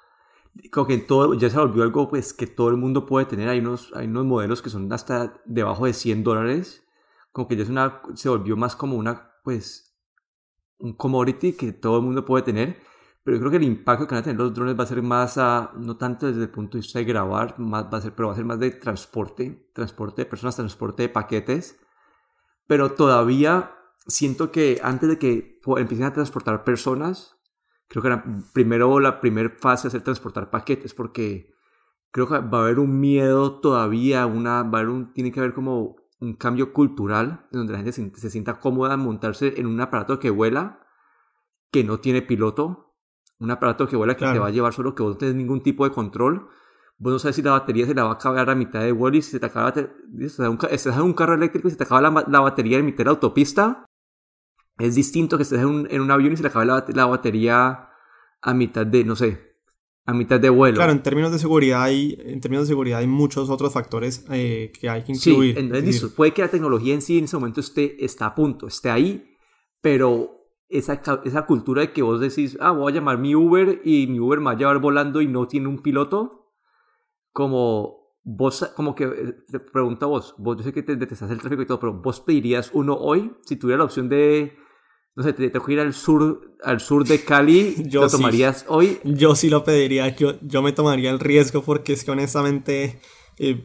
como 0.71 0.87
que 0.87 0.99
todo 0.99 1.35
ya 1.35 1.51
se 1.51 1.59
volvió 1.59 1.83
algo 1.83 2.09
pues 2.09 2.33
que 2.33 2.47
todo 2.47 2.69
el 2.69 2.77
mundo 2.77 3.05
puede 3.05 3.27
tener. 3.27 3.49
Hay 3.49 3.59
unos, 3.59 3.91
hay 3.95 4.07
unos 4.07 4.27
modelos 4.27 4.63
que 4.63 4.71
son 4.71 4.93
hasta 4.93 5.41
debajo 5.45 5.87
de 5.87 5.93
100 5.93 6.23
dólares. 6.23 6.85
Como 7.33 7.49
que 7.49 7.57
ya 7.57 7.63
es 7.63 7.69
una, 7.69 8.03
se 8.15 8.29
volvió 8.29 8.57
más 8.57 8.77
como 8.77 8.97
una, 8.97 9.33
pues, 9.45 9.97
un 10.79 10.95
commodity 10.95 11.53
que 11.53 11.73
todo 11.73 11.99
el 11.99 12.05
mundo 12.05 12.25
puede 12.25 12.43
tener 12.43 12.89
pero 13.29 13.41
creo 13.41 13.51
que 13.51 13.59
el 13.59 13.65
impacto 13.65 14.07
que 14.07 14.15
van 14.15 14.23
a 14.23 14.25
tener 14.25 14.39
los 14.39 14.55
drones 14.55 14.75
va 14.75 14.85
a 14.85 14.87
ser 14.87 15.03
más, 15.03 15.37
a, 15.37 15.73
no 15.77 15.99
tanto 15.99 16.29
desde 16.29 16.45
el 16.45 16.49
punto 16.49 16.79
de 16.79 16.81
vista 16.81 16.99
de 16.99 17.05
grabar, 17.05 17.59
más, 17.59 17.85
va 17.93 17.99
a 17.99 18.01
ser, 18.01 18.15
pero 18.15 18.29
va 18.29 18.33
a 18.33 18.37
ser 18.37 18.47
más 18.47 18.59
de 18.59 18.71
transporte, 18.71 19.69
transporte 19.75 20.23
de 20.23 20.27
personas, 20.31 20.57
transporte 20.57 21.03
de 21.03 21.09
paquetes. 21.11 21.79
Pero 22.67 22.93
todavía 22.93 23.75
siento 24.07 24.51
que 24.51 24.81
antes 24.83 25.11
de 25.11 25.19
que 25.19 25.61
empiecen 25.77 26.07
a 26.07 26.15
transportar 26.15 26.65
personas, 26.65 27.37
creo 27.89 28.03
que 28.03 28.19
primero 28.55 28.99
la 28.99 29.21
primera 29.21 29.51
fase 29.51 29.89
es 29.89 29.95
el 29.95 30.03
transportar 30.03 30.49
paquetes, 30.49 30.95
porque 30.95 31.53
creo 32.11 32.29
que 32.29 32.39
va 32.39 32.61
a 32.61 32.63
haber 32.63 32.79
un 32.79 32.99
miedo 32.99 33.61
todavía, 33.61 34.25
una, 34.25 34.63
va 34.63 34.79
a 34.79 34.81
haber 34.81 34.89
un, 34.89 35.13
tiene 35.13 35.33
que 35.33 35.41
haber 35.41 35.53
como 35.53 35.97
un 36.21 36.35
cambio 36.35 36.73
cultural, 36.73 37.47
donde 37.51 37.73
la 37.73 37.79
gente 37.79 37.93
se, 37.93 38.11
se 38.15 38.31
sienta 38.31 38.61
cómoda 38.61 38.97
montarse 38.97 39.61
en 39.61 39.67
un 39.67 39.81
aparato 39.81 40.19
que 40.19 40.31
vuela, 40.31 40.87
que 41.71 41.85
no 41.85 42.01
tiene 42.01 42.23
piloto, 42.23 42.89
un 43.39 43.51
aparato 43.51 43.87
que 43.87 43.97
vuela 43.97 44.17
que 44.17 44.27
te 44.27 44.39
va 44.39 44.49
a 44.49 44.51
llevar 44.51 44.73
solo 44.73 44.95
que 44.95 45.03
vos 45.03 45.13
no 45.13 45.19
tenés 45.19 45.35
ningún 45.35 45.63
tipo 45.63 45.85
de 45.85 45.93
control. 45.93 46.49
Vos 46.99 47.13
no 47.13 47.19
sabes 47.19 47.37
si 47.37 47.43
la 47.43 47.53
batería 47.53 47.87
se 47.87 47.95
la 47.95 48.05
va 48.05 48.11
a 48.11 48.15
acabar 48.15 48.51
a 48.51 48.55
mitad 48.57 48.81
de 48.81 48.91
vuelo 48.91 49.17
y 49.17 49.23
si 49.23 49.31
se 49.31 49.41
te 49.41 49.47
acaba 49.47 49.69
estás 49.69 50.97
en 50.97 51.03
un 51.03 51.13
carro 51.13 51.35
eléctrico 51.35 51.69
y 51.69 51.71
se 51.71 51.77
te 51.77 51.85
acaba 51.85 52.01
la, 52.01 52.41
batería 52.41 52.79
en 52.79 52.87
mitad 52.87 52.99
de 52.99 53.05
la 53.05 53.11
autopista. 53.11 53.85
Es 54.79 54.97
distinto 54.97 55.37
que 55.37 55.45
estés 55.45 55.61
en 55.61 55.67
un, 55.67 55.89
en 55.91 56.01
un 56.01 56.11
avión 56.11 56.33
y 56.33 56.37
se 56.37 56.43
te 56.43 56.49
acaba 56.49 56.65
la, 56.65 56.85
la, 56.89 57.07
batería 57.07 57.91
a 58.43 58.55
mitad 58.55 58.85
de, 58.85 59.05
no 59.05 59.15
sé, 59.15 59.48
a 60.09 60.15
mitad 60.15 60.41
de 60.41 60.49
vuelo. 60.49 60.77
Claro, 60.77 60.93
en 60.93 61.03
términos 61.03 61.31
de 61.33 61.39
seguridad 61.39 61.83
hay, 61.83 62.17
en 62.19 62.41
términos 62.41 62.67
de 62.67 62.73
seguridad 62.73 63.01
hay 63.01 63.07
muchos 63.07 63.51
otros 63.51 63.75
factores 63.75 64.25
eh, 64.31 64.73
que 64.73 64.89
hay 64.89 65.05
que 65.05 65.13
incluir. 65.13 65.55
Sí, 65.55 65.61
entonces, 65.61 66.03
puede 66.17 66.33
que 66.33 66.41
la 66.41 66.49
tecnología 66.49 66.95
en 66.95 67.03
sí 67.03 67.19
en 67.19 67.25
ese 67.25 67.37
momento 67.37 67.61
esté, 67.61 68.03
está 68.03 68.25
a 68.25 68.35
punto, 68.35 68.67
esté 68.67 68.89
ahí, 68.89 69.37
pero 69.83 70.47
esa, 70.71 71.03
esa 71.27 71.45
cultura 71.45 71.83
de 71.83 71.93
que 71.93 72.01
vos 72.01 72.21
decís, 72.21 72.57
ah, 72.59 72.71
voy 72.71 72.91
a 72.91 72.95
llamar 72.95 73.19
mi 73.19 73.35
Uber 73.35 73.83
y 73.85 74.07
mi 74.07 74.19
Uber 74.19 74.39
me 74.39 74.47
va 74.47 74.51
a 74.53 74.57
llevar 74.57 74.79
volando 74.79 75.21
y 75.21 75.29
no 75.29 75.47
tiene 75.47 75.69
un 75.69 75.83
piloto, 75.83 76.55
como 77.31 78.17
vos, 78.25 78.73
como 78.75 78.95
que 78.95 79.05
eh, 79.05 79.35
te 79.47 79.61
pregunto 79.61 80.07
a 80.07 80.09
vos, 80.09 80.35
vos 80.39 80.57
yo 80.57 80.63
sé 80.63 80.73
que 80.73 80.83
te 80.83 80.97
detestas 80.97 81.31
el 81.31 81.39
tráfico 81.39 81.61
y 81.61 81.67
todo, 81.67 81.81
pero 81.81 81.93
vos 81.93 82.19
pedirías 82.21 82.71
uno 82.73 82.95
hoy, 82.95 83.37
si 83.43 83.57
tuviera 83.57 83.77
la 83.77 83.85
opción 83.85 84.09
de, 84.09 84.57
no 85.19 85.25
sé, 85.25 85.33
te 85.33 85.51
tengo 85.51 85.69
ir 85.69 85.81
al 85.81 85.95
sur, 85.95 86.55
al 86.63 86.79
sur 86.79 87.05
de 87.05 87.25
Cali, 87.25 87.75
yo 87.89 88.03
¿lo 88.03 88.09
tomarías 88.09 88.65
hoy? 88.69 89.01
Yo 89.03 89.35
sí 89.35 89.51
lo 89.51 89.65
pediría, 89.65 90.15
yo, 90.15 90.35
yo 90.43 90.63
me 90.63 90.71
tomaría 90.71 91.11
el 91.11 91.19
riesgo 91.19 91.63
porque 91.63 91.93
es 91.93 92.05
que 92.05 92.13
honestamente 92.13 93.01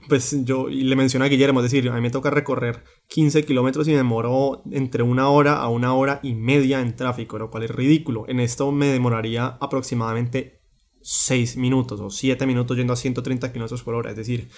pues 0.08 0.36
yo 0.46 0.68
y 0.70 0.84
le 0.84 0.96
mencioné 0.96 1.26
a 1.26 1.30
Guillermo, 1.30 1.60
es 1.60 1.72
decir, 1.72 1.90
a 1.90 1.96
mí 1.96 2.02
me 2.02 2.10
toca 2.10 2.32
recorrer 2.32 2.84
15 3.08 3.46
kilómetros 3.46 3.88
y 3.88 3.92
me 3.92 3.98
demoró 3.98 4.64
entre 4.72 5.04
una 5.04 5.30
hora 5.30 5.58
a 5.58 5.68
una 5.68 5.94
hora 5.94 6.20
y 6.24 6.34
media 6.34 6.80
en 6.82 6.96
tráfico, 6.96 7.38
lo 7.38 7.52
cual 7.52 7.64
es 7.64 7.72
ridículo. 7.72 8.26
En 8.28 8.40
esto 8.40 8.72
me 8.72 8.88
demoraría 8.88 9.46
aproximadamente 9.60 10.62
6 11.02 11.58
minutos 11.58 12.00
o 12.00 12.10
7 12.10 12.48
minutos 12.48 12.78
yendo 12.78 12.94
a 12.94 12.96
130 12.96 13.52
kilómetros 13.52 13.84
por 13.84 13.94
hora, 13.94 14.10
es 14.12 14.18
decir, 14.18 14.50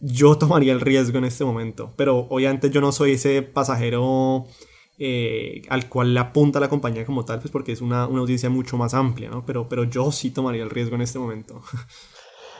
yo 0.00 0.36
tomaría 0.38 0.72
el 0.72 0.80
riesgo 0.80 1.18
en 1.18 1.24
este 1.24 1.44
momento, 1.44 1.92
pero 1.96 2.26
obviamente 2.30 2.70
yo 2.70 2.80
no 2.80 2.92
soy 2.92 3.12
ese 3.12 3.42
pasajero 3.42 4.46
eh, 4.98 5.62
al 5.68 5.88
cual 5.88 6.12
le 6.12 6.20
apunta 6.20 6.58
la 6.58 6.68
compañía 6.68 7.06
como 7.06 7.24
tal, 7.24 7.38
pues 7.38 7.52
porque 7.52 7.72
es 7.72 7.80
una, 7.80 8.06
una 8.08 8.20
audiencia 8.20 8.50
mucho 8.50 8.76
más 8.76 8.94
amplia, 8.94 9.30
¿no? 9.30 9.46
Pero, 9.46 9.68
pero 9.68 9.84
yo 9.84 10.10
sí 10.10 10.32
tomaría 10.32 10.64
el 10.64 10.70
riesgo 10.70 10.96
en 10.96 11.02
este 11.02 11.20
momento. 11.20 11.60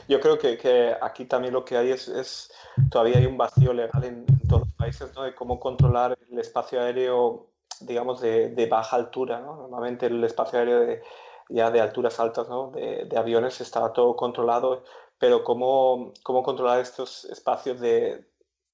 yo 0.08 0.20
creo 0.20 0.38
que, 0.38 0.56
que, 0.56 0.94
aquí 1.00 1.24
también 1.24 1.52
lo 1.52 1.64
que 1.64 1.76
hay 1.76 1.90
es, 1.90 2.06
es, 2.06 2.52
todavía 2.90 3.18
hay 3.18 3.26
un 3.26 3.36
vacío 3.36 3.72
legal 3.72 4.04
en, 4.04 4.24
todos 4.48 4.66
los 4.66 4.74
países 4.76 5.12
¿no? 5.14 5.24
de 5.24 5.34
cómo 5.34 5.58
controlar 5.58 6.16
el 6.30 6.38
espacio 6.38 6.80
aéreo, 6.80 7.48
digamos, 7.80 8.20
de, 8.20 8.50
de 8.50 8.66
baja 8.66 8.96
altura. 8.96 9.40
¿no? 9.40 9.56
Normalmente 9.56 10.06
el 10.06 10.22
espacio 10.22 10.60
aéreo 10.60 10.80
de, 10.80 11.02
ya 11.48 11.72
de 11.72 11.80
alturas 11.80 12.20
altas, 12.20 12.48
¿no? 12.48 12.70
de, 12.70 13.04
de, 13.04 13.18
aviones, 13.18 13.60
estaba 13.60 13.92
todo 13.92 14.14
controlado, 14.14 14.84
pero 15.18 15.42
cómo, 15.42 16.12
cómo 16.22 16.44
controlar 16.44 16.80
estos 16.80 17.24
espacios 17.24 17.80
de 17.80 18.24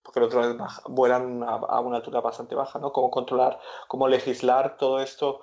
porque 0.04 0.20
los 0.20 0.30
drones 0.30 0.60
vuelan 0.86 1.42
a, 1.42 1.80
una 1.80 1.96
altura 1.96 2.20
bastante 2.20 2.54
baja, 2.54 2.78
¿no? 2.78 2.92
Cómo 2.92 3.10
controlar, 3.10 3.58
cómo 3.88 4.06
legislar 4.06 4.76
todo 4.76 5.00
esto. 5.00 5.40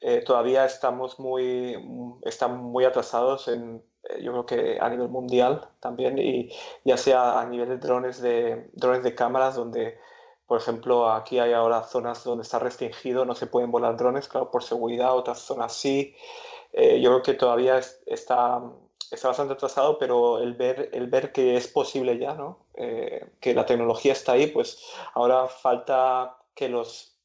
Eh, 0.00 0.22
todavía 0.24 0.64
estamos 0.64 1.20
muy, 1.20 1.76
están 2.22 2.56
muy 2.56 2.84
atrasados 2.84 3.46
en 3.48 3.82
eh, 4.04 4.22
yo 4.22 4.32
creo 4.32 4.46
que 4.46 4.78
a 4.80 4.88
nivel 4.88 5.08
mundial 5.08 5.68
también, 5.80 6.18
y 6.18 6.50
ya 6.84 6.96
sea 6.96 7.40
a 7.40 7.46
nivel 7.46 7.68
de 7.68 7.78
drones 7.78 8.20
de, 8.20 8.68
drones 8.74 9.02
de 9.04 9.14
cámaras, 9.14 9.54
donde, 9.54 9.98
por 10.46 10.58
ejemplo, 10.58 11.10
aquí 11.10 11.38
hay 11.38 11.52
ahora 11.52 11.82
zonas 11.84 12.24
donde 12.24 12.42
está 12.42 12.58
restringido, 12.58 13.24
no 13.24 13.34
se 13.34 13.46
pueden 13.46 13.70
volar 13.70 13.96
drones, 13.96 14.28
claro, 14.28 14.50
por 14.50 14.64
seguridad, 14.64 15.16
otras 15.16 15.40
zonas 15.40 15.74
sí. 15.74 16.14
Eh, 16.72 17.00
yo 17.00 17.10
creo 17.10 17.22
que 17.22 17.34
todavía 17.34 17.78
está, 18.06 18.62
está 19.10 19.28
bastante 19.28 19.54
atrasado, 19.54 19.98
pero 19.98 20.38
el 20.38 20.54
ver, 20.54 20.90
el 20.92 21.08
ver 21.08 21.32
que 21.32 21.56
es 21.56 21.68
posible 21.68 22.18
ya, 22.18 22.34
¿no? 22.34 22.61
Eh, 22.82 23.34
que 23.40 23.54
la 23.54 23.64
tecnología 23.64 24.12
está 24.12 24.32
ahí, 24.32 24.48
pues 24.48 24.78
ahora 25.14 25.46
falta 25.46 26.36
que 26.54 26.68
los... 26.68 27.16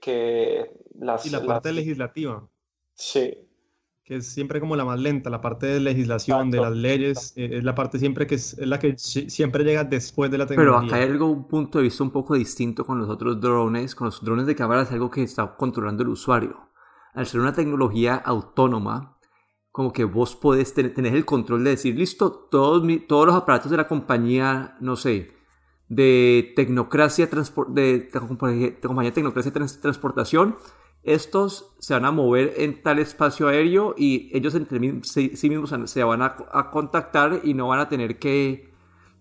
que 0.00 0.70
las, 0.98 1.26
y 1.26 1.30
la 1.30 1.44
parte 1.44 1.72
legislativa. 1.72 2.48
Sí, 2.94 3.48
que 4.08 4.16
es 4.16 4.26
siempre 4.26 4.58
como 4.58 4.74
la 4.74 4.86
más 4.86 4.98
lenta, 4.98 5.28
la 5.28 5.42
parte 5.42 5.66
de 5.66 5.80
legislación, 5.80 6.50
de 6.50 6.58
las 6.58 6.72
leyes, 6.72 7.34
eh, 7.36 7.58
es 7.58 7.62
la 7.62 7.74
parte 7.74 7.98
siempre 7.98 8.26
que 8.26 8.36
es, 8.36 8.56
la 8.56 8.78
que 8.78 8.96
siempre 8.96 9.64
llega 9.64 9.84
después 9.84 10.30
de 10.30 10.38
la 10.38 10.46
tecnología. 10.46 10.80
Pero 10.80 10.88
acá 10.88 11.04
hay 11.04 11.12
algo, 11.12 11.26
un 11.26 11.46
punto 11.46 11.76
de 11.76 11.84
vista 11.84 12.04
un 12.04 12.10
poco 12.10 12.34
distinto 12.34 12.86
con 12.86 12.98
los 12.98 13.10
otros 13.10 13.38
drones, 13.38 13.94
con 13.94 14.06
los 14.06 14.24
drones 14.24 14.46
de 14.46 14.56
cámara 14.56 14.80
es 14.80 14.92
algo 14.92 15.10
que 15.10 15.22
está 15.22 15.54
controlando 15.56 16.04
el 16.04 16.08
usuario. 16.08 16.70
Al 17.12 17.26
ser 17.26 17.40
una 17.40 17.52
tecnología 17.52 18.14
autónoma, 18.14 19.17
como 19.78 19.92
que 19.92 20.02
vos 20.02 20.34
podés 20.34 20.74
tener, 20.74 21.14
el 21.14 21.24
control 21.24 21.62
de 21.62 21.70
decir, 21.70 21.96
listo, 21.96 22.32
todos, 22.32 22.82
todos 23.06 23.26
los 23.28 23.36
aparatos 23.36 23.70
de 23.70 23.76
la 23.76 23.86
compañía, 23.86 24.76
no 24.80 24.96
sé, 24.96 25.30
de 25.88 26.52
tecnocracia, 26.56 27.28
de, 27.28 28.08
de, 28.10 28.10
compañía 28.10 29.12
tecnocracia 29.14 29.52
transportación, 29.52 30.56
estos 31.04 31.76
se 31.78 31.94
van 31.94 32.06
a 32.06 32.10
mover 32.10 32.54
en 32.56 32.82
tal 32.82 32.98
espacio 32.98 33.46
aéreo 33.46 33.94
y 33.96 34.36
ellos 34.36 34.56
entre 34.56 34.80
sí, 35.04 35.30
mismos 35.48 35.72
se 35.88 36.02
van 36.02 36.22
a, 36.22 36.70
contactar 36.72 37.42
y 37.44 37.54
no 37.54 37.68
van 37.68 37.78
a 37.78 37.88
tener 37.88 38.18
que, 38.18 38.67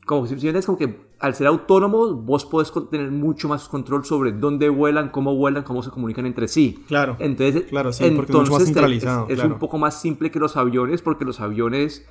como 0.08 0.26
si 0.26 0.48
es 0.48 0.66
como 0.66 0.78
que 0.78 1.02
al 1.20 1.36
ser 1.36 1.48
autónomos 1.48 2.24
vos 2.26 2.46
podés 2.46 2.72
tener 2.90 3.12
mucho 3.12 3.50
más 3.50 3.68
control 3.68 4.06
sobre 4.06 4.32
dónde 4.32 4.70
vuelan, 4.70 5.10
cómo 5.10 5.36
vuelan, 5.36 5.64
cómo 5.64 5.84
se 5.84 5.92
comunican 5.92 6.26
entre 6.26 6.48
sí. 6.48 6.82
Claro. 6.88 7.18
Entonces, 7.20 7.66
claro, 7.66 7.92
sí, 7.92 8.06
entonces 8.06 8.70
es, 8.70 9.06
es, 9.28 9.44
un 9.44 9.60
poco 9.60 9.78
más 9.78 10.00
simple 10.00 10.32
que 10.32 10.40
los 10.40 10.56
aviones 10.56 11.02
porque 11.02 11.26
los 11.26 11.42
aviones 11.42 12.08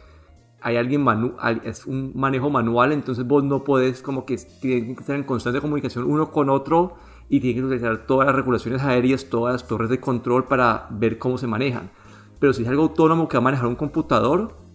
hay 0.61 0.77
alguien 0.77 1.03
manual, 1.03 1.63
es 1.65 1.87
un 1.87 2.13
manejo 2.15 2.51
manual, 2.51 2.93
entonces 2.93 3.27
vos 3.27 3.43
no 3.43 3.65
podés 3.65 4.03
como 4.03 4.27
que 4.27 4.37
tienen 4.61 4.95
que 4.95 5.01
estar 5.01 5.17
en 5.17 5.25
constante 5.25 5.63
comunicación 5.63 6.05
uno 6.05 6.31
con 6.31 6.51
otro 6.51 6.97
y 7.31 7.41
tiene 7.41 7.61
que 7.61 7.65
utilizar 7.65 8.07
todas 8.07 8.27
las 8.27 8.37
regulaciones 8.37 8.83
aéreas, 8.83 9.31
todas 9.31 9.55
las 9.55 9.67
torres 9.67 9.89
de 9.89 10.01
control 10.01 10.45
para 10.45 10.87
ver 10.91 11.19
cómo 11.19 11.39
se 11.39 11.47
manejan. 11.47 11.91
Pero 12.39 12.53
si 12.53 12.63
es 12.63 12.69
algo 12.69 12.83
autónomo 12.83 13.27
que 13.27 13.39
va 13.39 13.41
a 13.41 13.45
manejar 13.45 13.69
un 13.69 13.77
computador, 13.77 14.66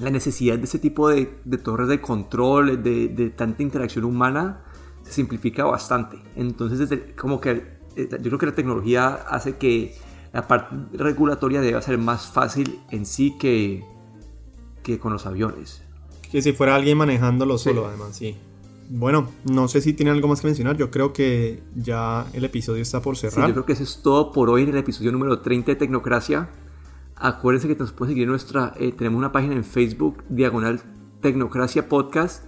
la 0.00 0.10
necesidad 0.10 0.58
de 0.58 0.64
ese 0.64 0.78
tipo 0.78 1.08
de, 1.08 1.26
torres 1.62 1.88
de 1.88 2.00
control, 2.00 2.82
de, 2.82 3.08
de, 3.08 3.30
tanta 3.30 3.62
interacción 3.62 4.04
humana, 4.04 4.62
se 5.02 5.12
simplifica 5.12 5.64
bastante. 5.64 6.18
Entonces, 6.34 6.78
desde, 6.78 7.14
como 7.14 7.40
que 7.40 7.76
eh, 7.96 8.08
yo 8.10 8.28
creo 8.28 8.38
que 8.38 8.46
la 8.46 8.54
tecnología 8.54 9.14
hace 9.14 9.56
que 9.56 9.94
la 10.32 10.46
parte 10.46 10.76
regulatoria 10.92 11.60
deba 11.60 11.80
ser 11.80 11.98
más 11.98 12.26
fácil 12.26 12.78
en 12.90 13.06
sí 13.06 13.36
que, 13.38 13.84
que 14.82 14.98
con 14.98 15.12
los 15.12 15.24
aviones. 15.24 15.82
Que 16.30 16.42
si 16.42 16.52
fuera 16.52 16.74
alguien 16.74 16.98
manejándolo 16.98 17.56
solo, 17.56 17.86
además, 17.86 18.16
sí. 18.16 18.36
Bueno, 18.88 19.30
no 19.50 19.66
sé 19.66 19.80
si 19.80 19.94
tienen 19.94 20.14
algo 20.14 20.28
más 20.28 20.40
que 20.40 20.46
mencionar. 20.46 20.76
Yo 20.76 20.90
creo 20.90 21.12
que 21.12 21.62
ya 21.74 22.26
el 22.34 22.44
episodio 22.44 22.82
está 22.82 23.00
por 23.00 23.16
cerrar. 23.16 23.48
yo 23.48 23.54
creo 23.54 23.66
que 23.66 23.72
eso 23.72 23.82
es 23.82 24.00
todo 24.02 24.30
por 24.30 24.50
hoy 24.50 24.62
en 24.62 24.68
el 24.68 24.76
episodio 24.76 25.10
número 25.10 25.40
30 25.40 25.72
de 25.72 25.76
Tecnocracia. 25.76 26.50
Acuérdense 27.16 27.68
que 27.68 27.76
nos 27.76 27.92
pueden 27.92 28.12
seguir 28.12 28.24
en 28.24 28.30
nuestra. 28.30 28.74
Eh, 28.78 28.92
tenemos 28.92 29.18
una 29.18 29.32
página 29.32 29.54
en 29.54 29.64
Facebook, 29.64 30.22
Diagonal 30.28 30.80
Tecnocracia 31.20 31.88
Podcast. 31.88 32.44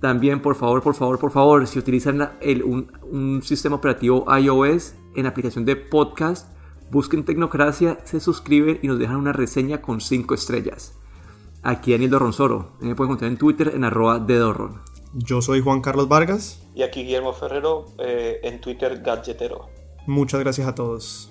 También, 0.00 0.42
por 0.42 0.54
favor, 0.54 0.82
por 0.82 0.94
favor, 0.94 1.18
por 1.18 1.30
favor, 1.30 1.66
si 1.66 1.78
utilizan 1.78 2.32
el, 2.40 2.62
un, 2.62 2.92
un, 3.02 3.42
sistema 3.42 3.76
operativo 3.76 4.26
iOS 4.36 4.94
en 5.16 5.26
aplicación 5.26 5.64
de 5.64 5.74
podcast, 5.74 6.52
busquen 6.90 7.24
Tecnocracia, 7.24 7.98
se 8.04 8.20
suscriben 8.20 8.78
y 8.82 8.86
nos 8.86 8.98
dejan 8.98 9.16
una 9.16 9.32
reseña 9.32 9.82
con 9.82 10.00
5 10.00 10.34
estrellas. 10.34 10.96
Aquí 11.62 11.92
Daniel 11.92 12.10
Dorronsoro. 12.10 12.72
Me 12.80 12.94
pueden 12.94 13.10
encontrar 13.10 13.30
en 13.30 13.38
Twitter 13.38 13.72
en 13.74 13.84
arroba 13.84 14.20
de 14.20 14.36
Dorron. 14.36 14.82
Yo 15.14 15.42
soy 15.42 15.60
Juan 15.60 15.80
Carlos 15.80 16.08
Vargas. 16.08 16.62
Y 16.74 16.82
aquí 16.82 17.02
Guillermo 17.02 17.32
Ferrero 17.32 17.86
eh, 17.98 18.40
en 18.42 18.60
Twitter 18.60 19.00
Gadgetero. 19.02 19.68
Muchas 20.06 20.40
gracias 20.40 20.68
a 20.68 20.74
todos. 20.74 21.30